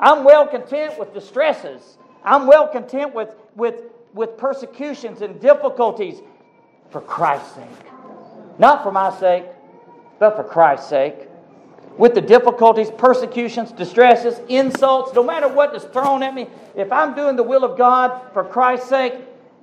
I'm 0.00 0.24
well 0.24 0.46
content 0.46 0.98
with 0.98 1.12
distresses. 1.12 1.98
I'm 2.24 2.46
well 2.46 2.68
content 2.68 3.14
with, 3.14 3.34
with, 3.54 3.82
with 4.14 4.36
persecutions 4.36 5.22
and 5.22 5.40
difficulties 5.40 6.20
for 6.90 7.00
Christ's 7.00 7.56
sake. 7.56 7.66
Not 8.58 8.82
for 8.82 8.92
my 8.92 9.14
sake, 9.18 9.44
but 10.18 10.36
for 10.36 10.44
Christ's 10.44 10.88
sake. 10.88 11.28
With 11.98 12.14
the 12.14 12.20
difficulties, 12.20 12.90
persecutions, 12.90 13.70
distresses, 13.72 14.40
insults, 14.48 15.14
no 15.14 15.22
matter 15.22 15.48
what 15.48 15.74
is 15.76 15.84
thrown 15.84 16.22
at 16.22 16.34
me, 16.34 16.46
if 16.74 16.90
I'm 16.90 17.14
doing 17.14 17.36
the 17.36 17.42
will 17.42 17.64
of 17.64 17.76
God 17.76 18.32
for 18.32 18.44
Christ's 18.44 18.88
sake, 18.88 19.14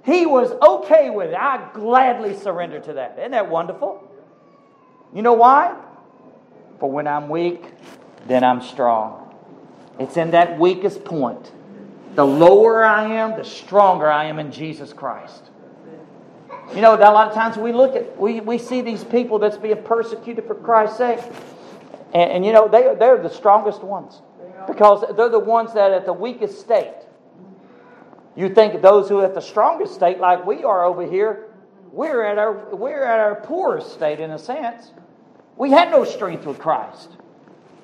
He 0.06 0.26
was 0.26 0.52
okay 0.62 1.10
with 1.10 1.32
it. 1.32 1.36
I 1.36 1.70
gladly 1.74 2.36
surrender 2.36 2.80
to 2.82 2.94
that. 2.94 3.18
Isn't 3.18 3.32
that 3.32 3.50
wonderful? 3.50 4.08
You 5.14 5.24
know 5.24 5.34
why? 5.34 5.76
For 6.80 6.90
when 6.90 7.08
I'm 7.08 7.30
weak, 7.30 7.64
then 8.28 8.44
I'm 8.44 8.62
strong. 8.62 9.36
It's 10.00 10.16
in 10.16 10.32
that 10.32 10.60
weakest 10.60 11.04
point. 11.04 11.52
The 12.16 12.26
lower 12.26 12.86
I 12.86 13.06
am, 13.06 13.38
the 13.38 13.44
stronger 13.44 14.10
I 14.10 14.26
am 14.26 14.40
in 14.40 14.52
Jesus 14.52 14.94
Christ. 14.94 15.44
You 16.74 16.82
know, 16.82 16.96
a 16.96 16.98
lot 16.98 17.28
of 17.28 17.34
times 17.34 17.58
we 17.58 17.74
look 17.74 17.96
at, 17.96 18.20
we, 18.20 18.40
we 18.42 18.60
see 18.60 18.82
these 18.82 19.04
people 19.04 19.40
that's 19.40 19.58
being 19.58 19.82
persecuted 19.84 20.46
for 20.46 20.54
Christ's 20.54 20.98
sake. 20.98 21.20
And, 22.14 22.32
and 22.32 22.46
you 22.46 22.54
know, 22.54 22.68
they, 22.68 22.96
they're 22.98 23.22
the 23.22 23.30
strongest 23.30 23.84
ones 23.84 24.22
because 24.68 25.04
they're 25.16 25.30
the 25.30 25.40
ones 25.40 25.74
that 25.74 25.92
at 25.92 26.06
the 26.06 26.14
weakest 26.14 26.60
state. 26.60 26.96
You 28.36 28.50
think 28.50 28.82
those 28.82 29.10
who 29.10 29.20
are 29.20 29.26
at 29.26 29.34
the 29.34 29.42
strongest 29.42 29.94
state, 29.96 30.20
like 30.20 30.46
we 30.46 30.64
are 30.64 30.86
over 30.86 31.06
here, 31.06 31.48
we're 31.92 32.24
at 32.24 32.38
our, 32.38 32.54
we're 32.76 33.04
at 33.04 33.20
our 33.20 33.36
poorest 33.36 33.94
state 33.94 34.20
in 34.20 34.32
a 34.32 34.40
sense. 34.40 34.92
We 35.58 35.72
had 35.72 35.92
no 35.92 36.06
strength 36.06 36.46
with 36.46 36.60
Christ 36.60 37.10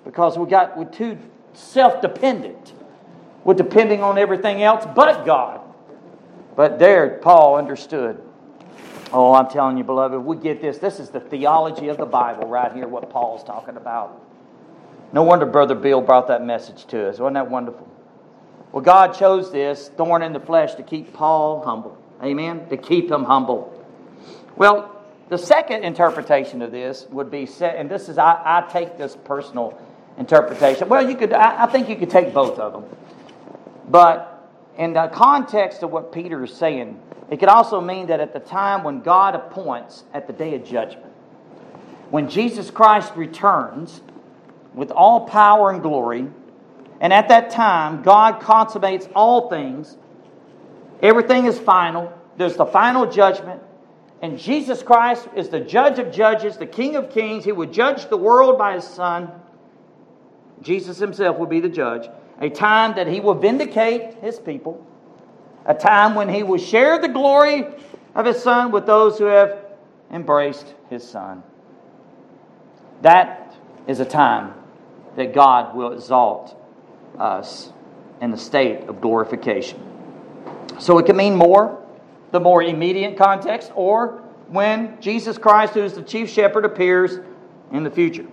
because 0.06 0.38
we 0.38 0.48
got 0.48 0.78
we're 0.78 0.86
too 0.86 1.18
self-dependent. 1.54 2.74
We're 3.44 3.56
depending 3.56 4.02
on 4.02 4.18
everything 4.18 4.64
else 4.64 4.86
but 4.96 5.26
God. 5.26 5.62
But 6.56 6.80
there, 6.80 7.20
Paul 7.22 7.58
understood. 7.58 8.22
Oh, 9.14 9.34
I'm 9.34 9.50
telling 9.50 9.78
you, 9.78 9.84
beloved, 9.84 10.20
we 10.20 10.36
get 10.36 10.62
this. 10.62 10.78
This 10.78 11.00
is 11.00 11.10
the 11.10 11.20
theology 11.20 11.90
of 11.90 11.98
the 11.98 12.06
Bible 12.06 12.48
right 12.48 12.72
here, 12.74 12.88
what 12.88 13.10
Paul's 13.10 13.44
talking 13.44 13.78
about. 13.78 14.22
No 15.14 15.24
wonder 15.24 15.46
Brother 15.46 15.76
Bill 15.76 16.02
brought 16.02 16.28
that 16.28 16.44
message 16.44 16.86
to 16.88 17.08
us. 17.08 17.20
Wasn't 17.20 17.36
that 17.36 17.50
wonderful? 17.50 17.88
Well, 18.72 18.84
God 18.84 19.14
chose 19.14 19.52
this 19.52 19.90
thorn 19.90 20.22
in 20.22 20.34
the 20.34 20.40
flesh 20.40 20.76
to 20.76 20.84
keep 20.84 21.14
Paul 21.14 21.64
humble. 21.64 21.98
Amen? 22.22 22.68
To 22.70 22.78
keep 22.78 23.10
him 23.10 23.24
humble. 23.24 23.72
Well, 24.58 24.92
the 25.30 25.38
second 25.38 25.84
interpretation 25.84 26.62
of 26.62 26.72
this 26.72 27.08
would 27.10 27.32
be 27.32 27.48
and 27.62 27.90
this 27.90 28.10
is, 28.10 28.18
I, 28.18 28.42
I 28.44 28.72
take 28.72 28.98
this 28.98 29.16
personal 29.24 29.80
interpretation. 30.18 30.90
Well, 30.90 31.08
you 31.10 31.16
could, 31.16 31.34
I, 31.34 31.64
I 31.64 31.68
think 31.68 31.90
you 31.90 31.96
could 31.96 32.10
take 32.10 32.34
both 32.34 32.60
of 32.60 32.74
them. 32.74 32.84
But 33.88 34.35
in 34.78 34.94
the 34.94 35.08
context 35.08 35.84
of 35.84 35.92
what 35.92 36.12
Peter 36.12 36.44
is 36.44 36.54
saying, 36.54 37.00
it 37.30 37.40
could 37.40 37.50
also 37.50 37.82
mean 37.82 38.08
that 38.08 38.20
at 38.20 38.34
the 38.34 38.40
time 38.40 38.84
when 38.84 39.02
God 39.02 39.36
appoints 39.36 40.04
at 40.14 40.28
the 40.28 40.34
day 40.34 40.56
of 40.56 40.66
judgment, 40.66 41.12
when 42.10 42.30
Jesus 42.30 42.70
Christ 42.70 43.14
returns 43.16 44.02
with 44.74 44.92
all 44.92 45.28
power 45.28 45.72
and 45.72 45.82
glory, 45.82 46.28
and 47.00 47.14
at 47.14 47.30
that 47.30 47.50
time 47.50 48.04
God 48.04 48.42
consummates 48.42 49.08
all 49.16 49.50
things, 49.50 49.98
everything 51.02 51.46
is 51.46 51.58
final, 51.58 52.14
there's 52.38 52.56
the 52.56 52.66
final 52.66 53.10
judgment, 53.10 53.62
and 54.22 54.40
Jesus 54.40 54.84
Christ 54.84 55.28
is 55.36 55.50
the 55.50 55.60
judge 55.60 56.00
of 56.00 56.12
judges, 56.12 56.58
the 56.58 56.66
King 56.66 56.96
of 56.96 57.12
kings. 57.12 57.46
He 57.46 57.52
would 57.52 57.72
judge 57.72 58.10
the 58.10 58.18
world 58.18 58.58
by 58.58 58.76
his 58.76 58.84
Son. 58.84 59.30
Jesus 60.66 60.98
himself 60.98 61.38
will 61.38 61.46
be 61.46 61.60
the 61.60 61.70
judge. 61.70 62.10
A 62.42 62.50
time 62.50 62.96
that 62.96 63.08
he 63.08 63.20
will 63.20 63.36
vindicate 63.36 64.16
his 64.16 64.40
people. 64.40 64.86
A 65.66 65.76
time 65.76 66.16
when 66.16 66.28
he 66.28 66.44
will 66.44 66.58
share 66.58 67.00
the 67.00 67.08
glory 67.08 67.66
of 68.16 68.26
his 68.26 68.42
Son 68.42 68.72
with 68.72 68.86
those 68.86 69.18
who 69.18 69.26
have 69.26 69.64
embraced 70.12 70.74
his 70.90 71.08
Son. 71.08 71.44
That 73.04 73.56
is 73.88 74.00
a 74.00 74.06
time 74.06 74.54
that 75.16 75.34
God 75.34 75.76
will 75.76 75.94
exalt 75.94 76.60
us 77.20 77.72
in 78.20 78.32
the 78.32 78.38
state 78.38 78.90
of 78.90 79.00
glorification. 79.00 79.80
So 80.80 80.98
it 80.98 81.06
can 81.06 81.16
mean 81.16 81.36
more, 81.36 81.82
the 82.32 82.40
more 82.40 82.64
immediate 82.64 83.18
context, 83.18 83.72
or 83.76 84.24
when 84.48 85.00
Jesus 85.00 85.38
Christ, 85.38 85.76
who 85.76 85.84
is 85.84 85.94
the 85.94 86.02
chief 86.02 86.30
shepherd, 86.30 86.66
appears 86.66 87.20
in 87.72 87.84
the 87.84 87.92
future. 87.92 88.26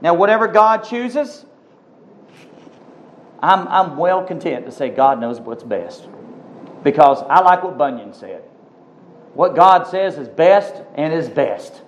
Now, 0.00 0.14
whatever 0.14 0.48
God 0.48 0.78
chooses, 0.78 1.44
I'm, 3.40 3.68
I'm 3.68 3.96
well 3.96 4.24
content 4.24 4.66
to 4.66 4.72
say 4.72 4.90
God 4.90 5.20
knows 5.20 5.40
what's 5.40 5.62
best. 5.62 6.08
Because 6.82 7.22
I 7.22 7.40
like 7.40 7.62
what 7.62 7.78
Bunyan 7.78 8.12
said. 8.12 8.42
What 9.34 9.54
God 9.54 9.86
says 9.86 10.18
is 10.18 10.28
best 10.28 10.82
and 10.94 11.12
is 11.12 11.28
best. 11.28 11.82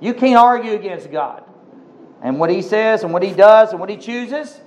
You 0.00 0.14
can't 0.14 0.36
argue 0.36 0.72
against 0.72 1.10
God. 1.10 1.44
And 2.22 2.38
what 2.38 2.50
He 2.50 2.62
says 2.62 3.02
and 3.02 3.12
what 3.12 3.22
He 3.22 3.32
does 3.32 3.70
and 3.70 3.80
what 3.80 3.90
He 3.90 3.96
chooses, 3.96 4.60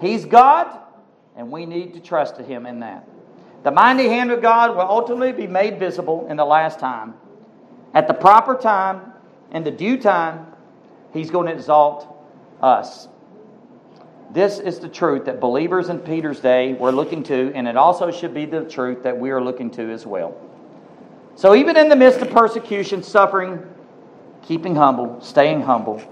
He's 0.00 0.24
God, 0.24 0.78
and 1.36 1.50
we 1.50 1.66
need 1.66 1.94
to 1.94 2.00
trust 2.00 2.38
Him 2.38 2.66
in 2.66 2.80
that. 2.80 3.08
The 3.64 3.70
mighty 3.70 4.08
hand 4.08 4.30
of 4.30 4.40
God 4.40 4.70
will 4.70 4.82
ultimately 4.82 5.32
be 5.32 5.46
made 5.46 5.78
visible 5.78 6.26
in 6.28 6.36
the 6.36 6.44
last 6.44 6.78
time. 6.78 7.14
At 7.94 8.08
the 8.08 8.14
proper 8.14 8.54
time, 8.54 9.12
in 9.50 9.64
the 9.64 9.70
due 9.70 9.98
time, 9.98 10.46
He's 11.12 11.30
going 11.30 11.46
to 11.46 11.52
exalt 11.52 12.06
us. 12.60 13.08
This 14.30 14.58
is 14.58 14.78
the 14.78 14.88
truth 14.88 15.24
that 15.24 15.40
believers 15.40 15.88
in 15.88 16.00
Peter's 16.00 16.40
day 16.40 16.74
were 16.74 16.92
looking 16.92 17.22
to, 17.24 17.50
and 17.54 17.66
it 17.66 17.76
also 17.76 18.10
should 18.10 18.34
be 18.34 18.44
the 18.44 18.64
truth 18.64 19.02
that 19.02 19.18
we 19.18 19.30
are 19.30 19.42
looking 19.42 19.70
to 19.72 19.90
as 19.90 20.06
well. 20.06 20.36
So, 21.34 21.54
even 21.54 21.76
in 21.76 21.88
the 21.88 21.96
midst 21.96 22.20
of 22.20 22.30
persecution, 22.30 23.02
suffering, 23.02 23.62
keeping 24.42 24.74
humble, 24.74 25.20
staying 25.22 25.62
humble, 25.62 26.02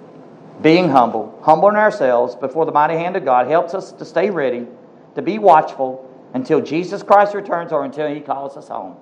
being 0.62 0.88
humble, 0.88 1.38
humbling 1.42 1.76
ourselves 1.76 2.34
before 2.34 2.64
the 2.64 2.72
mighty 2.72 2.94
hand 2.94 3.16
of 3.16 3.24
God 3.24 3.48
helps 3.48 3.74
us 3.74 3.92
to 3.92 4.04
stay 4.04 4.30
ready, 4.30 4.66
to 5.14 5.22
be 5.22 5.38
watchful 5.38 6.08
until 6.32 6.60
Jesus 6.60 7.02
Christ 7.02 7.34
returns 7.34 7.72
or 7.72 7.84
until 7.84 8.08
he 8.08 8.20
calls 8.20 8.56
us 8.56 8.68
home. 8.68 8.96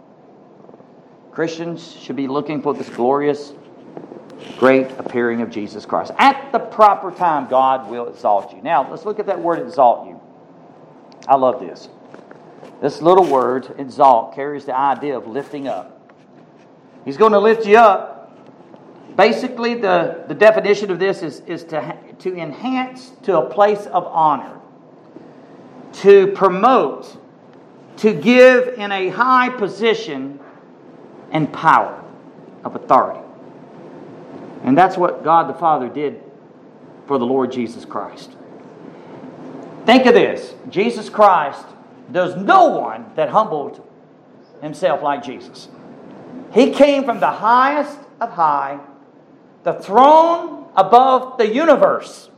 Christians 1.30 1.96
should 2.00 2.16
be 2.16 2.26
looking 2.26 2.62
for 2.62 2.74
this 2.74 2.88
glorious 2.88 3.52
great 4.58 4.90
appearing 4.92 5.40
of 5.42 5.50
Jesus 5.50 5.84
Christ. 5.84 6.12
At 6.18 6.52
the 6.52 6.58
proper 6.58 7.10
time, 7.10 7.48
God 7.48 7.90
will 7.90 8.08
exalt 8.08 8.54
you. 8.54 8.62
Now, 8.62 8.88
let's 8.90 9.04
look 9.04 9.18
at 9.18 9.26
that 9.26 9.40
word 9.40 9.60
exalt 9.60 10.06
you. 10.06 10.20
I 11.26 11.36
love 11.36 11.60
this. 11.60 11.88
This 12.80 13.00
little 13.00 13.26
word, 13.26 13.74
exalt, 13.78 14.34
carries 14.34 14.64
the 14.64 14.76
idea 14.76 15.16
of 15.16 15.26
lifting 15.26 15.68
up. 15.68 16.12
He's 17.04 17.16
going 17.16 17.32
to 17.32 17.38
lift 17.38 17.66
you 17.66 17.78
up. 17.78 18.36
Basically, 19.16 19.74
the, 19.74 20.24
the 20.26 20.34
definition 20.34 20.90
of 20.90 20.98
this 20.98 21.22
is, 21.22 21.40
is 21.40 21.64
to, 21.64 21.96
to 22.18 22.36
enhance 22.36 23.10
to 23.22 23.38
a 23.38 23.48
place 23.48 23.86
of 23.86 24.06
honor, 24.06 24.58
to 25.94 26.28
promote, 26.28 27.16
to 27.98 28.12
give 28.12 28.68
in 28.76 28.90
a 28.90 29.08
high 29.08 29.50
position 29.50 30.40
and 31.30 31.52
power 31.52 32.02
of 32.64 32.74
authority. 32.74 33.23
And 34.64 34.76
that's 34.76 34.96
what 34.96 35.22
God 35.22 35.48
the 35.48 35.54
Father 35.54 35.88
did 35.88 36.22
for 37.06 37.18
the 37.18 37.26
Lord 37.26 37.52
Jesus 37.52 37.84
Christ. 37.84 38.30
Think 39.84 40.06
of 40.06 40.14
this 40.14 40.54
Jesus 40.70 41.10
Christ, 41.10 41.66
there's 42.08 42.34
no 42.34 42.68
one 42.68 43.12
that 43.14 43.28
humbled 43.28 43.86
himself 44.62 45.02
like 45.02 45.22
Jesus. 45.22 45.68
He 46.52 46.70
came 46.70 47.04
from 47.04 47.20
the 47.20 47.30
highest 47.30 47.98
of 48.20 48.30
high, 48.30 48.80
the 49.64 49.74
throne 49.74 50.70
above 50.74 51.36
the 51.36 51.46
universe, 51.46 52.30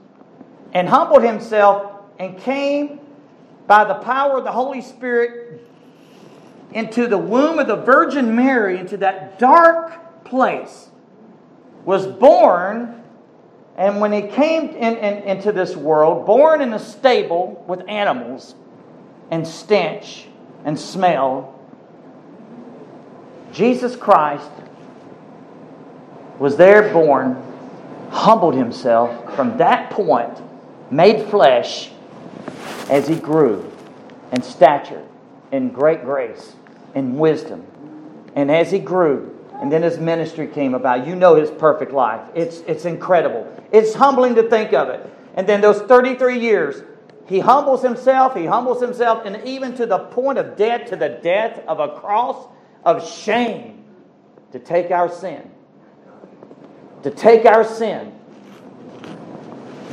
and 0.72 0.88
humbled 0.88 1.22
himself 1.22 1.92
and 2.18 2.36
came 2.38 2.98
by 3.68 3.84
the 3.84 3.94
power 3.94 4.38
of 4.38 4.44
the 4.44 4.52
Holy 4.52 4.80
Spirit 4.80 5.64
into 6.72 7.06
the 7.06 7.18
womb 7.18 7.60
of 7.60 7.68
the 7.68 7.76
Virgin 7.76 8.34
Mary, 8.34 8.78
into 8.78 8.96
that 8.96 9.38
dark 9.38 10.24
place 10.24 10.88
was 11.86 12.06
born, 12.06 13.02
and 13.76 14.00
when 14.00 14.12
he 14.12 14.22
came 14.22 14.70
in, 14.70 14.96
in, 14.96 15.22
into 15.22 15.52
this 15.52 15.74
world, 15.76 16.26
born 16.26 16.60
in 16.60 16.74
a 16.74 16.78
stable 16.78 17.64
with 17.66 17.88
animals 17.88 18.54
and 19.30 19.46
stench 19.46 20.26
and 20.64 20.78
smell, 20.78 21.58
Jesus 23.52 23.94
Christ 23.96 24.50
was 26.40 26.56
there 26.56 26.92
born, 26.92 27.40
humbled 28.10 28.54
himself 28.54 29.34
from 29.36 29.56
that 29.58 29.90
point, 29.90 30.42
made 30.90 31.28
flesh 31.28 31.90
as 32.90 33.06
he 33.06 33.14
grew 33.14 33.72
in 34.32 34.42
stature, 34.42 35.04
in 35.52 35.70
great 35.70 36.02
grace, 36.02 36.56
in 36.96 37.16
wisdom. 37.16 37.64
And 38.34 38.50
as 38.50 38.72
he 38.72 38.80
grew, 38.80 39.35
And 39.60 39.72
then 39.72 39.82
his 39.82 39.98
ministry 39.98 40.46
came 40.46 40.74
about. 40.74 41.06
You 41.06 41.16
know 41.16 41.34
his 41.34 41.50
perfect 41.50 41.92
life. 41.92 42.20
It's, 42.34 42.58
it's 42.66 42.84
incredible. 42.84 43.52
It's 43.72 43.94
humbling 43.94 44.34
to 44.34 44.48
think 44.48 44.72
of 44.72 44.88
it. 44.88 45.10
And 45.34 45.46
then 45.46 45.60
those 45.60 45.80
33 45.80 46.40
years, 46.40 46.82
he 47.26 47.40
humbles 47.40 47.82
himself, 47.82 48.36
he 48.36 48.46
humbles 48.46 48.80
himself, 48.80 49.24
and 49.24 49.46
even 49.46 49.74
to 49.76 49.86
the 49.86 49.98
point 49.98 50.38
of 50.38 50.56
death, 50.56 50.90
to 50.90 50.96
the 50.96 51.08
death 51.08 51.60
of 51.66 51.80
a 51.80 51.98
cross 51.98 52.46
of 52.84 53.06
shame, 53.08 53.84
to 54.52 54.58
take 54.58 54.90
our 54.90 55.10
sin. 55.10 55.50
To 57.02 57.10
take 57.10 57.44
our 57.44 57.64
sin 57.64 58.12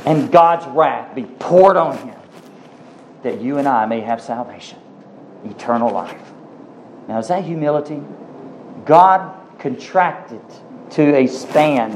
and 0.04 0.30
God's 0.30 0.66
wrath 0.66 1.14
be 1.14 1.24
poured 1.24 1.76
on 1.76 1.96
him, 1.96 2.18
that 3.22 3.40
you 3.40 3.58
and 3.58 3.66
I 3.66 3.86
may 3.86 4.00
have 4.00 4.20
salvation, 4.20 4.78
eternal 5.44 5.90
life. 5.90 6.20
Now, 7.08 7.18
is 7.18 7.28
that 7.28 7.44
humility? 7.44 8.02
God 8.84 9.34
contracted 9.64 10.42
to 10.90 11.16
a 11.16 11.26
span. 11.26 11.90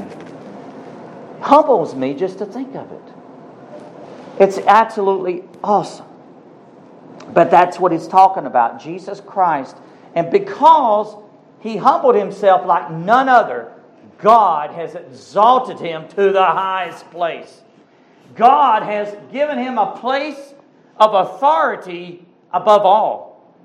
Humbles 1.39 1.93
me 1.93 2.15
just 2.15 2.39
to 2.39 2.45
think 2.47 2.73
of 2.73 2.91
it. 2.91 3.01
It's 4.39 4.57
absolutely 4.57 5.43
awesome. 5.63 6.07
But 7.31 7.51
that's 7.51 7.79
what 7.79 7.91
he's 7.91 8.07
talking 8.07 8.47
about 8.47 8.81
Jesus 8.81 9.21
Christ. 9.21 9.77
And 10.15 10.31
because 10.31 11.15
he 11.59 11.77
humbled 11.77 12.15
himself 12.15 12.65
like 12.65 12.89
none 12.89 13.29
other, 13.29 13.71
God 14.17 14.71
has 14.71 14.95
exalted 14.95 15.79
him 15.79 16.07
to 16.07 16.31
the 16.31 16.43
highest 16.43 17.11
place. 17.11 17.61
God 18.33 18.81
has 18.81 19.15
given 19.31 19.59
him 19.59 19.77
a 19.77 19.95
place 19.95 20.55
of 20.97 21.13
authority 21.13 22.25
above 22.51 22.81
all. 22.81 23.55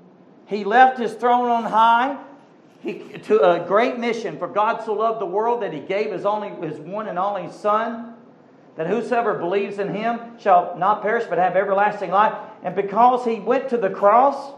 He 0.45 0.63
left 0.63 0.99
his 0.99 1.15
throne 1.15 1.49
on 1.49 1.63
high 1.63 2.23
he, 2.85 3.17
to 3.23 3.41
a 3.41 3.65
great 3.65 3.97
mission. 3.97 4.37
For 4.37 4.47
God 4.47 4.83
so 4.85 4.93
loved 4.93 5.19
the 5.19 5.25
world 5.25 5.63
that 5.63 5.73
he 5.73 5.79
gave 5.79 6.11
his, 6.11 6.23
only, 6.23 6.49
his 6.65 6.79
one 6.79 7.07
and 7.07 7.17
only 7.17 7.51
Son, 7.51 8.13
that 8.77 8.87
whosoever 8.87 9.33
believes 9.33 9.79
in 9.79 9.93
him 9.93 10.37
shall 10.39 10.77
not 10.77 11.01
perish 11.01 11.25
but 11.27 11.39
have 11.39 11.55
everlasting 11.55 12.11
life. 12.11 12.33
And 12.63 12.75
because 12.75 13.25
he 13.25 13.39
went 13.39 13.69
to 13.69 13.77
the 13.77 13.89
cross 13.89 14.53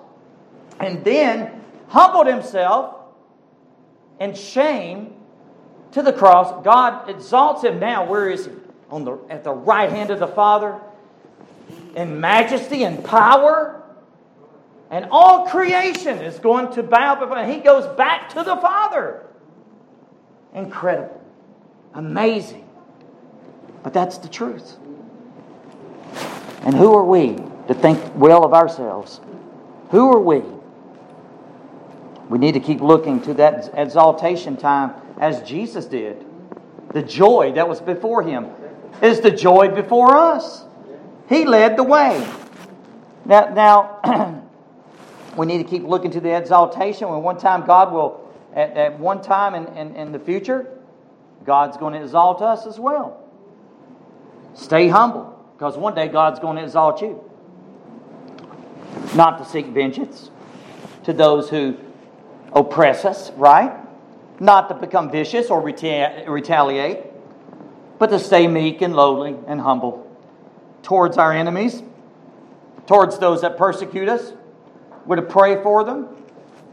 and 0.79 1.03
then 1.03 1.63
humbled 1.87 2.27
himself 2.27 2.95
in 4.19 4.35
shame 4.35 5.13
to 5.93 6.01
the 6.01 6.11
cross, 6.13 6.63
God 6.63 7.09
exalts 7.09 7.63
him 7.63 7.79
now. 7.79 8.05
Where 8.05 8.29
is 8.29 8.47
he? 8.47 8.51
On 8.89 9.05
the, 9.05 9.17
at 9.29 9.43
the 9.43 9.53
right 9.53 9.89
hand 9.89 10.11
of 10.11 10.19
the 10.19 10.27
Father 10.27 10.79
in 11.95 12.19
majesty 12.19 12.83
and 12.83 13.03
power. 13.03 13.83
And 14.89 15.07
all 15.11 15.47
creation 15.47 16.19
is 16.19 16.39
going 16.39 16.71
to 16.73 16.83
bow 16.83 17.15
before 17.15 17.37
him. 17.37 17.49
He 17.49 17.59
goes 17.59 17.87
back 17.97 18.29
to 18.29 18.43
the 18.43 18.55
Father. 18.57 19.25
Incredible. 20.53 21.21
Amazing. 21.93 22.67
But 23.83 23.93
that's 23.93 24.17
the 24.17 24.29
truth. 24.29 24.77
And 26.61 26.75
who 26.75 26.93
are 26.93 27.03
we 27.03 27.35
to 27.67 27.73
think 27.73 27.99
well 28.15 28.43
of 28.43 28.53
ourselves? 28.53 29.19
Who 29.91 30.11
are 30.11 30.19
we? 30.19 30.41
We 32.29 32.37
need 32.37 32.53
to 32.53 32.59
keep 32.59 32.81
looking 32.81 33.21
to 33.21 33.33
that 33.35 33.71
exaltation 33.73 34.57
time 34.57 34.93
as 35.19 35.41
Jesus 35.41 35.85
did. 35.85 36.25
The 36.93 37.01
joy 37.01 37.53
that 37.55 37.67
was 37.67 37.79
before 37.81 38.23
him 38.23 38.47
is 39.01 39.21
the 39.21 39.31
joy 39.31 39.69
before 39.69 40.15
us. 40.15 40.65
He 41.29 41.45
led 41.45 41.77
the 41.77 41.83
way. 41.83 42.25
Now, 43.25 43.53
now 43.53 44.43
we 45.37 45.45
need 45.45 45.59
to 45.59 45.63
keep 45.63 45.83
looking 45.83 46.11
to 46.11 46.19
the 46.19 46.35
exaltation. 46.35 47.09
When 47.09 47.21
one 47.21 47.37
time 47.37 47.65
God 47.65 47.91
will, 47.91 48.29
at, 48.53 48.75
at 48.75 48.99
one 48.99 49.21
time 49.21 49.55
in, 49.55 49.67
in, 49.77 49.95
in 49.95 50.11
the 50.11 50.19
future, 50.19 50.67
God's 51.45 51.77
going 51.77 51.93
to 51.93 52.01
exalt 52.01 52.41
us 52.41 52.65
as 52.65 52.79
well. 52.79 53.23
Stay 54.53 54.87
humble, 54.87 55.39
because 55.53 55.77
one 55.77 55.93
day 55.93 56.07
God's 56.07 56.39
going 56.39 56.57
to 56.57 56.63
exalt 56.63 57.01
you. 57.01 57.23
Not 59.15 59.37
to 59.37 59.45
seek 59.45 59.67
vengeance 59.67 60.31
to 61.03 61.13
those 61.13 61.49
who 61.49 61.77
oppress 62.53 63.05
us, 63.05 63.31
right? 63.31 63.71
Not 64.39 64.69
to 64.69 64.75
become 64.75 65.11
vicious 65.11 65.49
or 65.49 65.61
reta- 65.61 66.27
retaliate, 66.27 67.05
but 67.99 68.07
to 68.07 68.19
stay 68.19 68.47
meek 68.47 68.81
and 68.81 68.95
lowly 68.95 69.35
and 69.47 69.61
humble 69.61 70.03
towards 70.83 71.17
our 71.17 71.31
enemies, 71.31 71.81
towards 72.87 73.19
those 73.19 73.41
that 73.41 73.57
persecute 73.57 74.09
us. 74.09 74.33
We're 75.07 75.15
to 75.15 75.21
pray 75.21 75.61
for 75.63 75.83
them, 75.83 76.07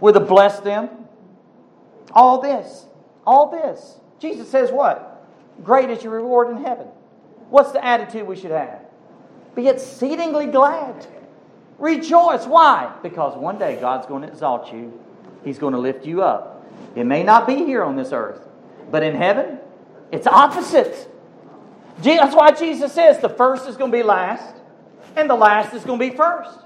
we're 0.01 0.13
to 0.13 0.21
bless 0.21 0.61
them. 0.61 0.91
All 2.13 2.41
this, 2.41 2.87
all 3.27 3.51
this. 3.51 3.99
Jesus 4.19 4.51
says, 4.51 4.71
What? 4.71 5.11
Great 5.63 5.89
is 5.91 6.03
your 6.03 6.13
reward 6.13 6.51
in 6.51 6.65
heaven. 6.65 6.87
What's 7.49 7.73
the 7.73 7.85
attitude 7.85 8.27
we 8.27 8.37
should 8.37 8.51
have? 8.51 8.81
Be 9.55 9.69
exceedingly 9.69 10.47
glad. 10.47 11.07
Rejoice. 11.79 12.47
Why? 12.47 12.93
Because 13.03 13.37
one 13.37 13.59
day 13.59 13.79
God's 13.81 14.07
going 14.07 14.23
to 14.23 14.29
exalt 14.29 14.73
you, 14.73 15.01
He's 15.45 15.59
going 15.59 15.75
to 15.75 15.79
lift 15.79 16.07
you 16.07 16.23
up. 16.23 16.67
It 16.97 17.05
may 17.05 17.23
not 17.23 17.47
be 17.47 17.57
here 17.57 17.83
on 17.85 17.97
this 17.97 18.13
earth, 18.13 18.41
but 18.91 19.03
in 19.03 19.15
heaven, 19.15 19.59
it's 20.11 20.27
opposite. 20.27 21.11
That's 22.03 22.35
why 22.35 22.53
Jesus 22.53 22.93
says 22.93 23.21
the 23.21 23.29
first 23.29 23.69
is 23.69 23.77
going 23.77 23.91
to 23.91 23.97
be 23.97 24.03
last, 24.03 24.55
and 25.17 25.31
the 25.31 25.35
last 25.35 25.75
is 25.75 25.85
going 25.85 25.99
to 25.99 26.11
be 26.11 26.17
first. 26.17 26.59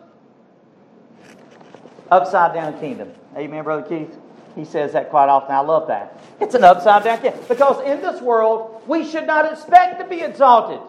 Upside 2.10 2.54
down 2.54 2.78
kingdom. 2.80 3.12
Amen, 3.36 3.64
Brother 3.64 3.82
Keith? 3.82 4.16
He 4.54 4.64
says 4.64 4.92
that 4.92 5.10
quite 5.10 5.28
often. 5.28 5.54
I 5.54 5.60
love 5.60 5.88
that. 5.88 6.18
It's 6.40 6.54
an 6.54 6.64
upside 6.64 7.04
down 7.04 7.20
kingdom. 7.20 7.40
Because 7.48 7.84
in 7.84 8.00
this 8.00 8.20
world, 8.20 8.82
we 8.86 9.04
should 9.08 9.26
not 9.26 9.50
expect 9.50 10.00
to 10.00 10.06
be 10.06 10.22
exalted. 10.22 10.80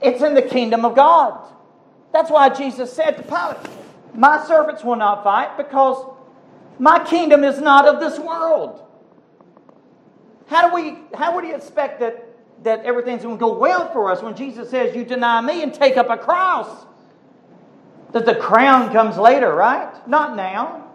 It's 0.00 0.22
in 0.22 0.34
the 0.34 0.42
kingdom 0.42 0.84
of 0.84 0.96
God. 0.96 1.38
That's 2.12 2.30
why 2.30 2.48
Jesus 2.48 2.92
said 2.92 3.12
to 3.12 3.22
Pilate, 3.22 3.58
My 4.14 4.44
servants 4.46 4.82
will 4.82 4.96
not 4.96 5.22
fight 5.22 5.56
because 5.56 6.04
my 6.78 6.98
kingdom 7.04 7.44
is 7.44 7.60
not 7.60 7.86
of 7.86 8.00
this 8.00 8.18
world. 8.18 8.82
How, 10.48 10.68
do 10.68 10.74
we, 10.74 10.98
how 11.14 11.34
would 11.34 11.44
he 11.44 11.52
expect 11.52 12.00
that, 12.00 12.26
that 12.64 12.84
everything's 12.84 13.22
going 13.22 13.36
to 13.36 13.40
go 13.40 13.56
well 13.56 13.90
for 13.92 14.10
us 14.10 14.22
when 14.22 14.36
Jesus 14.36 14.68
says, 14.68 14.94
You 14.94 15.04
deny 15.04 15.40
me 15.40 15.62
and 15.62 15.72
take 15.72 15.96
up 15.96 16.10
a 16.10 16.18
cross? 16.18 16.86
That 18.12 18.26
the 18.26 18.34
crown 18.34 18.92
comes 18.92 19.16
later, 19.16 19.54
right? 19.54 20.06
Not 20.06 20.36
now. 20.36 20.90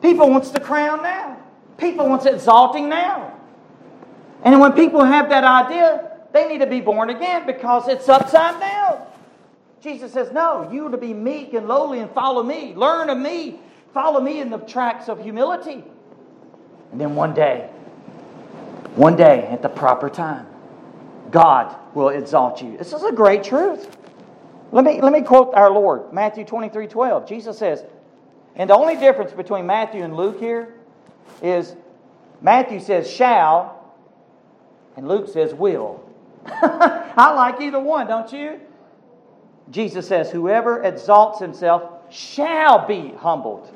People 0.00 0.30
wants 0.30 0.50
the 0.50 0.60
crown 0.60 1.02
now. 1.02 1.38
People 1.78 2.08
wants 2.08 2.26
exalting 2.26 2.88
now. 2.88 3.38
And 4.42 4.60
when 4.60 4.72
people 4.72 5.04
have 5.04 5.28
that 5.28 5.44
idea, 5.44 6.10
they 6.32 6.48
need 6.48 6.58
to 6.58 6.66
be 6.66 6.80
born 6.80 7.10
again 7.10 7.46
because 7.46 7.88
it's 7.88 8.08
upside 8.08 8.58
down. 8.60 9.06
Jesus 9.80 10.12
says, 10.12 10.32
No, 10.32 10.68
you 10.70 10.90
to 10.90 10.96
be 10.96 11.12
meek 11.12 11.54
and 11.54 11.68
lowly 11.68 12.00
and 12.00 12.10
follow 12.10 12.42
me. 12.42 12.74
Learn 12.74 13.10
of 13.10 13.18
me. 13.18 13.60
Follow 13.92 14.20
me 14.20 14.40
in 14.40 14.50
the 14.50 14.58
tracks 14.58 15.08
of 15.08 15.22
humility. 15.22 15.84
And 16.92 17.00
then 17.00 17.14
one 17.14 17.34
day, 17.34 17.68
one 18.94 19.16
day 19.16 19.46
at 19.46 19.62
the 19.62 19.68
proper 19.68 20.08
time, 20.08 20.46
God 21.30 21.74
will 21.94 22.10
exalt 22.10 22.62
you. 22.62 22.76
This 22.76 22.92
is 22.92 23.02
a 23.02 23.12
great 23.12 23.44
truth. 23.44 23.96
Let 24.72 24.84
me, 24.84 25.00
let 25.00 25.12
me 25.12 25.20
quote 25.20 25.54
our 25.54 25.70
Lord, 25.70 26.12
Matthew 26.12 26.44
23 26.44 26.88
12. 26.88 27.28
Jesus 27.28 27.58
says, 27.58 27.84
and 28.54 28.68
the 28.68 28.74
only 28.74 28.96
difference 28.96 29.32
between 29.32 29.66
Matthew 29.66 30.02
and 30.02 30.16
Luke 30.16 30.38
here 30.38 30.74
is 31.42 31.74
Matthew 32.40 32.80
says 32.80 33.10
shall, 33.10 33.84
and 34.96 35.08
Luke 35.08 35.28
says 35.28 35.54
will. 35.54 36.02
I 36.46 37.32
like 37.34 37.60
either 37.60 37.78
one, 37.78 38.06
don't 38.06 38.32
you? 38.32 38.60
Jesus 39.70 40.08
says, 40.08 40.30
Whoever 40.30 40.82
exalts 40.82 41.38
himself 41.38 41.82
shall 42.10 42.86
be 42.86 43.12
humbled. 43.18 43.70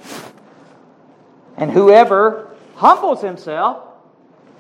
And 1.57 1.71
whoever 1.71 2.55
humbles 2.75 3.23
himself 3.23 3.83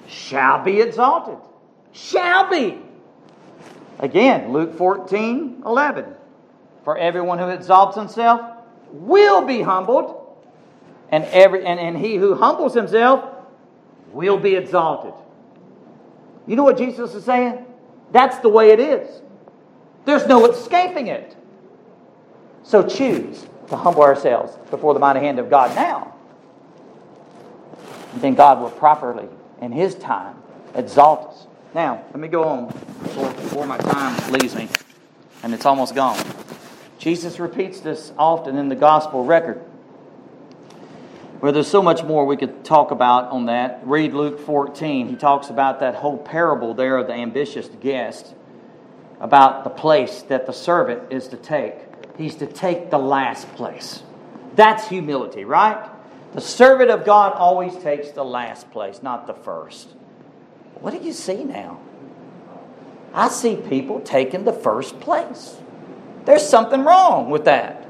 shall 0.06 0.62
be 0.62 0.80
exalted. 0.80 1.36
Shall 1.92 2.48
be. 2.48 2.78
Again, 3.98 4.52
Luke 4.52 4.76
14, 4.78 5.62
11. 5.66 6.14
For 6.86 6.96
everyone 6.96 7.40
who 7.40 7.48
exalts 7.48 7.96
himself 7.96 8.58
will 8.92 9.44
be 9.44 9.60
humbled, 9.60 10.24
and, 11.10 11.24
every, 11.24 11.66
and, 11.66 11.80
and 11.80 11.98
he 11.98 12.14
who 12.14 12.36
humbles 12.36 12.74
himself 12.74 13.28
will 14.12 14.38
be 14.38 14.54
exalted. 14.54 15.12
You 16.46 16.54
know 16.54 16.62
what 16.62 16.78
Jesus 16.78 17.12
is 17.12 17.24
saying? 17.24 17.66
That's 18.12 18.38
the 18.38 18.48
way 18.48 18.70
it 18.70 18.78
is. 18.78 19.20
There's 20.04 20.28
no 20.28 20.48
escaping 20.48 21.08
it. 21.08 21.36
So 22.62 22.86
choose 22.86 23.44
to 23.66 23.76
humble 23.76 24.02
ourselves 24.02 24.56
before 24.70 24.94
the 24.94 25.00
mighty 25.00 25.18
hand 25.18 25.40
of 25.40 25.50
God 25.50 25.74
now. 25.74 26.14
And 28.12 28.22
then 28.22 28.36
God 28.36 28.60
will 28.60 28.70
properly 28.70 29.28
in 29.60 29.72
His 29.72 29.96
time, 29.96 30.36
exalt 30.76 31.30
us. 31.30 31.46
Now, 31.74 32.04
let 32.12 32.20
me 32.20 32.28
go 32.28 32.44
on 32.44 32.66
before, 33.02 33.32
before 33.32 33.66
my 33.66 33.76
time 33.76 34.30
leaves 34.30 34.54
me, 34.54 34.68
and 35.42 35.52
it's 35.52 35.66
almost 35.66 35.92
gone. 35.92 36.24
Jesus 36.98 37.38
repeats 37.38 37.80
this 37.80 38.12
often 38.18 38.56
in 38.56 38.68
the 38.68 38.76
gospel 38.76 39.24
record. 39.24 39.58
Where 41.40 41.52
there's 41.52 41.68
so 41.68 41.82
much 41.82 42.02
more 42.02 42.24
we 42.24 42.36
could 42.36 42.64
talk 42.64 42.90
about 42.90 43.30
on 43.30 43.46
that. 43.46 43.80
Read 43.84 44.14
Luke 44.14 44.40
14. 44.40 45.08
He 45.08 45.16
talks 45.16 45.50
about 45.50 45.80
that 45.80 45.96
whole 45.96 46.16
parable 46.16 46.72
there 46.72 46.96
of 46.96 47.06
the 47.06 47.12
ambitious 47.12 47.68
guest, 47.80 48.34
about 49.20 49.64
the 49.64 49.70
place 49.70 50.22
that 50.22 50.46
the 50.46 50.52
servant 50.52 51.12
is 51.12 51.28
to 51.28 51.36
take. 51.36 51.74
He's 52.16 52.36
to 52.36 52.46
take 52.46 52.90
the 52.90 52.98
last 52.98 53.46
place. 53.54 54.02
That's 54.54 54.88
humility, 54.88 55.44
right? 55.44 55.90
The 56.32 56.40
servant 56.40 56.90
of 56.90 57.04
God 57.04 57.34
always 57.34 57.76
takes 57.76 58.10
the 58.10 58.24
last 58.24 58.70
place, 58.70 59.02
not 59.02 59.26
the 59.26 59.34
first. 59.34 59.88
What 60.80 60.92
do 60.92 61.06
you 61.06 61.12
see 61.12 61.44
now? 61.44 61.80
I 63.12 63.28
see 63.28 63.56
people 63.56 64.00
taking 64.00 64.44
the 64.44 64.52
first 64.52 65.00
place. 65.00 65.56
There's 66.26 66.46
something 66.46 66.84
wrong 66.84 67.30
with 67.30 67.44
that. 67.46 67.86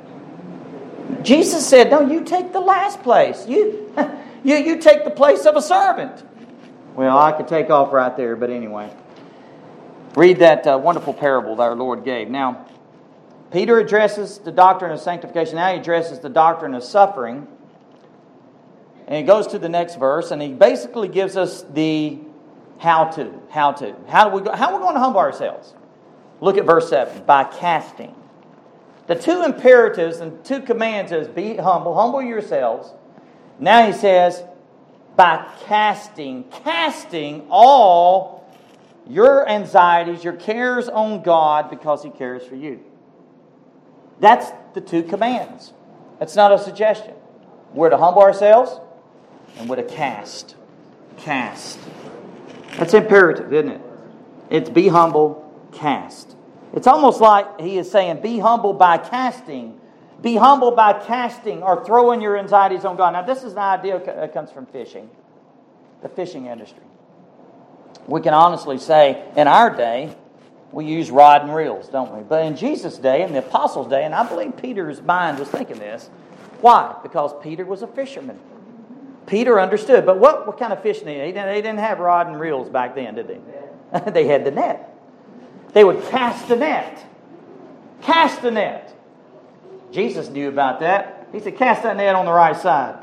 Jesus 1.24 1.66
said, 1.66 1.90
No, 1.90 2.00
you 2.02 2.22
take 2.22 2.52
the 2.52 2.60
last 2.60 3.02
place. 3.02 3.48
You, 3.48 3.92
you, 4.44 4.56
you 4.56 4.78
take 4.78 5.04
the 5.04 5.10
place 5.10 5.46
of 5.46 5.56
a 5.56 5.62
servant. 5.62 6.22
Well, 6.94 7.18
I 7.18 7.32
could 7.32 7.48
take 7.48 7.70
off 7.70 7.92
right 7.92 8.16
there, 8.16 8.36
but 8.36 8.50
anyway. 8.50 8.94
Read 10.14 10.38
that 10.38 10.66
uh, 10.66 10.78
wonderful 10.78 11.12
parable 11.12 11.56
that 11.56 11.62
our 11.62 11.74
Lord 11.74 12.04
gave. 12.04 12.28
Now, 12.28 12.66
Peter 13.50 13.78
addresses 13.78 14.38
the 14.38 14.52
doctrine 14.52 14.92
of 14.92 15.00
sanctification. 15.00 15.56
Now 15.56 15.72
he 15.72 15.78
addresses 15.78 16.20
the 16.20 16.28
doctrine 16.28 16.74
of 16.74 16.84
suffering. 16.84 17.46
And 19.06 19.16
he 19.16 19.22
goes 19.22 19.46
to 19.48 19.58
the 19.58 19.68
next 19.68 19.96
verse, 19.96 20.30
and 20.30 20.42
he 20.42 20.52
basically 20.52 21.08
gives 21.08 21.36
us 21.36 21.62
the 21.72 22.18
how 22.78 23.04
to. 23.10 23.32
How 23.50 23.72
to. 23.72 23.94
How 24.08 24.28
do 24.28 24.36
we 24.36 24.42
go, 24.42 24.52
how 24.52 24.72
are 24.72 24.74
we 24.74 24.80
going 24.80 24.94
to 24.94 25.00
humble 25.00 25.20
ourselves? 25.20 25.74
Look 26.40 26.58
at 26.58 26.66
verse 26.66 26.90
7. 26.90 27.24
By 27.24 27.44
casting. 27.44 28.14
The 29.06 29.14
two 29.14 29.42
imperatives 29.42 30.18
and 30.18 30.44
two 30.44 30.60
commands 30.60 31.12
is 31.12 31.28
be 31.28 31.56
humble, 31.56 31.94
humble 31.94 32.22
yourselves. 32.22 32.92
Now 33.58 33.86
he 33.86 33.92
says, 33.92 34.42
by 35.14 35.48
casting, 35.64 36.44
casting 36.44 37.46
all 37.48 38.44
your 39.08 39.48
anxieties, 39.48 40.24
your 40.24 40.34
cares 40.34 40.88
on 40.88 41.22
God 41.22 41.70
because 41.70 42.02
he 42.02 42.10
cares 42.10 42.44
for 42.44 42.56
you. 42.56 42.84
That's 44.20 44.50
the 44.74 44.80
two 44.80 45.02
commands. 45.02 45.72
That's 46.18 46.34
not 46.34 46.52
a 46.52 46.58
suggestion. 46.58 47.14
We're 47.72 47.90
to 47.90 47.98
humble 47.98 48.22
ourselves 48.22 48.80
and 49.58 49.68
we're 49.68 49.76
to 49.76 49.84
cast. 49.84 50.56
Cast. 51.18 51.78
That's 52.76 52.94
imperative, 52.94 53.52
isn't 53.52 53.70
it? 53.70 53.80
It's 54.50 54.70
be 54.70 54.88
humble, 54.88 55.50
cast. 55.72 56.35
It's 56.74 56.86
almost 56.86 57.20
like 57.20 57.60
he 57.60 57.78
is 57.78 57.90
saying, 57.90 58.20
be 58.20 58.38
humble 58.38 58.72
by 58.72 58.98
casting. 58.98 59.80
Be 60.22 60.36
humble 60.36 60.70
by 60.72 60.94
casting 60.94 61.62
or 61.62 61.84
throwing 61.84 62.20
your 62.20 62.36
anxieties 62.36 62.84
on 62.84 62.96
God. 62.96 63.12
Now, 63.12 63.22
this 63.22 63.44
is 63.44 63.52
an 63.52 63.58
idea 63.58 64.00
that 64.04 64.32
comes 64.32 64.50
from 64.50 64.66
fishing, 64.66 65.08
the 66.02 66.08
fishing 66.08 66.46
industry. 66.46 66.82
We 68.06 68.20
can 68.20 68.34
honestly 68.34 68.78
say, 68.78 69.24
in 69.36 69.46
our 69.46 69.74
day, 69.74 70.14
we 70.72 70.84
use 70.86 71.10
rod 71.10 71.42
and 71.42 71.54
reels, 71.54 71.88
don't 71.88 72.14
we? 72.14 72.22
But 72.22 72.44
in 72.44 72.56
Jesus' 72.56 72.98
day, 72.98 73.22
in 73.22 73.32
the 73.32 73.38
apostles' 73.40 73.88
day, 73.88 74.04
and 74.04 74.14
I 74.14 74.28
believe 74.28 74.56
Peter's 74.56 75.00
mind 75.02 75.38
was 75.38 75.48
thinking 75.48 75.78
this. 75.78 76.10
Why? 76.60 76.96
Because 77.02 77.32
Peter 77.42 77.64
was 77.64 77.82
a 77.82 77.86
fisherman. 77.86 78.38
Peter 79.26 79.60
understood. 79.60 80.06
But 80.06 80.18
what, 80.18 80.46
what 80.46 80.58
kind 80.58 80.72
of 80.72 80.82
fishing? 80.82 81.04
They, 81.04 81.32
they 81.32 81.62
didn't 81.62 81.78
have 81.78 81.98
rod 81.98 82.26
and 82.26 82.38
reels 82.38 82.68
back 82.68 82.94
then, 82.94 83.14
did 83.16 83.28
they? 83.28 84.10
they 84.10 84.26
had 84.26 84.44
the 84.44 84.50
net. 84.50 84.95
They 85.76 85.84
would 85.84 86.02
cast 86.04 86.48
the 86.48 86.56
net. 86.56 87.04
Cast 88.00 88.40
the 88.40 88.50
net. 88.50 88.96
Jesus 89.92 90.30
knew 90.30 90.48
about 90.48 90.80
that. 90.80 91.28
He 91.32 91.40
said, 91.40 91.58
Cast 91.58 91.82
that 91.82 91.98
net 91.98 92.14
on 92.14 92.24
the 92.24 92.32
right 92.32 92.56
side. 92.56 93.02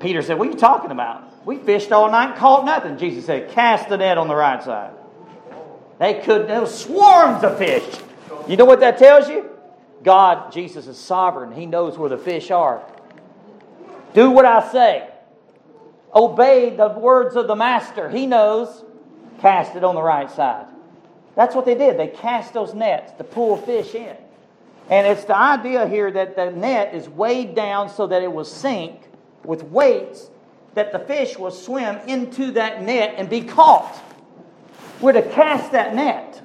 Peter 0.00 0.22
said, 0.22 0.40
What 0.40 0.48
are 0.48 0.50
you 0.50 0.56
talking 0.56 0.90
about? 0.90 1.46
We 1.46 1.58
fished 1.58 1.92
all 1.92 2.10
night 2.10 2.30
and 2.30 2.34
caught 2.36 2.64
nothing. 2.64 2.98
Jesus 2.98 3.26
said, 3.26 3.52
Cast 3.52 3.88
the 3.88 3.96
net 3.96 4.18
on 4.18 4.26
the 4.26 4.34
right 4.34 4.60
side. 4.60 4.90
They 6.00 6.14
could, 6.14 6.48
there 6.48 6.62
was 6.62 6.76
swarms 6.76 7.44
of 7.44 7.58
fish. 7.58 7.96
You 8.48 8.56
know 8.56 8.64
what 8.64 8.80
that 8.80 8.98
tells 8.98 9.28
you? 9.28 9.48
God, 10.02 10.50
Jesus 10.50 10.88
is 10.88 10.98
sovereign. 10.98 11.52
He 11.52 11.64
knows 11.64 11.96
where 11.96 12.10
the 12.10 12.18
fish 12.18 12.50
are. 12.50 12.84
Do 14.14 14.32
what 14.32 14.46
I 14.46 14.72
say. 14.72 15.08
Obey 16.12 16.74
the 16.74 16.88
words 16.88 17.36
of 17.36 17.46
the 17.46 17.54
master. 17.54 18.10
He 18.10 18.26
knows. 18.26 18.84
Cast 19.38 19.76
it 19.76 19.84
on 19.84 19.94
the 19.94 20.02
right 20.02 20.28
side. 20.28 20.66
That's 21.36 21.54
what 21.54 21.66
they 21.66 21.74
did. 21.76 21.98
They 21.98 22.08
cast 22.08 22.52
those 22.52 22.74
nets 22.74 23.12
to 23.18 23.24
pull 23.24 23.56
fish 23.58 23.94
in. 23.94 24.16
And 24.88 25.06
it's 25.06 25.24
the 25.24 25.36
idea 25.36 25.86
here 25.86 26.10
that 26.10 26.34
the 26.34 26.50
net 26.50 26.94
is 26.94 27.08
weighed 27.08 27.54
down 27.54 27.90
so 27.90 28.06
that 28.06 28.22
it 28.22 28.32
will 28.32 28.44
sink 28.44 29.08
with 29.44 29.62
weights 29.64 30.30
that 30.74 30.92
the 30.92 30.98
fish 30.98 31.38
will 31.38 31.50
swim 31.50 31.96
into 32.08 32.52
that 32.52 32.82
net 32.82 33.14
and 33.16 33.28
be 33.28 33.42
caught. 33.42 34.02
We're 35.00 35.12
to 35.12 35.22
cast 35.22 35.72
that 35.72 35.94
net. 35.94 36.42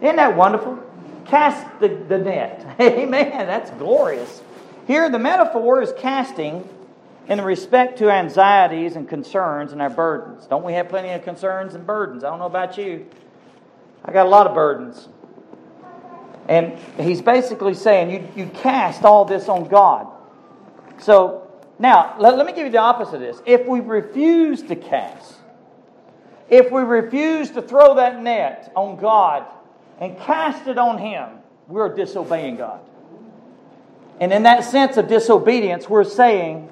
Isn't 0.00 0.16
that 0.16 0.36
wonderful? 0.36 0.82
Cast 1.26 1.80
the, 1.80 1.88
the 1.88 2.18
net. 2.18 2.76
Amen. 2.80 3.46
That's 3.46 3.70
glorious. 3.72 4.42
Here, 4.86 5.08
the 5.08 5.18
metaphor 5.18 5.82
is 5.82 5.92
casting 5.98 6.68
in 7.26 7.40
respect 7.40 7.98
to 7.98 8.10
anxieties 8.10 8.96
and 8.96 9.08
concerns 9.08 9.72
and 9.72 9.80
our 9.80 9.90
burdens. 9.90 10.46
Don't 10.46 10.64
we 10.64 10.74
have 10.74 10.88
plenty 10.88 11.10
of 11.10 11.22
concerns 11.24 11.74
and 11.74 11.86
burdens? 11.86 12.22
I 12.22 12.30
don't 12.30 12.38
know 12.38 12.46
about 12.46 12.76
you. 12.76 13.06
I 14.04 14.12
got 14.12 14.26
a 14.26 14.28
lot 14.28 14.46
of 14.46 14.54
burdens. 14.54 15.08
And 16.46 16.78
he's 16.98 17.22
basically 17.22 17.74
saying 17.74 18.10
you, 18.10 18.28
you 18.36 18.50
cast 18.50 19.04
all 19.04 19.24
this 19.24 19.48
on 19.48 19.66
God. 19.68 20.08
So 20.98 21.50
now, 21.78 22.14
let, 22.18 22.36
let 22.36 22.46
me 22.46 22.52
give 22.52 22.66
you 22.66 22.72
the 22.72 22.78
opposite 22.78 23.14
of 23.14 23.20
this. 23.20 23.40
If 23.46 23.66
we 23.66 23.80
refuse 23.80 24.62
to 24.64 24.76
cast, 24.76 25.36
if 26.50 26.70
we 26.70 26.82
refuse 26.82 27.50
to 27.52 27.62
throw 27.62 27.94
that 27.94 28.22
net 28.22 28.70
on 28.76 28.96
God 28.96 29.46
and 30.00 30.18
cast 30.18 30.66
it 30.66 30.76
on 30.76 30.98
Him, 30.98 31.30
we're 31.66 31.94
disobeying 31.94 32.56
God. 32.56 32.80
And 34.20 34.32
in 34.32 34.42
that 34.42 34.64
sense 34.64 34.98
of 34.98 35.08
disobedience, 35.08 35.88
we're 35.88 36.04
saying, 36.04 36.68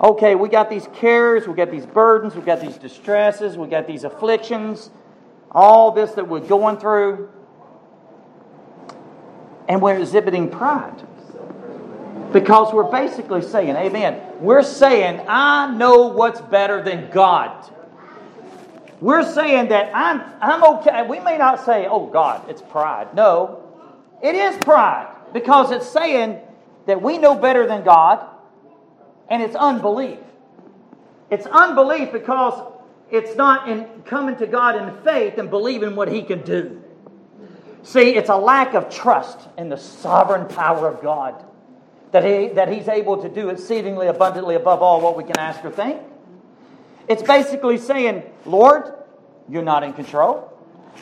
okay, 0.00 0.34
we 0.34 0.48
got 0.48 0.68
these 0.68 0.88
cares, 0.94 1.46
we 1.46 1.54
got 1.54 1.70
these 1.70 1.86
burdens, 1.86 2.34
we 2.34 2.42
got 2.42 2.60
these 2.60 2.76
distresses, 2.76 3.56
we 3.56 3.68
got 3.68 3.86
these 3.86 4.02
afflictions 4.02 4.90
all 5.50 5.92
this 5.92 6.12
that 6.12 6.28
we're 6.28 6.40
going 6.40 6.78
through, 6.78 7.28
and 9.68 9.80
we're 9.82 9.98
exhibiting 9.98 10.50
pride. 10.50 11.06
Because 12.32 12.72
we're 12.72 12.90
basically 12.90 13.42
saying, 13.42 13.76
Amen. 13.76 14.20
We're 14.40 14.62
saying, 14.62 15.24
I 15.28 15.74
know 15.74 16.08
what's 16.08 16.40
better 16.40 16.82
than 16.82 17.10
God. 17.10 17.68
We're 19.00 19.24
saying 19.24 19.68
that 19.68 19.90
I'm, 19.94 20.22
I'm 20.40 20.62
okay. 20.76 21.06
We 21.08 21.20
may 21.20 21.38
not 21.38 21.64
say, 21.64 21.86
oh, 21.86 22.06
God, 22.06 22.48
it's 22.50 22.60
pride. 22.60 23.14
No, 23.14 23.62
it 24.22 24.34
is 24.34 24.56
pride 24.58 25.08
because 25.32 25.70
it's 25.70 25.88
saying 25.88 26.38
that 26.86 27.00
we 27.00 27.16
know 27.16 27.34
better 27.34 27.66
than 27.66 27.82
God, 27.82 28.26
and 29.28 29.42
it's 29.42 29.56
unbelief. 29.56 30.18
It's 31.30 31.46
unbelief 31.46 32.12
because 32.12 32.72
it's 33.10 33.36
not 33.36 33.68
in 33.68 33.86
coming 34.04 34.36
to 34.36 34.46
God 34.46 34.76
in 34.76 35.02
faith 35.02 35.38
and 35.38 35.50
believing 35.50 35.96
what 35.96 36.10
He 36.10 36.22
can 36.22 36.42
do. 36.42 36.82
See, 37.82 38.14
it's 38.14 38.28
a 38.28 38.36
lack 38.36 38.74
of 38.74 38.90
trust 38.90 39.38
in 39.56 39.68
the 39.68 39.76
sovereign 39.76 40.46
power 40.48 40.88
of 40.88 41.02
God 41.02 41.44
that, 42.12 42.24
he, 42.24 42.48
that 42.54 42.70
He's 42.72 42.88
able 42.88 43.22
to 43.22 43.28
do 43.28 43.48
exceedingly 43.48 44.06
abundantly 44.06 44.54
above 44.54 44.82
all 44.82 45.00
what 45.00 45.16
we 45.16 45.24
can 45.24 45.38
ask 45.38 45.64
or 45.64 45.70
think. 45.70 46.00
It's 47.08 47.22
basically 47.22 47.78
saying, 47.78 48.22
Lord, 48.44 48.92
you're 49.48 49.62
not 49.62 49.82
in 49.82 49.92
control. 49.92 50.46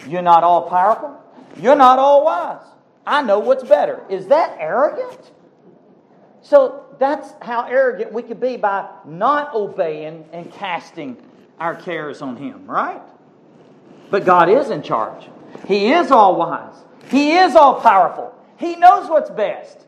You're 0.07 0.23
not 0.23 0.45
all 0.45 0.69
powerful. 0.69 1.21
You're 1.61 1.77
not 1.77 1.99
all 1.99 2.25
wise. 2.25 2.65
I 3.07 3.23
know 3.23 3.41
what's 3.41 3.65
better. 3.65 4.05
Is 4.09 4.29
that 4.29 4.57
arrogant? 4.61 5.33
So 6.43 6.87
that's 6.99 7.29
how 7.43 7.67
arrogant 7.67 8.13
we 8.13 8.23
can 8.23 8.39
be 8.39 8.57
by 8.57 8.89
not 9.05 9.55
obeying 9.55 10.27
and 10.33 10.53
casting 10.53 11.17
our 11.61 11.75
cares 11.75 12.23
on 12.23 12.37
Him, 12.37 12.67
right? 12.67 13.03
But 14.11 14.25
God 14.25 14.49
is 14.49 14.71
in 14.71 14.83
charge. 14.83 15.29
He 15.67 15.93
is 15.93 16.11
all 16.11 16.37
wise. 16.37 16.75
He 17.11 17.33
is 17.37 17.55
all 17.55 17.81
powerful. 17.81 18.35
He 18.57 18.77
knows 18.77 19.09
what's 19.09 19.31
best. 19.31 19.87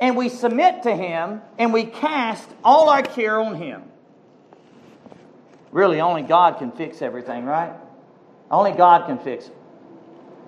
And 0.00 0.16
we 0.16 0.28
submit 0.28 0.84
to 0.84 0.94
Him 0.94 1.42
and 1.58 1.72
we 1.72 1.84
cast 1.84 2.48
all 2.62 2.88
our 2.88 3.02
care 3.02 3.40
on 3.40 3.54
Him. 3.54 3.82
Really, 5.72 6.00
only 6.00 6.22
God 6.22 6.58
can 6.58 6.72
fix 6.72 7.02
everything, 7.02 7.44
right? 7.44 7.72
Only 8.50 8.72
God 8.72 9.06
can 9.06 9.18
fix 9.18 9.46
it. 9.46 9.54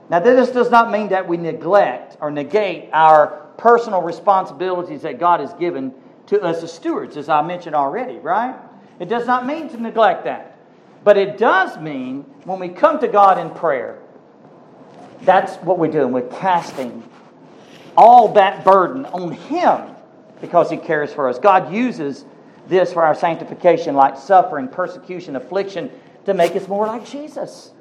Now, 0.08 0.18
this 0.18 0.50
does 0.50 0.70
not 0.70 0.90
mean 0.90 1.08
that 1.10 1.28
we 1.28 1.36
neglect 1.36 2.16
or 2.20 2.30
negate 2.30 2.88
our 2.92 3.46
personal 3.58 4.02
responsibilities 4.02 5.02
that 5.02 5.20
God 5.20 5.40
has 5.40 5.52
given 5.54 5.94
to 6.26 6.40
us 6.40 6.62
as 6.62 6.72
stewards, 6.72 7.16
as 7.16 7.28
I 7.28 7.42
mentioned 7.42 7.76
already, 7.76 8.18
right? 8.18 8.56
It 8.98 9.08
does 9.08 9.26
not 9.26 9.46
mean 9.46 9.68
to 9.68 9.80
neglect 9.80 10.24
that. 10.24 10.49
But 11.02 11.16
it 11.16 11.38
does 11.38 11.78
mean 11.78 12.22
when 12.44 12.58
we 12.58 12.68
come 12.68 12.98
to 13.00 13.08
God 13.08 13.38
in 13.38 13.50
prayer, 13.50 13.98
that's 15.22 15.56
what 15.56 15.78
we're 15.78 15.90
doing. 15.90 16.12
We're 16.12 16.28
casting 16.28 17.02
all 17.96 18.32
that 18.34 18.64
burden 18.64 19.06
on 19.06 19.32
Him 19.32 19.94
because 20.40 20.70
He 20.70 20.76
cares 20.76 21.12
for 21.12 21.28
us. 21.28 21.38
God 21.38 21.72
uses 21.72 22.24
this 22.68 22.92
for 22.92 23.02
our 23.02 23.14
sanctification, 23.14 23.94
like 23.94 24.16
suffering, 24.16 24.68
persecution, 24.68 25.36
affliction, 25.36 25.90
to 26.26 26.34
make 26.34 26.54
us 26.54 26.68
more 26.68 26.86
like 26.86 27.06
Jesus. 27.06 27.72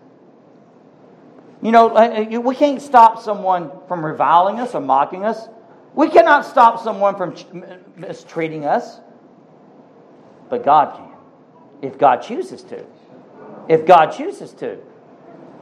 You 1.62 1.72
know, 1.72 1.90
uh, 1.90 2.26
uh, 2.32 2.40
we 2.40 2.56
can't 2.56 2.82
stop 2.82 3.22
someone 3.22 3.72
from 3.88 4.06
reviling 4.06 4.60
us 4.60 4.74
or 4.74 4.82
mocking 4.82 5.26
us. 5.26 5.48
We 5.94 6.10
cannot 6.10 6.46
stop 6.46 6.82
someone 6.82 7.16
from 7.18 7.36
mistreating 7.98 8.66
us. 8.66 9.00
But 10.50 10.64
God 10.64 10.96
can, 10.96 11.10
if 11.82 11.98
God 11.98 12.18
chooses 12.18 12.64
to. 12.64 12.86
If 13.70 13.86
God 13.86 14.08
chooses 14.08 14.52
to. 14.54 14.80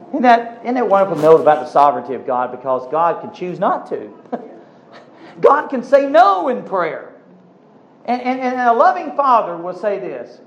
Isn't 0.08 0.22
that, 0.22 0.62
isn't 0.62 0.74
that 0.74 0.88
wonderful 0.88 1.22
note 1.22 1.42
about 1.42 1.64
the 1.64 1.70
sovereignty 1.70 2.14
of 2.14 2.26
God? 2.26 2.50
Because 2.50 2.90
God 2.90 3.20
can 3.20 3.32
choose 3.32 3.60
not 3.60 3.88
to. 3.90 4.12
God 5.40 5.68
can 5.68 5.84
say 5.84 6.06
no 6.06 6.48
in 6.48 6.64
prayer. 6.64 7.14
And, 8.06 8.22
and, 8.22 8.40
and 8.40 8.58
a 8.58 8.72
loving 8.72 9.14
father 9.14 9.56
will 9.56 9.74
say 9.74 9.98
this 9.98 10.40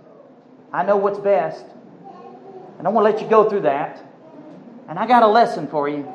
I 0.74 0.84
know 0.84 0.97
what's 0.97 1.20
best. 1.20 1.66
And 2.80 2.88
I 2.88 2.89
want 2.89 3.05
to 3.05 3.12
let 3.12 3.22
you 3.22 3.30
go 3.30 3.47
through 3.47 3.62
that. 3.62 4.03
And 4.89 4.97
I 4.97 5.05
got 5.05 5.22
a 5.22 5.28
lesson 5.28 5.68
for 5.68 5.88
you. 5.88 6.12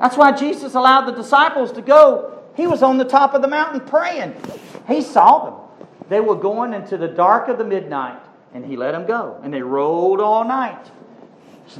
That's 0.00 0.16
why 0.16 0.32
Jesus 0.32 0.74
allowed 0.74 1.04
the 1.04 1.12
disciples 1.12 1.70
to 1.72 1.82
go. 1.82 2.42
He 2.56 2.66
was 2.66 2.82
on 2.82 2.96
the 2.96 3.04
top 3.04 3.34
of 3.34 3.42
the 3.42 3.48
mountain 3.48 3.80
praying. 3.80 4.34
He 4.88 5.02
saw 5.02 5.50
them. 5.50 5.86
They 6.08 6.20
were 6.20 6.34
going 6.34 6.72
into 6.72 6.96
the 6.96 7.08
dark 7.08 7.48
of 7.48 7.58
the 7.58 7.64
midnight, 7.64 8.22
and 8.54 8.64
he 8.64 8.76
let 8.76 8.92
them 8.92 9.06
go. 9.06 9.38
And 9.42 9.52
they 9.52 9.62
rode 9.62 10.20
all 10.20 10.44
night. 10.44 10.90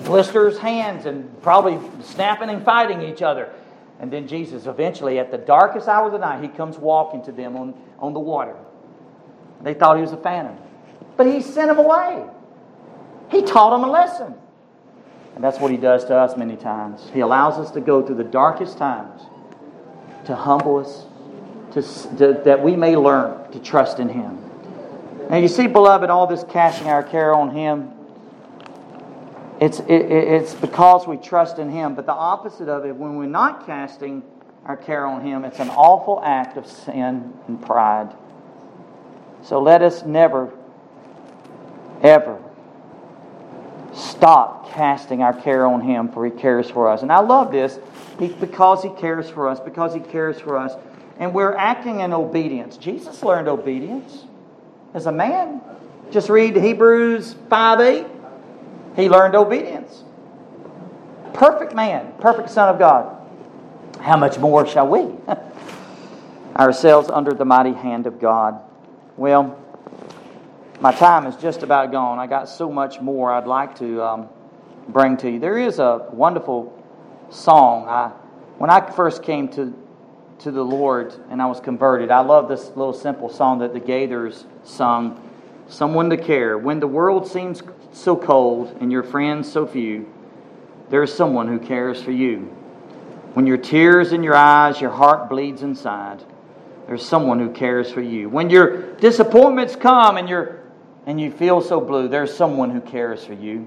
Blisters, 0.05 0.59
hands, 0.59 1.07
and 1.07 1.43
probably 1.43 1.79
snapping 2.03 2.51
and 2.51 2.65
fighting 2.65 3.03
each 3.03 3.23
other. 3.23 3.53
And 4.01 4.13
then 4.13 4.29
Jesus, 4.29 4.67
eventually, 4.67 5.19
at 5.19 5.31
the 5.31 5.39
darkest 5.39 5.89
hour 5.89 6.07
of 6.07 6.13
the 6.13 6.19
night, 6.19 6.43
he 6.43 6.49
comes 6.49 6.77
walking 6.79 7.25
to 7.25 7.33
them 7.33 7.57
on, 7.57 7.75
on 7.99 8.13
the 8.13 8.21
water. 8.21 8.55
They 9.63 9.75
thought 9.75 9.97
he 9.97 10.03
was 10.03 10.13
a 10.13 10.19
phantom. 10.19 10.57
But 11.17 11.27
he 11.27 11.41
sent 11.41 11.69
them 11.69 11.79
away. 11.79 12.25
He 13.31 13.43
taught 13.43 13.71
them 13.71 13.89
a 13.89 13.91
lesson. 13.91 14.35
And 15.35 15.43
that's 15.43 15.59
what 15.59 15.71
he 15.71 15.77
does 15.77 16.05
to 16.07 16.17
us 16.17 16.37
many 16.37 16.57
times. 16.57 17.11
He 17.13 17.21
allows 17.21 17.59
us 17.59 17.71
to 17.73 17.81
go 17.81 18.05
through 18.07 18.17
the 18.17 18.25
darkest 18.25 18.79
times 18.79 19.23
to 20.29 20.37
humble 20.37 20.77
us, 20.77 21.07
to, 21.73 21.83
to, 22.19 22.43
that 22.45 22.63
we 22.63 22.77
may 22.77 22.97
learn 22.97 23.51
to 23.51 23.59
trust 23.59 23.99
in 23.99 24.11
Him. 24.11 24.39
Now, 25.29 25.37
you 25.37 25.49
see, 25.49 25.67
beloved, 25.67 26.09
all 26.09 26.27
this 26.27 26.45
casting 26.49 26.89
our 26.89 27.03
care 27.03 27.35
on 27.35 27.51
Him, 27.51 27.93
it's, 29.61 29.81
it, 29.81 29.91
it's 29.91 30.55
because 30.55 31.07
we 31.07 31.17
trust 31.17 31.59
in 31.59 31.71
Him. 31.71 31.95
But 31.95 32.07
the 32.07 32.15
opposite 32.15 32.69
of 32.69 32.87
it, 32.87 32.97
when 32.97 33.17
we're 33.17 33.27
not 33.27 33.67
casting 33.67 34.23
our 34.65 34.77
care 34.77 35.07
on 35.07 35.21
Him, 35.25 35.45
it's 35.45 35.59
an 35.59 35.69
awful 35.71 36.23
act 36.25 36.57
of 36.57 36.67
sin 36.67 37.35
and 37.47 37.61
pride. 37.61 38.15
So 39.43 39.61
let 39.61 39.83
us 39.83 40.05
never, 40.05 40.53
ever 42.03 42.43
stop 43.93 44.71
casting 44.71 45.23
our 45.23 45.39
care 45.39 45.67
on 45.67 45.83
Him, 45.83 46.09
for 46.11 46.25
He 46.25 46.31
cares 46.31 46.71
for 46.71 46.89
us. 46.89 47.03
And 47.03 47.13
I 47.13 47.21
love 47.21 47.53
this 47.53 47.79
because 48.19 48.83
He 48.83 48.91
cares 48.91 49.29
for 49.29 49.49
us, 49.49 49.61
because 49.61 49.93
He 49.93 50.01
cares 50.01 50.41
for 50.41 50.57
us 50.57 50.75
and 51.19 51.35
we're 51.35 51.55
acting 51.55 52.01
in 52.01 52.13
obedience. 52.13 52.77
Jesus 52.77 53.23
learned 53.23 53.49
obedience 53.49 54.25
as 54.95 55.07
a 55.07 55.13
man. 55.13 55.61
Just 56.11 56.29
read 56.29 56.57
Hebrews 56.57 57.37
5 57.51 57.81
8. 57.81 58.07
He 58.97 59.09
learned 59.09 59.35
obedience. 59.35 60.03
Perfect 61.35 61.75
man, 61.75 62.13
perfect 62.21 62.51
Son 62.51 62.69
of 62.69 62.79
God. 62.79 63.15
How 64.01 64.17
much 64.17 64.39
more 64.39 64.67
shall 64.67 64.89
we? 64.89 65.15
Ourselves 66.57 67.09
under 67.09 67.33
the 67.33 67.45
mighty 67.45 67.73
hand 67.73 68.07
of 68.07 68.19
God. 68.21 68.61
Well, 69.17 69.57
my 70.81 70.93
time 70.93 71.27
is 71.27 71.37
just 71.37 71.63
about 71.63 71.93
gone. 71.93 72.19
I 72.19 72.27
got 72.27 72.49
so 72.49 72.71
much 72.71 73.01
more 73.01 73.33
I'd 73.33 73.47
like 73.47 73.79
to 73.79 74.03
um, 74.03 74.29
bring 74.89 75.17
to 75.19 75.31
you. 75.31 75.39
There 75.39 75.59
is 75.59 75.79
a 75.79 76.09
wonderful 76.13 76.73
song. 77.31 77.87
I, 77.89 78.09
when 78.59 78.71
I 78.71 78.89
first 78.91 79.23
came 79.23 79.49
to 79.51 79.77
to 80.41 80.51
the 80.51 80.65
Lord 80.65 81.15
and 81.31 81.43
I 81.43 81.47
was 81.47 81.61
converted. 81.61 82.11
I 82.11 82.21
love 82.21 82.49
this 82.49 82.69
little 82.69 82.93
simple 82.93 83.29
song 83.29 83.59
that 83.61 83.73
the 83.73 83.81
Gaithers 83.81 84.45
sung 84.65 85.23
Someone 85.69 86.09
to 86.09 86.17
care. 86.17 86.57
When 86.57 86.81
the 86.81 86.87
world 86.87 87.29
seems 87.29 87.63
so 87.93 88.17
cold 88.17 88.75
and 88.81 88.91
your 88.91 89.03
friends 89.03 89.53
so 89.53 89.67
few, 89.67 90.11
there 90.89 91.03
is 91.03 91.13
someone 91.13 91.47
who 91.47 91.59
cares 91.59 92.03
for 92.03 92.11
you. 92.11 92.39
When 93.35 93.47
your 93.47 93.59
tears 93.59 94.13
in 94.13 94.23
your 94.23 94.35
eyes, 94.35 94.81
your 94.81 94.91
heart 94.91 95.29
bleeds 95.29 95.63
inside, 95.63 96.25
there's 96.87 97.05
someone 97.05 97.39
who 97.39 97.51
cares 97.51 97.93
for 97.93 98.01
you. 98.01 98.31
When 98.31 98.49
your 98.49 98.95
disappointments 98.95 99.77
come 99.77 100.17
and 100.17 100.27
you're 100.27 100.63
and 101.07 101.21
you 101.21 101.31
feel 101.31 101.61
so 101.61 101.81
blue, 101.81 102.09
there's 102.09 102.35
someone 102.35 102.71
who 102.71 102.81
cares 102.81 103.25
for 103.25 103.35
you. 103.35 103.61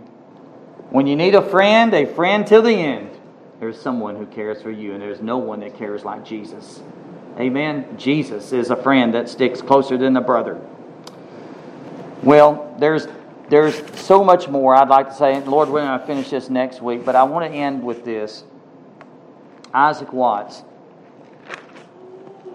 When 0.90 1.06
you 1.06 1.16
need 1.16 1.36
a 1.36 1.42
friend, 1.42 1.94
a 1.94 2.06
friend 2.06 2.46
till 2.46 2.64
the 2.64 2.74
end, 2.74 3.11
there's 3.62 3.80
someone 3.80 4.16
who 4.16 4.26
cares 4.26 4.59
for 4.59 4.72
you, 4.72 4.93
and 4.93 5.01
there's 5.01 5.22
no 5.22 5.38
one 5.38 5.59
that 5.59 5.78
cares 5.78 6.03
like 6.03 6.26
Jesus. 6.26 6.82
Amen. 7.39 7.95
Jesus 7.95 8.53
is 8.53 8.72
a 8.72 8.76
friend 8.76 9.14
that 9.14 9.30
sticks 9.30 9.62
closer 9.62 9.99
than 9.99 10.18
a 10.18 10.22
brother. 10.22 10.59
Well, 12.24 12.76
there's 12.80 13.07
there's 13.49 13.80
so 13.99 14.24
much 14.24 14.47
more 14.47 14.74
I'd 14.74 14.89
like 14.89 15.09
to 15.09 15.14
say. 15.14 15.39
Lord, 15.41 15.70
going 15.70 15.99
to 15.99 16.03
finish 16.07 16.32
this 16.32 16.49
next 16.49 16.82
week, 16.82 17.05
but 17.05 17.16
I 17.16 17.22
want 17.22 17.51
to 17.51 17.55
end 17.55 17.84
with 17.84 18.03
this. 18.03 18.43
Isaac 19.72 20.12
Watts. 20.12 20.64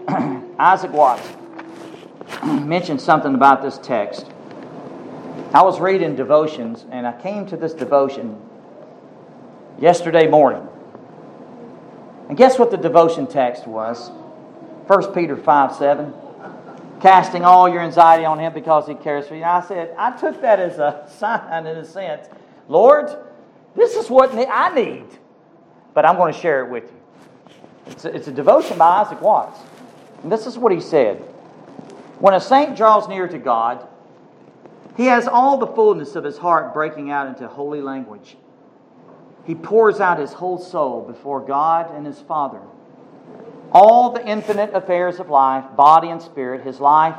Isaac 0.58 0.90
Watts 0.90 1.28
mentioned 2.44 3.00
something 3.00 3.36
about 3.36 3.62
this 3.62 3.78
text. 3.78 4.26
I 5.54 5.62
was 5.62 5.78
reading 5.78 6.16
devotions, 6.16 6.84
and 6.90 7.06
I 7.06 7.12
came 7.12 7.46
to 7.46 7.56
this 7.56 7.74
devotion 7.74 8.40
yesterday 9.78 10.26
morning. 10.26 10.66
And 12.28 12.36
guess 12.36 12.58
what 12.58 12.70
the 12.70 12.76
devotion 12.76 13.26
text 13.26 13.66
was? 13.66 14.10
1 14.86 15.14
Peter 15.14 15.36
5 15.36 15.74
7. 15.74 16.14
Casting 17.00 17.44
all 17.44 17.68
your 17.68 17.80
anxiety 17.82 18.24
on 18.24 18.38
him 18.38 18.52
because 18.52 18.86
he 18.86 18.94
cares 18.94 19.28
for 19.28 19.34
you. 19.34 19.42
And 19.42 19.50
I 19.50 19.60
said, 19.60 19.94
I 19.98 20.16
took 20.16 20.40
that 20.40 20.58
as 20.58 20.78
a 20.78 21.08
sign, 21.18 21.66
in 21.66 21.76
a 21.76 21.84
sense. 21.84 22.28
Lord, 22.68 23.14
this 23.74 23.94
is 23.94 24.08
what 24.08 24.34
I 24.34 24.74
need. 24.74 25.06
But 25.94 26.04
I'm 26.04 26.16
going 26.16 26.32
to 26.32 26.38
share 26.38 26.64
it 26.64 26.70
with 26.70 26.84
you. 26.84 27.52
It's 27.86 28.04
a, 28.04 28.14
it's 28.14 28.28
a 28.28 28.32
devotion 28.32 28.78
by 28.78 29.02
Isaac 29.02 29.20
Watts. 29.20 29.60
And 30.22 30.32
this 30.32 30.46
is 30.46 30.58
what 30.58 30.72
he 30.72 30.80
said 30.80 31.18
When 32.18 32.34
a 32.34 32.40
saint 32.40 32.76
draws 32.76 33.08
near 33.08 33.28
to 33.28 33.38
God, 33.38 33.86
he 34.96 35.06
has 35.06 35.28
all 35.28 35.58
the 35.58 35.66
fullness 35.66 36.16
of 36.16 36.24
his 36.24 36.38
heart 36.38 36.72
breaking 36.72 37.10
out 37.10 37.26
into 37.26 37.46
holy 37.46 37.82
language. 37.82 38.36
He 39.46 39.54
pours 39.54 40.00
out 40.00 40.18
his 40.18 40.32
whole 40.32 40.58
soul 40.58 41.02
before 41.02 41.40
God 41.40 41.94
and 41.94 42.04
his 42.04 42.20
Father. 42.20 42.60
All 43.70 44.10
the 44.10 44.26
infinite 44.26 44.74
affairs 44.74 45.20
of 45.20 45.30
life, 45.30 45.64
body 45.76 46.08
and 46.08 46.20
spirit, 46.20 46.64
his 46.64 46.80
life, 46.80 47.16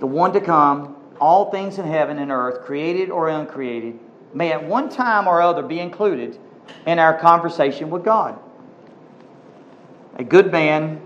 the 0.00 0.06
one 0.06 0.32
to 0.32 0.40
come, 0.40 0.96
all 1.20 1.50
things 1.50 1.78
in 1.78 1.86
heaven 1.86 2.18
and 2.18 2.30
earth, 2.30 2.64
created 2.64 3.10
or 3.10 3.28
uncreated, 3.28 3.98
may 4.32 4.52
at 4.52 4.64
one 4.64 4.88
time 4.88 5.26
or 5.26 5.40
other 5.40 5.62
be 5.62 5.78
included 5.78 6.38
in 6.86 6.98
our 6.98 7.18
conversation 7.18 7.90
with 7.90 8.04
God. 8.04 8.38
A 10.16 10.24
good 10.24 10.50
man 10.50 11.00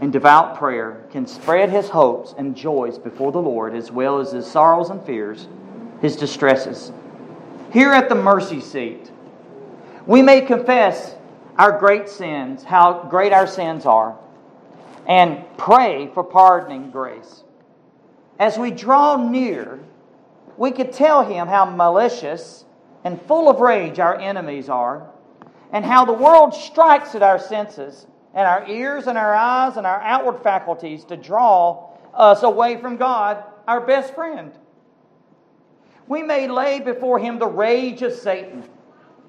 in 0.00 0.10
devout 0.10 0.56
prayer 0.56 1.04
can 1.10 1.26
spread 1.26 1.70
his 1.70 1.88
hopes 1.88 2.34
and 2.36 2.56
joys 2.56 2.98
before 2.98 3.32
the 3.32 3.40
Lord, 3.40 3.74
as 3.74 3.90
well 3.92 4.18
as 4.18 4.32
his 4.32 4.46
sorrows 4.46 4.90
and 4.90 5.02
fears, 5.04 5.46
his 6.00 6.16
distresses. 6.16 6.92
Here 7.72 7.92
at 7.92 8.08
the 8.08 8.14
mercy 8.14 8.60
seat, 8.60 9.10
we 10.10 10.22
may 10.22 10.40
confess 10.40 11.14
our 11.56 11.78
great 11.78 12.08
sins, 12.08 12.64
how 12.64 13.04
great 13.04 13.32
our 13.32 13.46
sins 13.46 13.86
are, 13.86 14.18
and 15.06 15.44
pray 15.56 16.10
for 16.12 16.24
pardoning 16.24 16.90
grace. 16.90 17.44
As 18.36 18.58
we 18.58 18.72
draw 18.72 19.14
near, 19.14 19.78
we 20.56 20.72
could 20.72 20.92
tell 20.92 21.22
him 21.22 21.46
how 21.46 21.64
malicious 21.64 22.64
and 23.04 23.22
full 23.22 23.48
of 23.48 23.60
rage 23.60 24.00
our 24.00 24.18
enemies 24.18 24.68
are, 24.68 25.08
and 25.70 25.84
how 25.84 26.04
the 26.04 26.12
world 26.12 26.54
strikes 26.54 27.14
at 27.14 27.22
our 27.22 27.38
senses 27.38 28.08
and 28.34 28.48
our 28.48 28.68
ears 28.68 29.06
and 29.06 29.16
our 29.16 29.32
eyes 29.32 29.76
and 29.76 29.86
our 29.86 30.00
outward 30.00 30.42
faculties 30.42 31.04
to 31.04 31.16
draw 31.16 31.88
us 32.14 32.42
away 32.42 32.80
from 32.80 32.96
God, 32.96 33.44
our 33.68 33.80
best 33.80 34.16
friend. 34.16 34.50
We 36.08 36.24
may 36.24 36.48
lay 36.48 36.80
before 36.80 37.20
him 37.20 37.38
the 37.38 37.46
rage 37.46 38.02
of 38.02 38.12
Satan 38.12 38.64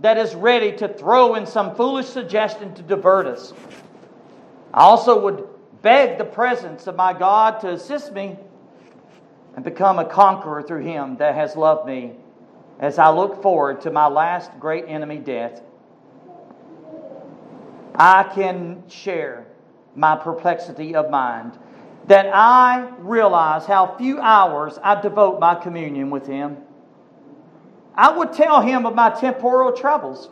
that 0.02 0.18
is 0.18 0.36
ready 0.36 0.76
to 0.78 0.88
throw 0.88 1.36
in 1.36 1.45
some 1.45 1.76
foolish 1.76 2.08
suggestion 2.08 2.74
to 2.76 2.82
divert 2.82 3.28
us. 3.28 3.54
I 4.74 4.82
also 4.82 5.20
would 5.22 5.47
beg 5.82 6.18
the 6.18 6.26
presence 6.26 6.88
of 6.88 6.95
my 6.95 7.14
God 7.18 7.62
to 7.62 7.70
assist 7.70 8.14
me 8.14 8.38
and 9.56 9.64
become 9.64 9.99
a 9.99 10.06
conqueror 10.06 10.64
through 10.64 10.84
Him 10.84 11.18
that 11.18 11.36
has 11.36 11.56
loved 11.56 11.88
me 11.88 12.14
as 12.80 12.97
I 12.97 13.10
look 13.10 13.41
forward 13.41 13.82
to 13.82 13.91
my 13.91 14.08
last 14.08 14.52
great 14.60 14.86
enemy, 14.88 15.18
death. 15.18 15.62
I 17.93 18.24
can 18.24 18.84
share 18.89 19.45
my 19.95 20.16
perplexity 20.16 20.95
of 20.95 21.12
mind 21.12 21.58
that 22.08 22.28
I 22.34 22.89
realize 22.99 23.66
how 23.66 23.95
few 23.97 24.20
hours 24.20 24.80
I 24.82 24.99
devote 24.99 25.39
my 25.39 25.56
communion 25.56 26.10
with 26.10 26.26
Him. 26.26 26.58
I 27.96 28.16
would 28.16 28.34
tell 28.34 28.62
Him 28.62 28.86
of 28.86 28.96
my 28.96 29.10
temporal 29.10 29.74
troubles 29.74 30.30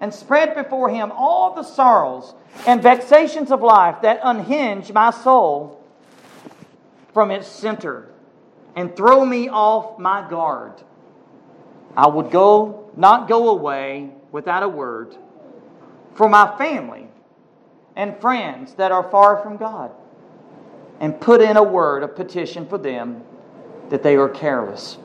and 0.00 0.12
spread 0.12 0.54
before 0.54 0.88
Him 0.88 1.12
all 1.12 1.54
the 1.54 1.62
sorrows 1.62 2.34
and 2.66 2.82
vexations 2.82 3.50
of 3.50 3.62
life 3.62 4.02
that 4.02 4.20
unhinge 4.22 4.92
my 4.92 5.10
soul 5.10 5.84
from 7.12 7.30
its 7.30 7.48
center 7.48 8.08
and 8.76 8.94
throw 8.94 9.24
me 9.24 9.48
off 9.48 9.98
my 9.98 10.28
guard. 10.28 10.74
I 11.96 12.06
would 12.06 12.30
go, 12.30 12.90
not 12.96 13.28
go 13.28 13.48
away 13.48 14.10
without 14.30 14.62
a 14.62 14.68
word 14.68 15.16
for 16.14 16.28
my 16.28 16.56
family 16.58 17.08
and 17.96 18.20
friends 18.20 18.74
that 18.74 18.92
are 18.92 19.10
far 19.10 19.42
from 19.42 19.56
God 19.56 19.90
and 21.00 21.20
put 21.20 21.40
in 21.40 21.56
a 21.56 21.62
word 21.62 22.02
of 22.02 22.14
petition 22.14 22.66
for 22.66 22.78
them 22.78 23.22
that 23.88 24.02
they 24.02 24.16
are 24.16 24.28
careless. 24.28 24.98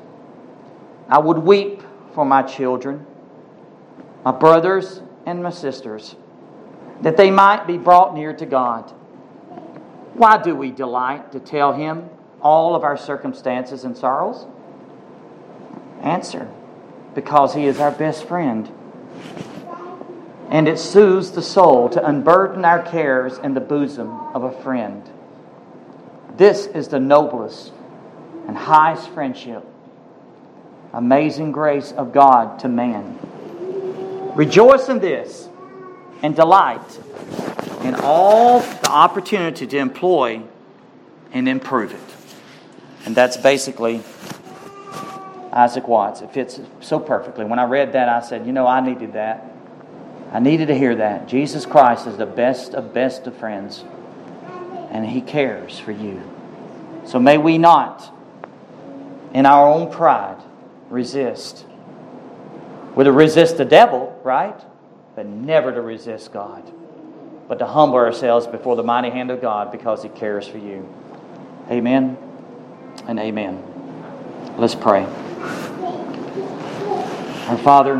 I 1.13 1.19
would 1.19 1.37
weep 1.37 1.83
for 2.15 2.25
my 2.25 2.41
children, 2.41 3.05
my 4.25 4.31
brothers 4.31 4.99
and 5.27 5.43
my 5.43 5.51
sisters, 5.51 6.15
that 7.01 7.17
they 7.17 7.29
might 7.29 7.67
be 7.67 7.77
brought 7.77 8.15
near 8.15 8.33
to 8.33 8.47
God. 8.47 8.89
Why 10.15 10.41
do 10.41 10.55
we 10.55 10.71
delight 10.71 11.31
to 11.33 11.39
tell 11.39 11.71
Him 11.71 12.09
all 12.41 12.75
of 12.75 12.83
our 12.83 12.97
circumstances 12.97 13.83
and 13.83 13.95
sorrows? 13.95 14.47
Answer 16.01 16.49
because 17.13 17.53
He 17.53 17.67
is 17.67 17.79
our 17.79 17.91
best 17.91 18.27
friend. 18.27 18.71
And 20.49 20.67
it 20.67 20.79
soothes 20.79 21.29
the 21.29 21.43
soul 21.43 21.89
to 21.89 22.03
unburden 22.03 22.65
our 22.65 22.81
cares 22.81 23.37
in 23.37 23.53
the 23.53 23.61
bosom 23.61 24.09
of 24.33 24.41
a 24.41 24.63
friend. 24.63 25.07
This 26.37 26.65
is 26.65 26.87
the 26.87 26.99
noblest 26.99 27.71
and 28.47 28.57
highest 28.57 29.09
friendship, 29.09 29.63
amazing 30.93 31.51
grace 31.51 31.91
of 31.91 32.13
God 32.13 32.59
to 32.59 32.69
man. 32.69 33.19
Rejoice 34.35 34.89
in 34.89 34.99
this 34.99 35.49
and 36.21 36.35
delight 36.35 36.99
in 37.83 37.95
all 37.95 38.59
the 38.59 38.89
opportunity 38.89 39.67
to 39.67 39.77
employ 39.77 40.41
and 41.31 41.49
improve 41.49 41.93
it. 41.93 43.05
And 43.05 43.15
that's 43.15 43.37
basically 43.37 44.01
Isaac 45.51 45.87
Watts. 45.87 46.21
It 46.21 46.31
fits 46.31 46.59
so 46.79 46.99
perfectly. 46.99 47.45
When 47.45 47.59
I 47.59 47.65
read 47.65 47.93
that, 47.93 48.07
I 48.07 48.21
said, 48.21 48.45
you 48.45 48.53
know, 48.53 48.65
I 48.65 48.79
needed 48.79 49.13
that. 49.13 49.51
I 50.31 50.39
needed 50.39 50.69
to 50.69 50.75
hear 50.75 50.95
that. 50.95 51.27
Jesus 51.27 51.65
Christ 51.65 52.07
is 52.07 52.17
the 52.17 52.25
best 52.25 52.73
of 52.73 52.93
best 52.93 53.27
of 53.27 53.35
friends, 53.37 53.83
and 54.89 55.05
He 55.05 55.21
cares 55.21 55.77
for 55.77 55.91
you. 55.91 56.21
So 57.05 57.19
may 57.19 57.37
we 57.37 57.59
not, 57.59 58.11
in 59.33 59.45
our 59.45 59.67
own 59.71 59.91
pride, 59.91 60.41
resist. 60.93 61.65
We're 62.95 63.05
to 63.05 63.11
resist 63.11 63.57
the 63.57 63.65
devil, 63.65 64.17
right? 64.23 64.59
But 65.15 65.25
never 65.25 65.71
to 65.73 65.81
resist 65.81 66.31
God. 66.31 66.71
But 67.47 67.57
to 67.59 67.65
humble 67.65 67.97
ourselves 67.97 68.45
before 68.45 68.75
the 68.75 68.83
mighty 68.83 69.09
hand 69.09 69.31
of 69.31 69.41
God 69.41 69.71
because 69.71 70.03
He 70.03 70.09
cares 70.09 70.47
for 70.47 70.59
you. 70.59 70.87
Amen 71.69 72.15
and 73.07 73.19
amen. 73.19 73.61
Let's 74.57 74.75
pray. 74.75 75.03
Our 77.47 77.57
Father, 77.57 77.97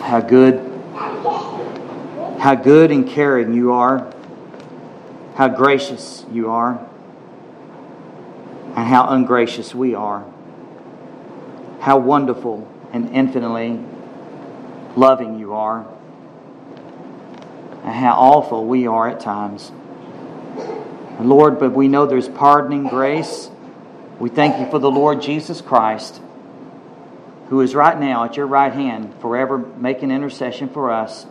how 0.00 0.20
good, 0.20 0.60
how 2.38 2.54
good 2.54 2.92
and 2.92 3.06
caring 3.08 3.52
you 3.52 3.72
are, 3.72 4.12
how 5.34 5.48
gracious 5.48 6.24
you 6.30 6.50
are, 6.50 6.78
and 8.76 8.86
how 8.86 9.08
ungracious 9.08 9.74
we 9.74 9.96
are. 9.96 10.24
How 11.80 11.98
wonderful 11.98 12.66
and 12.92 13.10
infinitely 13.10 13.80
loving 14.96 15.38
you 15.38 15.54
are, 15.54 15.86
and 17.84 17.94
how 17.94 18.14
awful 18.14 18.66
we 18.66 18.86
are 18.86 19.08
at 19.08 19.20
times. 19.20 19.70
Lord, 21.20 21.58
but 21.58 21.70
we 21.70 21.88
know 21.88 22.06
there's 22.06 22.28
pardoning 22.28 22.88
grace. 22.88 23.50
We 24.18 24.28
thank 24.28 24.58
you 24.58 24.70
for 24.70 24.78
the 24.78 24.90
Lord 24.90 25.22
Jesus 25.22 25.60
Christ 25.60 26.20
who 27.48 27.62
is 27.62 27.74
right 27.74 27.98
now 27.98 28.24
at 28.24 28.36
your 28.36 28.46
right 28.46 28.72
hand, 28.72 29.14
forever 29.20 29.58
making 29.58 30.10
intercession 30.10 30.68
for 30.68 30.90
us. 30.90 31.26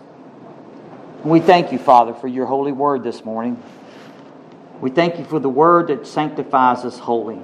we 1.24 1.39
thank 1.39 1.72
you, 1.72 1.78
Father, 1.78 2.14
for 2.14 2.28
your 2.28 2.45
holy 2.45 2.72
word 2.72 3.04
this 3.04 3.24
morning. 3.24 3.62
We 4.82 4.89
thank 4.89 5.20
you 5.20 5.26
for 5.26 5.39
the 5.39 5.50
word 5.50 5.88
that 5.88 6.08
sanctifies 6.08 6.86
us 6.86 6.98
wholly, 7.00 7.39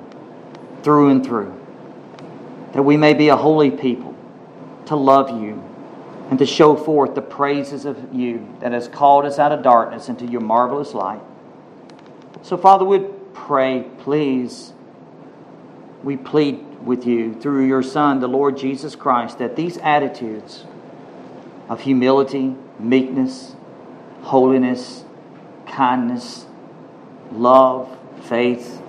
through 0.82 1.10
and 1.10 1.24
through, 1.24 1.60
that 2.74 2.84
we 2.84 2.98
may 2.98 3.14
be 3.14 3.30
a 3.30 3.36
holy 3.36 3.72
people, 3.72 4.16
to 4.88 4.96
love 4.96 5.30
you, 5.30 5.64
and 6.30 6.40
to 6.40 6.46
show 6.46 6.76
forth 6.76 7.16
the 7.16 7.22
praises 7.22 7.86
of 7.86 8.14
you 8.14 8.48
that 8.60 8.72
has 8.72 8.88
called 8.88 9.26
us 9.26 9.40
out 9.40 9.52
of 9.52 9.62
darkness 9.64 10.10
into 10.10 10.26
your 10.26 10.42
marvelous 10.42 10.94
light. 10.94 11.22
So, 12.42 12.58
Father, 12.58 12.84
we 12.84 13.00
pray, 13.34 13.88
please, 14.00 14.74
we 16.04 16.18
plead 16.18 16.64
with 16.84 17.06
you 17.06 17.34
through 17.36 17.66
your 17.68 17.84
Son, 17.84 18.20
the 18.20 18.28
Lord 18.28 18.58
Jesus 18.58 18.96
Christ, 18.96 19.38
that 19.40 19.56
these 19.56 19.78
attitudes 19.78 20.66
of 21.70 21.82
humility, 21.82 22.56
meekness, 22.80 23.56
holiness, 24.24 25.06
kindness, 25.68 26.46
love, 27.32 27.98
faith, 28.24 28.82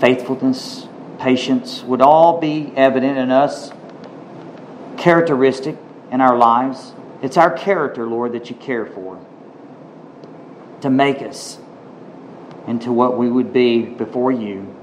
faithfulness, 0.00 0.88
patience 1.18 1.82
would 1.82 2.00
all 2.00 2.40
be 2.40 2.72
evident 2.76 3.18
in 3.18 3.30
us, 3.30 3.72
characteristic 4.96 5.76
in 6.10 6.20
our 6.20 6.36
lives. 6.36 6.92
It's 7.22 7.36
our 7.36 7.50
character, 7.50 8.06
Lord, 8.06 8.32
that 8.32 8.50
you 8.50 8.56
care 8.56 8.86
for 8.86 9.24
to 10.80 10.90
make 10.90 11.22
us 11.22 11.58
into 12.66 12.92
what 12.92 13.16
we 13.16 13.30
would 13.30 13.52
be 13.52 13.82
before 13.82 14.32
you 14.32 14.74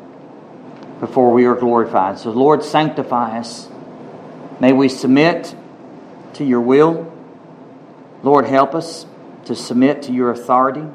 before 1.01 1.33
we 1.33 1.45
are 1.45 1.55
glorified. 1.55 2.19
So, 2.19 2.29
Lord, 2.29 2.63
sanctify 2.63 3.39
us. 3.39 3.67
May 4.59 4.71
we 4.71 4.87
submit 4.87 5.53
to 6.35 6.45
your 6.45 6.61
will. 6.61 7.11
Lord, 8.21 8.45
help 8.45 8.75
us 8.75 9.07
to 9.45 9.55
submit 9.55 10.03
to 10.03 10.13
your 10.13 10.29
authority. 10.29 10.85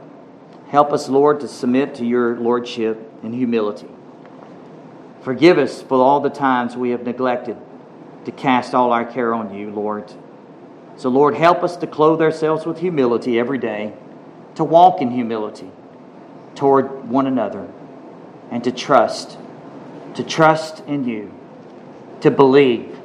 Help 0.68 0.92
us, 0.92 1.08
Lord, 1.08 1.40
to 1.40 1.48
submit 1.48 1.96
to 1.96 2.06
your 2.06 2.36
lordship 2.36 3.12
in 3.24 3.32
humility. 3.32 3.88
Forgive 5.26 5.58
us 5.58 5.82
for 5.82 6.00
all 6.00 6.20
the 6.20 6.30
times 6.30 6.76
we 6.76 6.90
have 6.90 7.02
neglected 7.02 7.56
to 8.26 8.30
cast 8.30 8.76
all 8.76 8.92
our 8.92 9.04
care 9.04 9.34
on 9.34 9.52
you, 9.52 9.72
Lord. 9.72 10.12
So, 10.96 11.08
Lord, 11.08 11.34
help 11.34 11.64
us 11.64 11.76
to 11.78 11.88
clothe 11.88 12.22
ourselves 12.22 12.64
with 12.64 12.78
humility 12.78 13.36
every 13.36 13.58
day, 13.58 13.92
to 14.54 14.62
walk 14.62 15.02
in 15.02 15.10
humility 15.10 15.68
toward 16.54 17.08
one 17.08 17.26
another, 17.26 17.68
and 18.52 18.62
to 18.62 18.70
trust 18.70 19.36
to 20.14 20.22
trust 20.22 20.84
in 20.86 21.08
you, 21.08 21.34
to 22.20 22.30
believe. 22.30 22.96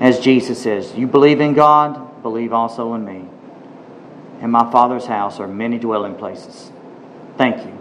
As 0.00 0.18
Jesus 0.20 0.62
says, 0.62 0.94
You 0.96 1.06
believe 1.06 1.42
in 1.42 1.52
God, 1.52 2.22
believe 2.22 2.54
also 2.54 2.94
in 2.94 3.04
me. 3.04 3.28
In 4.40 4.50
my 4.50 4.70
Father's 4.72 5.04
house 5.04 5.40
are 5.40 5.46
many 5.46 5.78
dwelling 5.78 6.14
places. 6.14 6.72
Thank 7.36 7.66
you. 7.66 7.78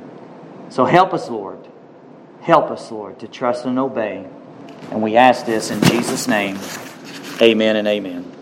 So 0.68 0.84
help 0.84 1.14
us, 1.14 1.30
Lord. 1.30 1.67
Help 2.48 2.72
us, 2.72 2.90
Lord, 2.94 3.20
to 3.20 3.28
trust 3.28 3.66
and 3.66 3.78
obey. 3.78 4.26
And 4.90 5.04
we 5.04 5.18
ask 5.18 5.46
this 5.46 5.70
in 5.70 5.82
Jesus' 5.82 6.30
name. 6.30 6.58
Amen 7.42 7.76
and 7.76 7.86
amen. 7.86 8.37